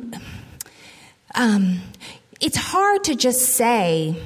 um, 1.35 1.81
it's 2.39 2.57
hard 2.57 3.03
to 3.05 3.15
just 3.15 3.41
say 3.55 4.21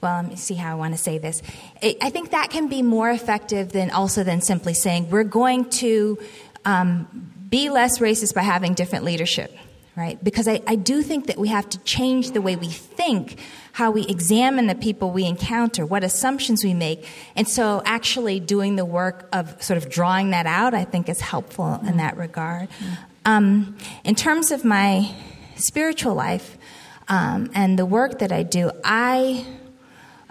well 0.00 0.16
let 0.16 0.28
me 0.28 0.36
see 0.36 0.54
how 0.54 0.72
i 0.72 0.74
want 0.74 0.94
to 0.94 0.98
say 0.98 1.18
this. 1.18 1.42
I 1.82 2.10
think 2.10 2.30
that 2.30 2.50
can 2.50 2.68
be 2.68 2.82
more 2.82 3.10
effective 3.10 3.72
than 3.72 3.90
also 3.90 4.24
than 4.24 4.40
simply 4.40 4.74
saying 4.74 5.10
we're 5.10 5.24
going 5.24 5.70
to 5.82 6.18
um, 6.64 7.32
be 7.48 7.70
less 7.70 7.98
racist 7.98 8.34
by 8.34 8.42
having 8.42 8.74
different 8.74 9.04
leadership 9.04 9.56
right? 9.98 10.22
Because 10.22 10.46
I, 10.46 10.62
I 10.64 10.76
do 10.76 11.02
think 11.02 11.26
that 11.26 11.38
we 11.38 11.48
have 11.48 11.68
to 11.70 11.78
change 11.78 12.30
the 12.30 12.40
way 12.40 12.54
we 12.54 12.68
think 12.68 13.40
how 13.78 13.92
we 13.92 14.04
examine 14.08 14.66
the 14.66 14.74
people 14.74 15.12
we 15.12 15.24
encounter, 15.24 15.86
what 15.86 16.02
assumptions 16.02 16.64
we 16.64 16.74
make. 16.74 17.06
And 17.36 17.46
so, 17.46 17.80
actually, 17.84 18.40
doing 18.40 18.74
the 18.74 18.84
work 18.84 19.28
of 19.32 19.62
sort 19.62 19.76
of 19.76 19.88
drawing 19.88 20.30
that 20.30 20.46
out, 20.46 20.74
I 20.74 20.82
think, 20.82 21.08
is 21.08 21.20
helpful 21.20 21.64
mm-hmm. 21.64 21.86
in 21.86 21.96
that 21.98 22.16
regard. 22.16 22.68
Mm-hmm. 22.70 22.94
Um, 23.24 23.76
in 24.02 24.16
terms 24.16 24.50
of 24.50 24.64
my 24.64 25.14
spiritual 25.54 26.16
life 26.16 26.58
um, 27.06 27.52
and 27.54 27.78
the 27.78 27.86
work 27.86 28.18
that 28.18 28.32
I 28.32 28.42
do, 28.42 28.72
I. 28.82 29.46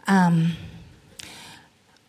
Um, 0.07 0.57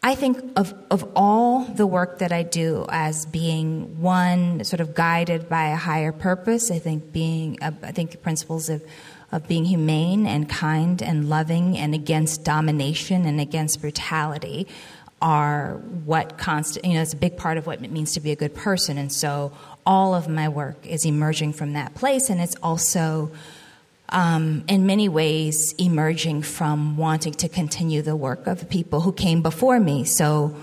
I 0.01 0.15
think 0.15 0.39
of, 0.55 0.73
of 0.93 1.11
all 1.17 1.65
the 1.65 1.85
work 1.85 2.21
that 2.21 2.31
I 2.31 2.45
do 2.45 2.87
as 2.89 3.27
being 3.27 4.01
one 4.01 4.63
sort 4.63 4.79
of 4.81 4.95
guided 4.95 5.49
by 5.49 5.71
a 5.71 5.77
higher 5.77 6.13
purpose. 6.13 6.71
I 6.71 6.79
think 6.79 7.13
being, 7.13 7.59
uh, 7.61 7.73
I 7.83 7.91
think 7.91 8.23
principles 8.23 8.69
of 8.69 8.81
of 9.31 9.47
being 9.47 9.65
humane 9.65 10.27
and 10.27 10.49
kind 10.49 11.03
and 11.03 11.29
loving 11.29 11.77
and 11.77 11.95
against 11.95 12.45
domination 12.45 13.27
and 13.27 13.41
against 13.41 13.81
brutality 13.81 14.67
are 15.21 15.75
what 16.05 16.39
constant 16.39 16.85
you 16.87 16.95
know 16.95 17.03
it's 17.03 17.13
a 17.13 17.17
big 17.17 17.37
part 17.37 17.59
of 17.59 17.67
what 17.67 17.83
it 17.83 17.91
means 17.91 18.15
to 18.15 18.21
be 18.21 18.31
a 18.31 18.37
good 18.37 18.55
person. 18.55 18.97
And 18.99 19.13
so 19.13 19.53
all 19.85 20.15
of 20.15 20.29
my 20.29 20.49
work 20.49 20.87
is 20.87 21.07
emerging 21.07 21.55
from 21.55 21.73
that 21.73 21.95
place. 21.95 22.29
And 22.29 22.41
it's 22.41 22.55
also 22.63 23.31
um, 24.11 24.65
in 24.69 24.87
many 24.87 25.09
ways 25.09 25.75
emerging 25.79 26.43
from 26.43 26.97
wanting 26.97 27.33
to 27.35 27.49
continue 27.49 28.03
the 28.03 28.15
work 28.15 28.47
of 28.47 28.61
the 28.61 28.67
people 28.67 29.01
who 29.01 29.13
came 29.13 29.43
before 29.43 29.81
me. 29.81 30.05
So 30.05 30.55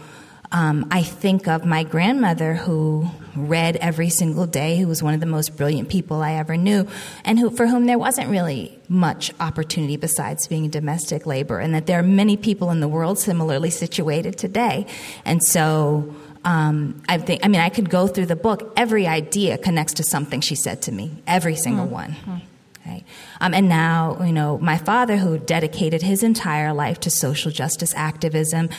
um, 0.56 0.88
I 0.90 1.04
think 1.04 1.50
of 1.50 1.66
my 1.66 1.84
grandmother 1.84 2.54
who 2.54 3.10
read 3.36 3.76
every 3.76 4.08
single 4.08 4.48
day, 4.48 4.78
who 4.78 4.88
was 4.88 5.04
one 5.04 5.14
of 5.14 5.20
the 5.20 5.26
most 5.26 5.58
brilliant 5.58 5.90
people 5.90 6.22
I 6.22 6.36
ever 6.36 6.56
knew, 6.56 6.88
and 7.26 7.38
who, 7.38 7.50
for 7.50 7.68
whom 7.68 7.88
there 7.88 8.00
wasn't 8.00 8.30
really 8.30 8.80
much 8.88 9.34
opportunity 9.42 9.98
besides 9.98 10.48
being 10.48 10.70
domestic 10.70 11.26
labor, 11.26 11.60
and 11.60 11.76
that 11.76 11.88
there 11.88 12.00
are 12.00 12.04
many 12.04 12.38
people 12.38 12.72
in 12.72 12.80
the 12.80 12.88
world 12.88 13.20
similarly 13.20 13.70
situated 13.70 14.38
today. 14.38 14.88
And 15.26 15.44
so 15.44 16.16
um, 16.46 17.04
I 17.10 17.18
think, 17.18 17.44
I 17.44 17.50
mean, 17.50 17.60
I 17.60 17.68
could 17.68 17.90
go 17.90 18.08
through 18.08 18.28
the 18.28 18.38
book. 18.38 18.72
Every 18.78 19.08
idea 19.08 19.58
connects 19.58 19.96
to 19.96 20.04
something 20.04 20.40
she 20.40 20.56
said 20.56 20.82
to 20.84 20.94
me, 20.94 21.12
every 21.28 21.58
single 21.58 21.84
mm-hmm. 21.84 22.32
one. 22.32 22.42
Okay. 22.86 23.04
Um, 23.42 23.54
and 23.56 23.68
now, 23.68 24.22
you 24.24 24.32
know, 24.32 24.60
my 24.60 24.78
father, 24.78 25.18
who 25.18 25.40
dedicated 25.40 26.04
his 26.04 26.22
entire 26.22 26.72
life 26.72 27.00
to 27.02 27.10
social 27.10 27.52
justice 27.52 27.94
activism, 27.96 28.70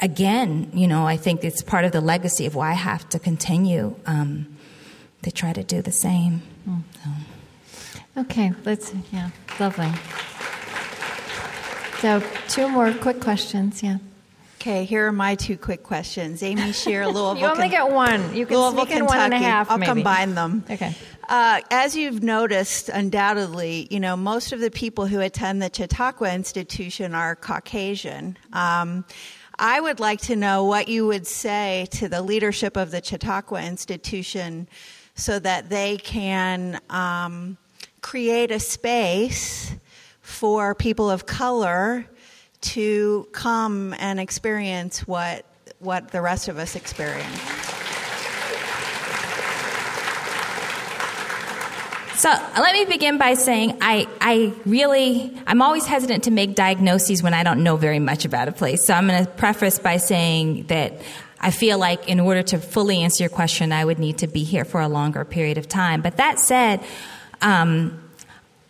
again, 0.00 0.70
you 0.72 0.86
know, 0.86 1.06
I 1.06 1.16
think 1.16 1.44
it's 1.44 1.62
part 1.62 1.84
of 1.84 1.92
the 1.92 2.00
legacy 2.00 2.46
of 2.46 2.54
why 2.54 2.70
I 2.70 2.74
have 2.74 3.08
to 3.10 3.18
continue 3.18 3.96
um, 4.06 4.46
to 5.22 5.30
try 5.30 5.52
to 5.52 5.62
do 5.62 5.82
the 5.82 5.92
same. 5.92 6.42
Mm. 6.68 6.82
So. 7.04 8.20
Okay, 8.22 8.52
let's, 8.64 8.94
yeah, 9.12 9.30
lovely. 9.60 9.90
So, 12.00 12.22
two 12.48 12.68
more 12.68 12.92
quick 12.92 13.20
questions, 13.20 13.82
yeah. 13.82 13.98
Okay, 14.60 14.84
here 14.84 15.06
are 15.06 15.12
my 15.12 15.34
two 15.34 15.56
quick 15.56 15.82
questions. 15.82 16.42
Amy 16.42 16.72
Shear, 16.72 17.06
Louisville. 17.06 17.38
you 17.38 17.46
only 17.46 17.68
get 17.68 17.88
one. 17.88 18.34
You 18.34 18.46
can 18.46 18.56
Louisville, 18.56 18.86
sneak 18.86 18.96
in 18.96 19.06
one 19.06 19.20
and 19.20 19.34
a 19.34 19.38
half. 19.38 19.70
I'll 19.70 19.78
maybe. 19.78 19.92
combine 19.92 20.34
them. 20.34 20.64
Okay. 20.68 20.94
Uh, 21.28 21.60
as 21.70 21.96
you've 21.96 22.22
noticed, 22.22 22.88
undoubtedly, 22.88 23.86
you 23.90 24.00
know 24.00 24.16
most 24.16 24.52
of 24.52 24.60
the 24.60 24.70
people 24.70 25.06
who 25.06 25.20
attend 25.20 25.62
the 25.62 25.70
Chautauqua 25.72 26.34
Institution 26.34 27.14
are 27.14 27.36
Caucasian. 27.36 28.36
Um, 28.52 29.04
I 29.58 29.80
would 29.80 30.00
like 30.00 30.20
to 30.22 30.36
know 30.36 30.64
what 30.64 30.88
you 30.88 31.06
would 31.06 31.26
say 31.26 31.86
to 31.92 32.08
the 32.08 32.20
leadership 32.20 32.76
of 32.76 32.90
the 32.90 33.02
Chautauqua 33.02 33.62
Institution 33.62 34.68
so 35.14 35.38
that 35.38 35.70
they 35.70 35.96
can 35.96 36.78
um, 36.90 37.56
create 38.02 38.50
a 38.50 38.60
space 38.60 39.74
for 40.20 40.74
people 40.74 41.10
of 41.10 41.24
color 41.24 42.06
to 42.60 43.28
come 43.32 43.94
and 43.98 44.20
experience 44.20 45.06
what 45.06 45.46
what 45.78 46.10
the 46.10 46.20
rest 46.20 46.48
of 46.48 46.58
us 46.58 46.74
experience. 46.74 47.75
So 52.16 52.30
let 52.30 52.72
me 52.72 52.86
begin 52.86 53.18
by 53.18 53.34
saying 53.34 53.76
I, 53.82 54.08
I 54.22 54.54
really, 54.64 55.36
I'm 55.46 55.60
always 55.60 55.84
hesitant 55.84 56.24
to 56.24 56.30
make 56.30 56.54
diagnoses 56.54 57.22
when 57.22 57.34
I 57.34 57.42
don't 57.42 57.62
know 57.62 57.76
very 57.76 57.98
much 57.98 58.24
about 58.24 58.48
a 58.48 58.52
place. 58.52 58.86
So 58.86 58.94
I'm 58.94 59.06
going 59.06 59.22
to 59.22 59.30
preface 59.30 59.78
by 59.78 59.98
saying 59.98 60.64
that 60.68 61.02
I 61.38 61.50
feel 61.50 61.78
like 61.78 62.08
in 62.08 62.18
order 62.18 62.42
to 62.42 62.58
fully 62.58 63.02
answer 63.02 63.22
your 63.24 63.28
question, 63.28 63.70
I 63.70 63.84
would 63.84 63.98
need 63.98 64.18
to 64.18 64.28
be 64.28 64.44
here 64.44 64.64
for 64.64 64.80
a 64.80 64.88
longer 64.88 65.26
period 65.26 65.58
of 65.58 65.68
time. 65.68 66.00
But 66.00 66.16
that 66.16 66.38
said, 66.38 66.82
um, 67.42 68.00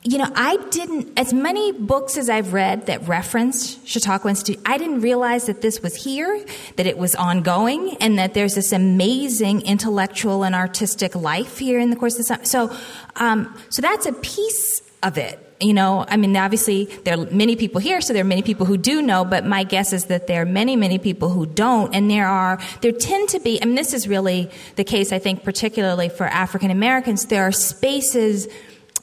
you 0.07 0.19
know, 0.19 0.31
I 0.37 0.57
didn't, 0.71 1.19
as 1.19 1.33
many 1.33 1.73
books 1.73 2.17
as 2.17 2.31
I've 2.31 2.53
read 2.53 2.87
that 2.87 3.09
reference 3.09 3.85
Chautauqua 3.85 4.31
Institute, 4.31 4.63
I 4.65 4.79
didn't 4.79 5.01
realize 5.01 5.47
that 5.47 5.63
this 5.63 5.83
was 5.83 5.97
here, 5.97 6.45
that 6.77 6.87
it 6.87 6.97
was 6.97 7.17
ongoing, 7.17 7.97
and 8.01 8.17
that 8.17 8.33
there's 8.33 8.55
this 8.55 8.71
amazing 8.71 9.63
intellectual 9.63 10.45
and 10.45 10.55
artistic 10.55 11.17
life 11.17 11.59
here 11.59 11.81
in 11.81 11.91
the 11.91 11.97
course 11.97 12.15
of 12.15 12.19
the 12.19 12.25
summer. 12.25 12.45
So, 12.45 12.77
um, 13.17 13.59
so 13.69 13.83
that's 13.83 14.07
a 14.07 14.13
piece 14.13 14.81
of 15.03 15.19
it. 15.19 15.41
You 15.59 15.75
know, 15.75 16.05
I 16.07 16.19
mean, 16.19 16.37
obviously 16.37 16.85
there 17.05 17.19
are 17.19 17.27
many 17.27 17.57
people 17.57 17.81
here, 17.81 18.01
so 18.01 18.13
there 18.13 18.23
are 18.23 18.25
many 18.25 18.43
people 18.43 18.67
who 18.67 18.77
do 18.77 19.03
know, 19.03 19.25
but 19.25 19.45
my 19.45 19.65
guess 19.65 19.93
is 19.93 20.05
that 20.05 20.29
there 20.29 20.43
are 20.43 20.47
many, 20.47 20.77
many 20.77 20.99
people 20.99 21.31
who 21.31 21.47
don't. 21.47 21.95
And 21.95 22.11
there 22.11 22.29
are, 22.29 22.61
there 22.83 22.93
tend 22.93 23.31
to 23.31 23.41
be, 23.41 23.61
I 23.61 23.65
mean, 23.65 23.75
this 23.75 23.95
is 23.95 24.07
really 24.07 24.51
the 24.77 24.85
case, 24.85 25.13
I 25.13 25.19
think, 25.19 25.43
particularly 25.43 26.11
for 26.11 26.27
African 26.27 26.71
Americans. 26.71 27.25
There 27.25 27.43
are 27.43 27.53
spaces 27.53 28.47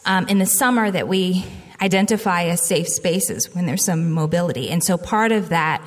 um, 0.06 0.28
in 0.28 0.40
the 0.40 0.46
summer 0.46 0.90
that 0.90 1.08
we 1.08 1.46
identify 1.82 2.46
as 2.46 2.62
safe 2.62 2.88
spaces 2.88 3.54
when 3.54 3.66
there's 3.66 3.84
some 3.84 4.12
mobility. 4.12 4.70
And 4.70 4.84
so 4.84 4.98
part 4.98 5.32
of 5.32 5.50
that, 5.50 5.82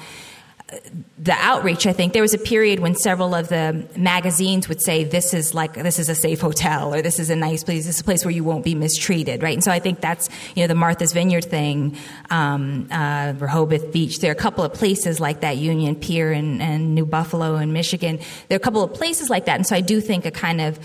the 1.17 1.33
outreach, 1.33 1.87
I 1.87 1.93
think 1.93 2.12
there 2.12 2.23
was 2.23 2.35
a 2.35 2.39
period 2.39 2.81
when 2.81 2.97
several 2.97 3.35
of 3.35 3.49
the 3.49 3.87
magazines 3.97 4.69
would 4.69 4.83
say, 4.83 5.05
"This 5.05 5.33
is 5.33 5.55
like 5.55 5.75
this 5.75 6.01
is 6.01 6.09
a 6.09 6.14
safe 6.14 6.41
hotel," 6.41 6.93
or 6.93 7.03
"This 7.03 7.21
is 7.21 7.31
a 7.31 7.37
nice 7.37 7.62
place. 7.62 7.87
This 7.87 7.95
is 7.95 8.01
a 8.01 8.05
place 8.05 8.25
where 8.25 8.33
you 8.33 8.43
won't 8.43 8.64
be 8.64 8.75
mistreated," 8.75 9.45
right? 9.45 9.55
And 9.55 9.62
so 9.62 9.71
I 9.71 9.79
think 9.79 10.01
that's 10.01 10.29
you 10.57 10.64
know 10.64 10.67
the 10.67 10.75
Martha's 10.75 11.12
Vineyard 11.12 11.45
thing, 11.45 11.97
um, 12.31 12.89
uh, 12.91 13.35
Rehoboth 13.39 13.93
Beach. 13.93 14.19
There 14.19 14.31
are 14.31 14.35
a 14.35 14.37
couple 14.37 14.64
of 14.64 14.75
places 14.75 15.21
like 15.21 15.41
that, 15.43 15.57
Union 15.57 15.95
Pier 15.95 16.33
and, 16.33 16.61
and 16.61 16.97
New 16.97 17.07
Buffalo 17.07 17.57
in 17.57 17.73
Michigan. 17.73 18.19
There 18.49 18.57
are 18.57 18.62
a 18.62 18.64
couple 18.64 18.83
of 18.83 18.93
places 18.93 19.31
like 19.31 19.45
that, 19.45 19.55
and 19.55 19.67
so 19.67 19.77
I 19.77 19.81
do 19.81 20.01
think 20.01 20.27
a 20.27 20.33
kind 20.33 20.61
of 20.61 20.81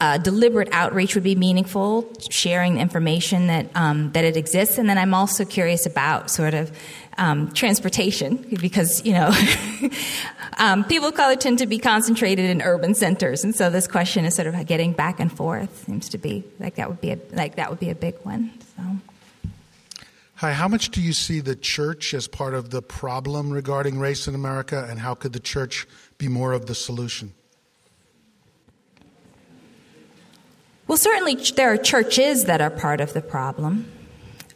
uh, 0.00 0.18
deliberate 0.18 0.68
outreach 0.72 1.14
would 1.14 1.24
be 1.24 1.34
meaningful, 1.34 2.12
sharing 2.30 2.78
information 2.78 3.46
that 3.46 3.66
um, 3.74 4.12
that 4.12 4.24
it 4.24 4.36
exists, 4.36 4.76
and 4.76 4.88
then 4.88 4.98
I'm 4.98 5.14
also 5.14 5.44
curious 5.44 5.86
about 5.86 6.30
sort 6.30 6.52
of 6.52 6.70
um, 7.16 7.50
transportation 7.52 8.36
because 8.60 9.04
you 9.06 9.14
know 9.14 9.32
um, 10.58 10.84
people 10.84 11.08
of 11.08 11.14
color 11.14 11.34
tend 11.34 11.60
to 11.60 11.66
be 11.66 11.78
concentrated 11.78 12.50
in 12.50 12.60
urban 12.60 12.94
centers, 12.94 13.42
and 13.42 13.54
so 13.54 13.70
this 13.70 13.86
question 13.88 14.26
is 14.26 14.34
sort 14.34 14.48
of 14.48 14.66
getting 14.66 14.92
back 14.92 15.18
and 15.18 15.34
forth 15.34 15.86
seems 15.86 16.10
to 16.10 16.18
be 16.18 16.44
like 16.58 16.74
that 16.74 16.90
would 16.90 17.00
be 17.00 17.12
a, 17.12 17.18
like 17.32 17.56
that 17.56 17.70
would 17.70 17.80
be 17.80 17.88
a 17.88 17.94
big 17.94 18.16
one. 18.22 18.50
So. 18.76 18.82
Hi, 20.40 20.52
how 20.52 20.68
much 20.68 20.90
do 20.90 21.00
you 21.00 21.14
see 21.14 21.40
the 21.40 21.56
church 21.56 22.12
as 22.12 22.28
part 22.28 22.52
of 22.52 22.68
the 22.68 22.82
problem 22.82 23.50
regarding 23.50 23.98
race 23.98 24.28
in 24.28 24.34
America, 24.34 24.86
and 24.90 24.98
how 24.98 25.14
could 25.14 25.32
the 25.32 25.40
church 25.40 25.86
be 26.18 26.28
more 26.28 26.52
of 26.52 26.66
the 26.66 26.74
solution? 26.74 27.32
Well, 30.86 30.98
certainly 30.98 31.34
there 31.56 31.72
are 31.72 31.76
churches 31.76 32.44
that 32.44 32.60
are 32.60 32.70
part 32.70 33.00
of 33.00 33.12
the 33.12 33.20
problem. 33.20 33.90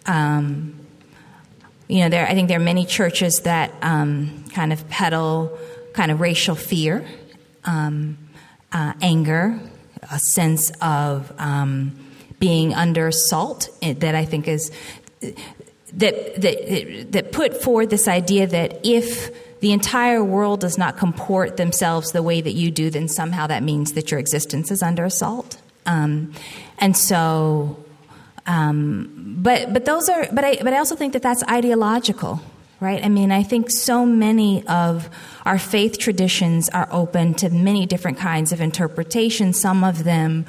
Um, 0.07 0.79
you 1.89 2.01
know, 2.01 2.09
there, 2.09 2.27
I 2.27 2.35
think 2.35 2.49
there 2.49 2.59
are 2.59 2.63
many 2.63 2.87
churches 2.87 3.41
that 3.41 3.73
um, 3.83 4.45
kind 4.55 4.73
of 4.73 4.89
peddle 4.89 5.59
kind 5.93 6.13
of 6.13 6.21
racial 6.21 6.55
fear, 6.55 7.05
um, 7.65 8.17
uh, 8.71 8.93
anger, 9.03 9.59
a 10.11 10.19
sense 10.21 10.71
of 10.81 11.33
um, 11.39 11.99
being 12.39 12.75
under 12.75 13.09
assault 13.09 13.69
eh, 13.83 13.95
that 13.95 14.15
I 14.15 14.25
think 14.25 14.47
is 14.47 14.71
that 15.95 16.41
that 16.41 17.09
that 17.11 17.33
put 17.33 17.61
forward 17.61 17.91
this 17.91 18.07
idea 18.07 18.47
that 18.47 18.87
if 18.87 19.59
the 19.61 19.73
entire 19.73 20.25
world 20.25 20.61
does 20.61 20.79
not 20.79 20.97
comport 20.97 21.57
themselves 21.57 22.13
the 22.13 22.23
way 22.23 22.41
that 22.41 22.53
you 22.53 22.71
do, 22.71 22.89
then 22.89 23.09
somehow 23.09 23.49
that 23.49 23.63
means 23.63 23.93
that 23.93 24.11
your 24.13 24.21
existence 24.21 24.71
is 24.71 24.83
under 24.83 25.05
assault. 25.05 25.59
Um, 25.87 26.33
and 26.79 26.97
so, 26.97 27.85
um, 28.47 29.37
but 29.39 29.73
but 29.73 29.85
those 29.85 30.09
are 30.09 30.27
but 30.33 30.45
I 30.45 30.57
but 30.57 30.73
I 30.73 30.79
also 30.79 30.97
think 30.97 31.13
that 31.15 31.23
that's 31.23 31.43
ideological, 31.45 32.41
right? 32.81 33.05
I 33.05 33.09
mean, 33.09 33.33
I 33.33 33.43
think 33.43 33.71
so 33.71 34.05
many 34.05 34.67
of 34.67 35.09
our 35.45 35.59
faith 35.59 35.99
traditions 35.99 36.69
are 36.69 36.89
open 36.91 37.35
to 37.35 37.51
many 37.51 37.87
different 37.87 38.19
kinds 38.19 38.53
of 38.53 38.61
interpretation. 38.61 39.53
Some 39.53 39.85
of 39.85 40.05
them 40.05 40.47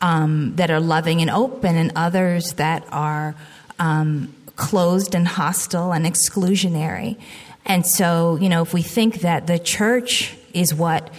um, 0.00 0.56
that 0.56 0.70
are 0.70 0.80
loving 0.80 1.20
and 1.20 1.30
open, 1.30 1.76
and 1.76 1.92
others 1.96 2.54
that 2.54 2.84
are 2.92 3.34
um, 3.78 4.34
closed 4.56 5.14
and 5.14 5.26
hostile 5.26 5.92
and 5.92 6.06
exclusionary. 6.06 7.18
And 7.66 7.86
so, 7.86 8.36
you 8.36 8.48
know, 8.48 8.62
if 8.62 8.74
we 8.74 8.82
think 8.82 9.20
that 9.20 9.46
the 9.46 9.58
church 9.58 10.36
is 10.52 10.74
what 10.74 11.10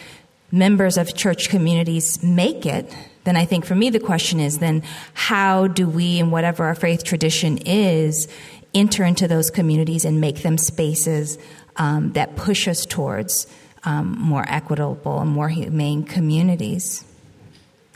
members 0.52 0.98
of 0.98 1.16
church 1.16 1.50
communities 1.50 2.22
make 2.24 2.66
it, 2.66 2.96
then 3.26 3.36
I 3.36 3.46
think 3.46 3.66
for 3.66 3.76
me 3.76 3.90
the 3.90 4.00
question 4.00 4.40
is 4.40 4.60
then 4.60 4.84
how 5.14 5.68
do 5.68 5.90
we, 5.90 6.20
in 6.20 6.32
whatever 6.32 6.64
our 6.64 6.76
faith 6.76 7.04
tradition 7.04 7.58
is, 7.66 8.28
enter 8.74 9.04
into 9.04 9.28
those 9.28 9.50
communities 9.50 10.06
and 10.06 10.22
make 10.22 10.44
them 10.44 10.58
spaces 10.58 11.38
um, 11.76 12.14
that 12.14 12.36
push 12.36 12.68
us 12.68 12.86
towards 12.86 13.48
um, 13.84 14.18
more 14.20 14.46
equitable 14.48 15.20
and 15.20 15.30
more 15.30 15.50
humane 15.50 16.04
communities? 16.04 17.04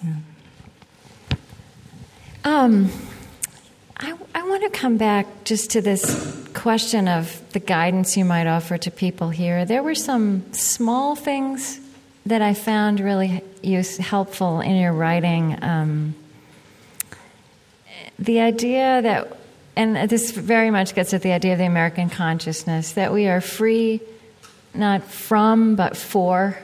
Yeah. 0.03 0.15
Um, 2.43 2.89
I, 3.97 4.17
I 4.33 4.43
want 4.47 4.63
to 4.63 4.69
come 4.69 4.97
back 4.97 5.27
just 5.43 5.71
to 5.71 5.81
this 5.81 6.47
question 6.53 7.07
of 7.07 7.41
the 7.51 7.59
guidance 7.59 8.15
you 8.17 8.25
might 8.25 8.47
offer 8.47 8.77
to 8.77 8.89
people 8.89 9.29
here. 9.29 9.65
There 9.65 9.83
were 9.83 9.95
some 9.95 10.51
small 10.53 11.15
things 11.15 11.79
that 12.29 12.41
I 12.41 12.53
found 12.53 12.99
really 12.99 13.43
use, 13.61 13.97
helpful 13.97 14.61
in 14.61 14.75
your 14.75 14.93
writing. 14.93 15.57
Um, 15.61 16.15
the 18.17 18.39
idea 18.39 19.01
that, 19.01 19.37
and 19.75 20.09
this 20.09 20.31
very 20.31 20.71
much 20.71 20.95
gets 20.95 21.13
at 21.13 21.21
the 21.21 21.31
idea 21.31 21.53
of 21.53 21.59
the 21.59 21.65
American 21.65 22.09
consciousness, 22.09 22.93
that 22.93 23.11
we 23.13 23.27
are 23.27 23.41
free 23.41 24.01
not 24.73 25.03
from 25.03 25.75
but 25.75 25.97
for 25.97 26.57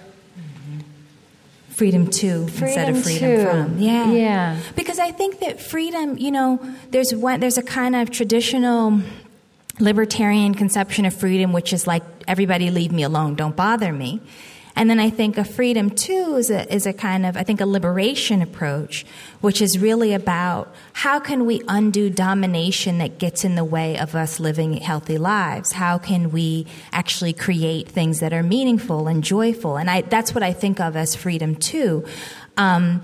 freedom 1.69 2.07
to 2.07 2.47
freedom 2.47 2.67
instead 2.67 2.89
of 2.89 3.03
freedom 3.03 3.29
to. 3.29 3.49
from. 3.49 3.79
Yeah. 3.79 4.11
Yeah. 4.11 4.59
Because 4.75 4.99
I 4.99 5.11
think 5.11 5.39
that 5.39 5.59
freedom, 5.59 6.17
you 6.17 6.31
know, 6.31 6.59
there's 6.91 7.13
one 7.13 7.39
there's 7.39 7.57
a 7.57 7.63
kind 7.63 7.95
of 7.95 8.11
traditional 8.11 9.01
libertarian 9.79 10.53
conception 10.53 11.05
of 11.05 11.13
freedom 11.13 11.51
which 11.51 11.73
is 11.73 11.85
like 11.85 12.03
everybody 12.27 12.69
leave 12.69 12.91
me 12.91 13.03
alone, 13.03 13.35
don't 13.35 13.55
bother 13.55 13.91
me. 13.91 14.21
And 14.75 14.89
then 14.89 14.99
I 14.99 15.09
think 15.09 15.37
a 15.37 15.45
freedom 15.45 15.89
to 15.89 16.35
is 16.35 16.49
a, 16.49 16.73
is 16.73 16.85
a 16.85 16.91
kind 16.91 17.25
of, 17.25 17.37
I 17.37 17.43
think, 17.43 17.61
a 17.61 17.65
liberation 17.65 18.41
approach, 18.41 19.05
which 19.39 19.61
is 19.61 19.79
really 19.79 20.13
about 20.13 20.73
how 20.91 21.19
can 21.19 21.45
we 21.45 21.61
undo 21.67 22.09
domination 22.09 22.97
that 22.97 23.17
gets 23.17 23.45
in 23.45 23.55
the 23.55 23.63
way 23.63 23.97
of 23.97 24.15
us 24.15 24.39
living 24.39 24.73
healthy 24.73 25.17
lives? 25.17 25.71
How 25.71 25.97
can 25.97 26.31
we 26.31 26.67
actually 26.91 27.31
create 27.31 27.87
things 27.87 28.19
that 28.19 28.33
are 28.33 28.43
meaningful 28.43 29.07
and 29.07 29.23
joyful? 29.23 29.77
And 29.77 29.89
I, 29.89 30.01
that's 30.01 30.35
what 30.35 30.43
I 30.43 30.51
think 30.51 30.81
of 30.81 30.97
as 30.97 31.15
freedom 31.15 31.55
to. 31.55 32.05
Um, 32.57 33.03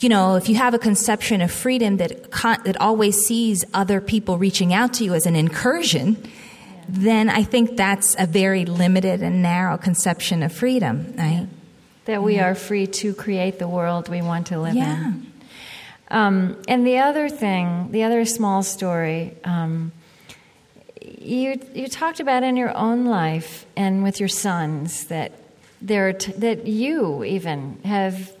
you 0.00 0.08
know, 0.08 0.36
if 0.36 0.48
you 0.48 0.56
have 0.56 0.74
a 0.74 0.78
conception 0.78 1.42
of 1.42 1.52
freedom 1.52 1.98
that, 1.98 2.32
that 2.32 2.76
always 2.80 3.24
sees 3.24 3.64
other 3.72 4.00
people 4.00 4.38
reaching 4.38 4.72
out 4.72 4.94
to 4.94 5.04
you 5.04 5.14
as 5.14 5.26
an 5.26 5.36
incursion, 5.36 6.16
then 6.88 7.28
I 7.28 7.42
think 7.42 7.76
that's 7.76 8.16
a 8.18 8.26
very 8.26 8.64
limited 8.64 9.22
and 9.22 9.42
narrow 9.42 9.78
conception 9.78 10.42
of 10.42 10.52
freedom, 10.52 11.14
right? 11.16 11.48
That 12.04 12.22
we 12.22 12.40
are 12.40 12.54
free 12.54 12.86
to 12.88 13.14
create 13.14 13.58
the 13.58 13.68
world 13.68 14.08
we 14.08 14.22
want 14.22 14.48
to 14.48 14.60
live 14.60 14.74
yeah. 14.74 15.08
in. 15.08 15.32
Um, 16.10 16.62
and 16.68 16.86
the 16.86 16.98
other 16.98 17.28
thing, 17.28 17.90
the 17.90 18.02
other 18.02 18.24
small 18.24 18.62
story, 18.62 19.34
um, 19.44 19.92
you 21.00 21.60
you 21.74 21.88
talked 21.88 22.20
about 22.20 22.42
in 22.42 22.56
your 22.56 22.76
own 22.76 23.06
life 23.06 23.64
and 23.76 24.02
with 24.02 24.20
your 24.20 24.28
sons 24.28 25.04
that 25.06 25.32
there 25.80 26.12
t- 26.12 26.32
that 26.32 26.66
you 26.66 27.24
even 27.24 27.80
have 27.84 28.36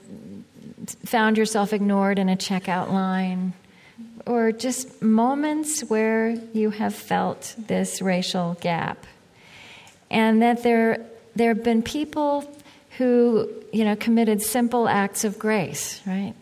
found 1.04 1.38
yourself 1.38 1.72
ignored 1.72 2.18
in 2.18 2.28
a 2.28 2.36
checkout 2.36 2.90
line 2.90 3.54
or 4.26 4.52
just 4.52 5.02
moments 5.02 5.80
where 5.82 6.30
you 6.52 6.70
have 6.70 6.94
felt 6.94 7.54
this 7.58 8.00
racial 8.00 8.56
gap. 8.60 9.06
And 10.10 10.42
that 10.42 10.62
there, 10.62 11.04
there 11.34 11.54
have 11.54 11.64
been 11.64 11.82
people 11.82 12.50
who, 12.98 13.48
you 13.72 13.84
know, 13.84 13.96
committed 13.96 14.42
simple 14.42 14.88
acts 14.88 15.24
of 15.24 15.38
grace, 15.38 16.00
right? 16.06 16.34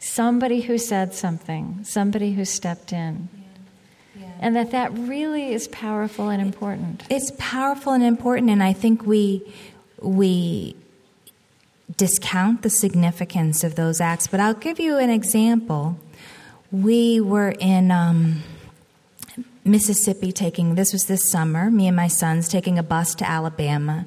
Somebody 0.00 0.62
who 0.62 0.76
said 0.76 1.14
something, 1.14 1.80
somebody 1.84 2.32
who 2.32 2.44
stepped 2.44 2.92
in. 2.92 3.28
And 4.40 4.56
that 4.56 4.72
that 4.72 4.92
really 4.92 5.54
is 5.54 5.68
powerful 5.68 6.28
and 6.28 6.42
important. 6.42 7.04
It's 7.08 7.32
powerful 7.38 7.92
and 7.92 8.02
important, 8.02 8.50
and 8.50 8.62
I 8.62 8.72
think 8.72 9.06
we 9.06 9.42
we 10.02 10.76
discount 11.96 12.62
the 12.62 12.70
significance 12.70 13.64
of 13.64 13.74
those 13.76 14.00
acts. 14.00 14.26
But 14.26 14.40
I'll 14.40 14.52
give 14.52 14.78
you 14.78 14.98
an 14.98 15.08
example 15.08 15.98
we 16.74 17.20
were 17.20 17.54
in 17.60 17.92
um, 17.92 18.42
Mississippi 19.64 20.32
taking, 20.32 20.74
this 20.74 20.92
was 20.92 21.04
this 21.04 21.30
summer, 21.30 21.70
me 21.70 21.86
and 21.86 21.96
my 21.96 22.08
sons 22.08 22.48
taking 22.48 22.80
a 22.80 22.82
bus 22.82 23.14
to 23.16 23.28
Alabama. 23.28 24.06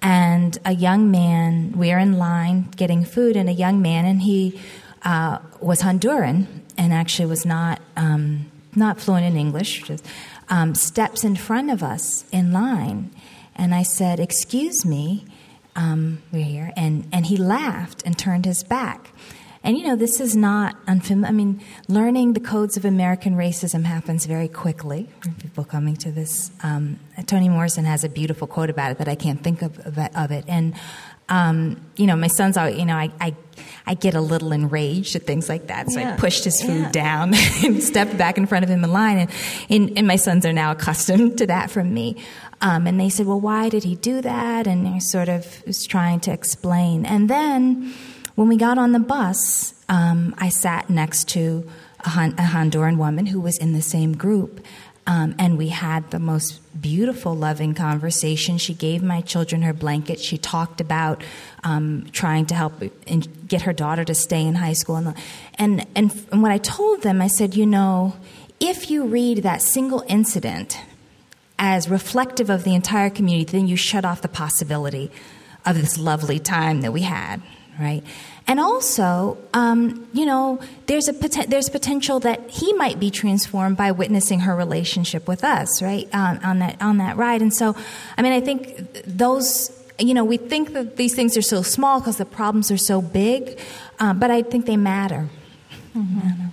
And 0.00 0.56
a 0.64 0.72
young 0.72 1.10
man, 1.10 1.72
we 1.76 1.92
are 1.92 1.98
in 1.98 2.14
line 2.14 2.68
getting 2.74 3.04
food, 3.04 3.36
and 3.36 3.50
a 3.50 3.52
young 3.52 3.82
man, 3.82 4.06
and 4.06 4.22
he 4.22 4.58
uh, 5.02 5.40
was 5.60 5.82
Honduran 5.82 6.46
and 6.78 6.94
actually 6.94 7.26
was 7.26 7.44
not, 7.44 7.82
um, 7.96 8.50
not 8.74 8.98
fluent 8.98 9.26
in 9.26 9.36
English, 9.36 9.82
just, 9.82 10.06
um, 10.48 10.74
steps 10.74 11.22
in 11.22 11.36
front 11.36 11.70
of 11.70 11.82
us 11.82 12.24
in 12.32 12.50
line. 12.50 13.10
And 13.54 13.74
I 13.74 13.82
said, 13.82 14.20
Excuse 14.20 14.86
me, 14.86 15.26
um, 15.76 16.22
we're 16.32 16.44
here. 16.44 16.72
And, 16.76 17.06
and 17.12 17.26
he 17.26 17.36
laughed 17.36 18.02
and 18.06 18.18
turned 18.18 18.46
his 18.46 18.64
back. 18.64 19.10
And 19.64 19.78
you 19.78 19.86
know, 19.86 19.96
this 19.96 20.20
is 20.20 20.36
not 20.36 20.76
unfamiliar. 20.86 21.28
I 21.28 21.32
mean, 21.32 21.60
learning 21.88 22.34
the 22.34 22.40
codes 22.40 22.76
of 22.76 22.84
American 22.84 23.34
racism 23.34 23.84
happens 23.84 24.26
very 24.26 24.46
quickly. 24.46 25.08
People 25.40 25.64
coming 25.64 25.96
to 25.96 26.12
this. 26.12 26.52
Um, 26.62 27.00
Toni 27.26 27.48
Morrison 27.48 27.86
has 27.86 28.04
a 28.04 28.08
beautiful 28.08 28.46
quote 28.46 28.70
about 28.70 28.92
it, 28.92 28.98
but 28.98 29.08
I 29.08 29.14
can't 29.14 29.42
think 29.42 29.62
of, 29.62 29.78
of 29.98 30.30
it. 30.30 30.44
And 30.46 30.74
um, 31.28 31.80
you 31.96 32.06
know, 32.06 32.16
my 32.16 32.26
son's 32.26 32.58
all, 32.58 32.68
you 32.68 32.84
know, 32.84 32.96
I, 32.96 33.10
I, 33.18 33.34
I, 33.86 33.94
get 33.94 34.14
a 34.14 34.20
little 34.20 34.52
enraged 34.52 35.16
at 35.16 35.22
things 35.22 35.48
like 35.48 35.68
that. 35.68 35.90
So 35.90 35.98
yeah. 35.98 36.12
I 36.12 36.16
pushed 36.18 36.44
his 36.44 36.60
food 36.60 36.82
yeah. 36.82 36.90
down 36.90 37.34
and 37.64 37.82
stepped 37.82 38.18
back 38.18 38.36
in 38.36 38.44
front 38.44 38.62
of 38.62 38.70
him 38.70 38.84
in 38.84 38.92
line. 38.92 39.18
And, 39.18 39.30
and, 39.70 39.98
and 39.98 40.06
my 40.06 40.16
sons 40.16 40.44
are 40.44 40.52
now 40.52 40.72
accustomed 40.72 41.38
to 41.38 41.46
that 41.46 41.70
from 41.70 41.94
me. 41.94 42.22
Um, 42.60 42.86
and 42.86 43.00
they 43.00 43.08
said, 43.08 43.26
well, 43.26 43.40
why 43.40 43.70
did 43.70 43.84
he 43.84 43.94
do 43.94 44.20
that? 44.20 44.66
And 44.66 44.86
I 44.86 44.98
sort 44.98 45.30
of 45.30 45.66
was 45.66 45.86
trying 45.86 46.20
to 46.20 46.32
explain. 46.32 47.06
And 47.06 47.30
then 47.30 47.94
when 48.34 48.48
we 48.48 48.56
got 48.56 48.78
on 48.78 48.92
the 48.92 48.98
bus, 48.98 49.74
um, 49.88 50.34
I 50.38 50.48
sat 50.48 50.90
next 50.90 51.28
to 51.30 51.68
a, 52.00 52.10
Hon- 52.10 52.34
a, 52.34 52.42
Honduran 52.42 52.96
woman 52.96 53.26
who 53.26 53.40
was 53.40 53.58
in 53.58 53.72
the 53.72 53.82
same 53.82 54.16
group. 54.16 54.64
Um, 55.06 55.34
and 55.38 55.58
we 55.58 55.68
had 55.68 56.10
the 56.10 56.18
most 56.18 56.60
beautiful, 56.80 57.36
loving 57.36 57.74
conversation. 57.74 58.56
She 58.56 58.72
gave 58.72 59.02
my 59.02 59.20
children 59.20 59.60
her 59.62 59.74
blanket. 59.74 60.18
She 60.18 60.38
talked 60.38 60.80
about 60.80 61.22
um, 61.62 62.06
trying 62.12 62.46
to 62.46 62.54
help 62.54 62.82
get 63.46 63.62
her 63.62 63.74
daughter 63.74 64.02
to 64.04 64.14
stay 64.14 64.42
in 64.46 64.54
high 64.54 64.72
school. 64.72 64.96
And, 64.96 65.14
and, 65.56 65.86
and, 65.94 66.26
and 66.32 66.42
what 66.42 66.52
I 66.52 66.58
told 66.58 67.02
them, 67.02 67.20
I 67.20 67.26
said, 67.26 67.54
you 67.54 67.66
know, 67.66 68.16
if 68.60 68.90
you 68.90 69.04
read 69.04 69.38
that 69.42 69.60
single 69.60 70.04
incident 70.08 70.80
as 71.58 71.90
reflective 71.90 72.48
of 72.48 72.64
the 72.64 72.74
entire 72.74 73.10
community, 73.10 73.44
then 73.58 73.68
you 73.68 73.76
shut 73.76 74.06
off 74.06 74.22
the 74.22 74.28
possibility 74.28 75.10
of 75.66 75.76
this 75.76 75.98
lovely 75.98 76.38
time 76.38 76.80
that 76.80 76.94
we 76.94 77.02
had 77.02 77.42
right? 77.78 78.02
And 78.46 78.60
also, 78.60 79.38
um, 79.52 80.06
you 80.12 80.26
know, 80.26 80.60
there's 80.86 81.08
a 81.08 81.12
there's 81.12 81.68
potential 81.68 82.20
that 82.20 82.50
he 82.50 82.72
might 82.74 83.00
be 83.00 83.10
transformed 83.10 83.76
by 83.76 83.92
witnessing 83.92 84.40
her 84.40 84.54
relationship 84.54 85.26
with 85.26 85.44
us, 85.44 85.82
right, 85.82 86.08
um, 86.14 86.40
on 86.42 86.58
that 86.58 86.80
on 86.80 86.98
that 86.98 87.16
ride. 87.16 87.42
And 87.42 87.54
so, 87.54 87.74
I 88.18 88.22
mean, 88.22 88.32
I 88.32 88.40
think 88.40 89.02
those, 89.06 89.70
you 89.98 90.14
know, 90.14 90.24
we 90.24 90.36
think 90.36 90.72
that 90.74 90.96
these 90.96 91.14
things 91.14 91.36
are 91.36 91.42
so 91.42 91.62
small 91.62 92.00
because 92.00 92.18
the 92.18 92.24
problems 92.24 92.70
are 92.70 92.78
so 92.78 93.00
big, 93.00 93.58
uh, 93.98 94.12
but 94.14 94.30
I 94.30 94.42
think 94.42 94.66
they 94.66 94.76
matter. 94.76 95.28
Mm-hmm. 95.96 96.48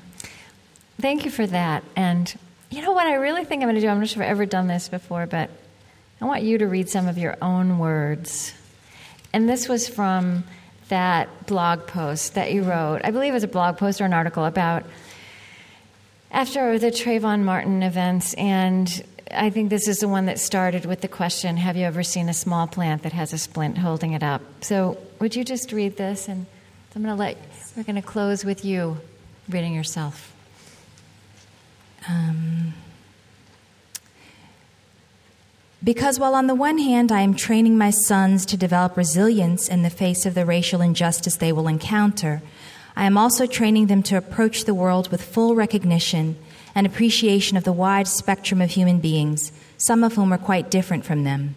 Thank 0.99 1.25
you 1.25 1.31
for 1.31 1.47
that. 1.47 1.83
And 1.95 2.33
you 2.69 2.81
know 2.81 2.93
what 2.93 3.07
I 3.07 3.15
really 3.15 3.43
think 3.43 3.63
I'm 3.63 3.67
going 3.67 3.75
to 3.75 3.81
do? 3.81 3.87
I'm 3.89 3.99
not 3.99 4.07
sure 4.07 4.21
if 4.21 4.27
I've 4.27 4.31
ever 4.31 4.45
done 4.45 4.67
this 4.67 4.87
before, 4.87 5.25
but 5.25 5.49
I 6.21 6.25
want 6.25 6.43
you 6.43 6.59
to 6.59 6.67
read 6.67 6.89
some 6.89 7.07
of 7.07 7.17
your 7.17 7.35
own 7.41 7.79
words 7.79 8.53
And 9.33 9.47
this 9.47 9.69
was 9.69 9.87
from 9.87 10.43
that 10.91 11.47
blog 11.47 11.87
post 11.87 12.35
that 12.35 12.51
you 12.51 12.63
wrote. 12.63 12.99
I 13.03 13.11
believe 13.11 13.31
it 13.31 13.33
was 13.33 13.43
a 13.43 13.47
blog 13.47 13.77
post 13.77 14.01
or 14.01 14.05
an 14.05 14.13
article 14.13 14.43
about 14.45 14.83
after 16.29 16.77
the 16.77 16.91
Trayvon 16.91 17.43
Martin 17.43 17.81
events. 17.81 18.33
And 18.33 19.03
I 19.31 19.49
think 19.51 19.69
this 19.69 19.87
is 19.87 19.99
the 19.99 20.09
one 20.09 20.25
that 20.25 20.37
started 20.37 20.85
with 20.85 20.99
the 20.99 21.07
question 21.07 21.55
Have 21.55 21.77
you 21.77 21.85
ever 21.85 22.03
seen 22.03 22.27
a 22.27 22.33
small 22.33 22.67
plant 22.67 23.03
that 23.03 23.13
has 23.13 23.31
a 23.31 23.37
splint 23.37 23.77
holding 23.77 24.11
it 24.11 24.21
up? 24.21 24.41
So, 24.61 24.97
would 25.19 25.33
you 25.33 25.45
just 25.45 25.71
read 25.71 25.95
this? 25.95 26.27
And 26.27 26.45
I'm 26.93 27.03
going 27.03 27.15
to 27.15 27.19
let, 27.19 27.37
we're 27.77 27.83
going 27.83 27.95
to 27.95 28.01
close 28.01 28.43
with 28.43 28.65
you 28.65 28.97
reading 29.49 29.73
yourself. 29.73 30.33
Um, 32.09 32.73
because 35.83 36.19
while 36.19 36.35
on 36.35 36.47
the 36.47 36.55
one 36.55 36.77
hand 36.77 37.11
I 37.11 37.21
am 37.21 37.33
training 37.33 37.77
my 37.77 37.89
sons 37.89 38.45
to 38.47 38.57
develop 38.57 38.95
resilience 38.95 39.67
in 39.67 39.81
the 39.81 39.89
face 39.89 40.25
of 40.25 40.35
the 40.35 40.45
racial 40.45 40.81
injustice 40.81 41.37
they 41.37 41.51
will 41.51 41.67
encounter, 41.67 42.41
I 42.95 43.05
am 43.05 43.17
also 43.17 43.45
training 43.45 43.87
them 43.87 44.03
to 44.03 44.17
approach 44.17 44.65
the 44.65 44.73
world 44.73 45.09
with 45.09 45.23
full 45.23 45.55
recognition 45.55 46.37
and 46.75 46.85
appreciation 46.85 47.57
of 47.57 47.63
the 47.63 47.71
wide 47.71 48.07
spectrum 48.07 48.61
of 48.61 48.71
human 48.71 48.99
beings, 48.99 49.51
some 49.77 50.03
of 50.03 50.13
whom 50.13 50.31
are 50.31 50.37
quite 50.37 50.69
different 50.69 51.05
from 51.05 51.23
them. 51.23 51.55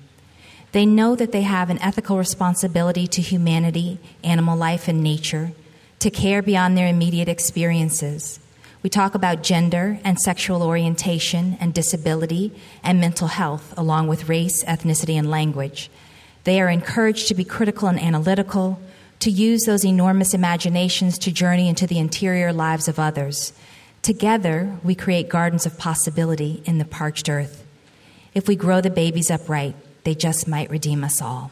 They 0.73 0.87
know 0.87 1.15
that 1.15 1.33
they 1.33 1.43
have 1.43 1.71
an 1.71 1.81
ethical 1.81 2.19
responsibility 2.19 3.07
to 3.07 3.23
humanity, 3.23 3.99
animal 4.25 4.57
life, 4.57 4.89
and 4.89 5.03
nature, 5.03 5.53
to 6.01 6.11
care 6.11 6.43
beyond 6.43 6.77
their 6.77 6.89
immediate 6.89 7.29
experiences. 7.29 8.41
We 8.85 8.91
talk 8.91 9.15
about 9.15 9.43
gender 9.43 9.99
and 10.05 10.21
sexual 10.21 10.63
orientation 10.63 11.57
and 11.59 11.73
disability 11.73 12.53
and 12.83 13.01
mental 13.01 13.29
health, 13.29 13.73
along 13.79 14.09
with 14.09 14.29
race, 14.29 14.63
ethnicity, 14.65 15.15
and 15.15 15.31
language. 15.31 15.91
They 16.45 16.61
are 16.61 16.69
encouraged 16.69 17.29
to 17.29 17.35
be 17.35 17.45
critical 17.45 17.89
and 17.89 17.99
analytical, 17.99 18.79
to 19.21 19.31
use 19.31 19.63
those 19.63 19.87
enormous 19.87 20.35
imaginations 20.35 21.17
to 21.21 21.33
journey 21.33 21.67
into 21.67 21.87
the 21.87 21.99
interior 21.99 22.53
lives 22.53 22.87
of 22.87 22.99
others. 22.99 23.55
Together, 24.03 24.77
we 24.85 24.95
create 24.95 25.31
gardens 25.31 25.65
of 25.65 25.79
possibility 25.79 26.63
in 26.67 26.77
the 26.77 26.85
parched 26.85 27.31
earth. 27.31 27.65
If 28.35 28.47
we 28.47 28.55
grow 28.55 28.83
the 28.83 28.91
babies 28.91 29.31
upright, 29.31 29.77
they 30.05 30.15
just 30.15 30.47
might 30.47 30.69
redeem 30.69 31.05
us 31.05 31.23
all. 31.23 31.51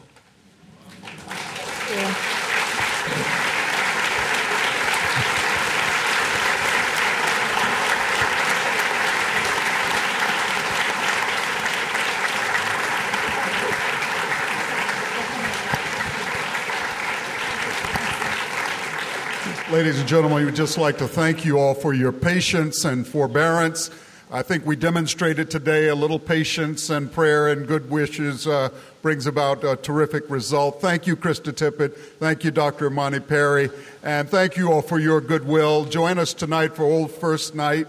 Ladies 19.73 19.97
and 19.97 20.07
gentlemen, 20.07 20.37
we 20.37 20.45
would 20.45 20.55
just 20.55 20.77
like 20.77 20.99
to 20.99 21.07
thank 21.07 21.45
you 21.45 21.57
all 21.57 21.73
for 21.73 21.95
your 21.95 22.11
patience 22.11 22.85
and 22.85 23.07
forbearance. 23.07 23.89
I 24.29 24.43
think 24.43 24.67
we 24.67 24.75
demonstrated 24.75 25.49
today 25.49 25.87
a 25.87 25.95
little 25.95 26.19
patience 26.19 26.91
and 26.91 27.11
prayer 27.11 27.47
and 27.47 27.65
good 27.65 27.89
wishes 27.89 28.45
uh, 28.45 28.69
brings 29.01 29.25
about 29.25 29.63
a 29.63 29.75
terrific 29.75 30.29
result. 30.29 30.79
Thank 30.79 31.07
you, 31.07 31.15
Krista 31.15 31.51
Tippett. 31.51 31.97
Thank 32.19 32.43
you, 32.43 32.51
Dr. 32.51 32.85
Imani 32.85 33.19
Perry. 33.19 33.71
And 34.03 34.29
thank 34.29 34.57
you 34.57 34.71
all 34.71 34.83
for 34.83 34.99
your 34.99 35.19
goodwill. 35.19 35.85
Join 35.85 36.19
us 36.19 36.35
tonight 36.35 36.75
for 36.75 36.83
Old 36.83 37.09
First 37.09 37.55
Night. 37.55 37.87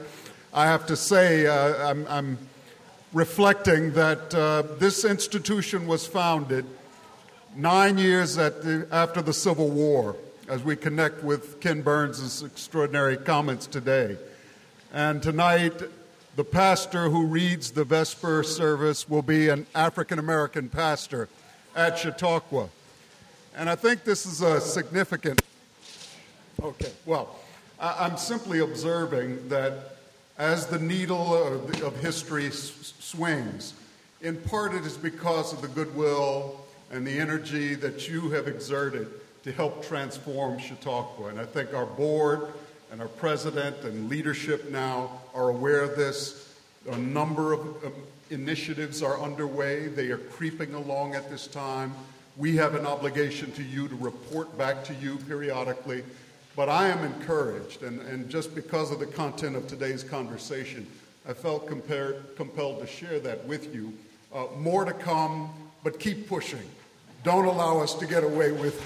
I 0.55 0.65
have 0.65 0.86
to 0.86 0.97
say, 0.97 1.47
uh, 1.47 1.90
I'm, 1.90 2.06
I'm, 2.09 2.39
reflecting 3.12 3.93
that 3.93 4.35
uh, 4.35 4.62
this 4.78 5.05
institution 5.05 5.86
was 5.86 6.06
founded 6.06 6.65
nine 7.55 7.98
years 7.98 8.36
the, 8.36 8.89
after 8.90 9.20
the 9.20 9.35
Civil 9.35 9.69
War 9.69 10.16
as 10.49 10.62
we 10.62 10.77
connect 10.77 11.25
with 11.25 11.61
Ken 11.61 11.81
Burns' 11.81 12.43
extraordinary 12.43 13.16
comments 13.16 13.66
today. 13.66 14.16
And 14.93 15.23
tonight, 15.23 15.83
the 16.37 16.45
pastor 16.45 17.09
who 17.09 17.27
reads 17.27 17.71
the 17.71 17.85
Vesper 17.85 18.43
service 18.43 19.09
will 19.09 19.23
be 19.23 19.49
an 19.49 19.66
African 19.75 20.19
American 20.19 20.69
pastor 20.69 21.29
at 21.75 21.99
Chautauqua. 21.99 22.69
And 23.57 23.71
I 23.71 23.75
think 23.75 24.05
this 24.05 24.27
is 24.27 24.43
a 24.43 24.61
significant. 24.61 25.41
Okay, 26.62 26.93
well, 27.07 27.37
I'm 27.81 28.16
simply 28.16 28.61
observing 28.61 29.49
that 29.49 29.97
as 30.37 30.66
the 30.66 30.79
needle 30.79 31.35
of, 31.35 32.01
history 32.01 32.51
swings, 32.51 33.75
in 34.21 34.37
part 34.37 34.75
it 34.75 34.85
is 34.85 34.97
because 34.97 35.53
of 35.53 35.62
the 35.62 35.69
goodwill 35.69 36.61
and 36.91 37.07
the 37.07 37.19
energy 37.19 37.75
that 37.75 38.09
you 38.09 38.31
have 38.31 38.47
exerted 38.47 39.09
to 39.45 39.53
help 39.53 39.85
transform 39.85 40.59
Chautauqua. 40.59 41.29
And 41.29 41.39
I 41.39 41.45
think 41.45 41.75
our 41.75 41.87
board 41.87 42.49
and 42.91 43.01
our 43.01 43.09
president 43.09 43.77
and 43.85 44.09
leadership 44.09 44.71
now 44.71 45.21
are 45.35 45.51
aware 45.51 45.83
of 45.83 45.97
this. 45.97 46.55
A 46.91 46.97
number 46.97 47.53
of 47.53 47.61
um, 47.85 47.93
initiatives 48.31 49.03
are 49.03 49.21
underway, 49.21 49.89
they 49.89 50.11
are 50.11 50.19
creeping 50.19 50.75
along 50.75 51.15
at 51.15 51.31
this 51.31 51.47
time. 51.47 51.95
We 52.37 52.57
have 52.57 52.75
an 52.75 52.87
obligation 52.87 53.53
to 53.53 53.62
you 53.62 53.87
to 53.87 53.95
report 53.97 54.57
back 54.57 54.83
to 54.85 54.95
you 54.95 55.19
periodically. 55.19 56.05
But 56.57 56.69
I 56.69 56.89
am 56.89 57.05
encouraged, 57.05 57.83
and, 57.83 58.01
and 58.03 58.31
just 58.31 58.55
because 58.55 58.93
of 58.93 58.99
the 58.99 59.07
content 59.07 59.57
of 59.57 59.66
today's 59.66 60.05
conversation, 60.05 60.87
I 61.29 61.33
felt 61.33 61.66
compared, 61.66 62.37
compelled 62.37 62.81
to 62.81 62.87
share 62.87 63.19
that 63.21 63.45
with 63.47 63.75
you. 63.75 63.93
Uh, 64.33 64.47
more 64.57 64.85
to 64.85 64.93
come, 64.93 65.51
but 65.83 65.99
keep 65.99 66.29
pushing. 66.29 66.62
Don't 67.25 67.47
allow 67.47 67.81
us 67.81 67.95
to 67.95 68.07
get 68.07 68.23
away 68.23 68.53
with 68.53 68.77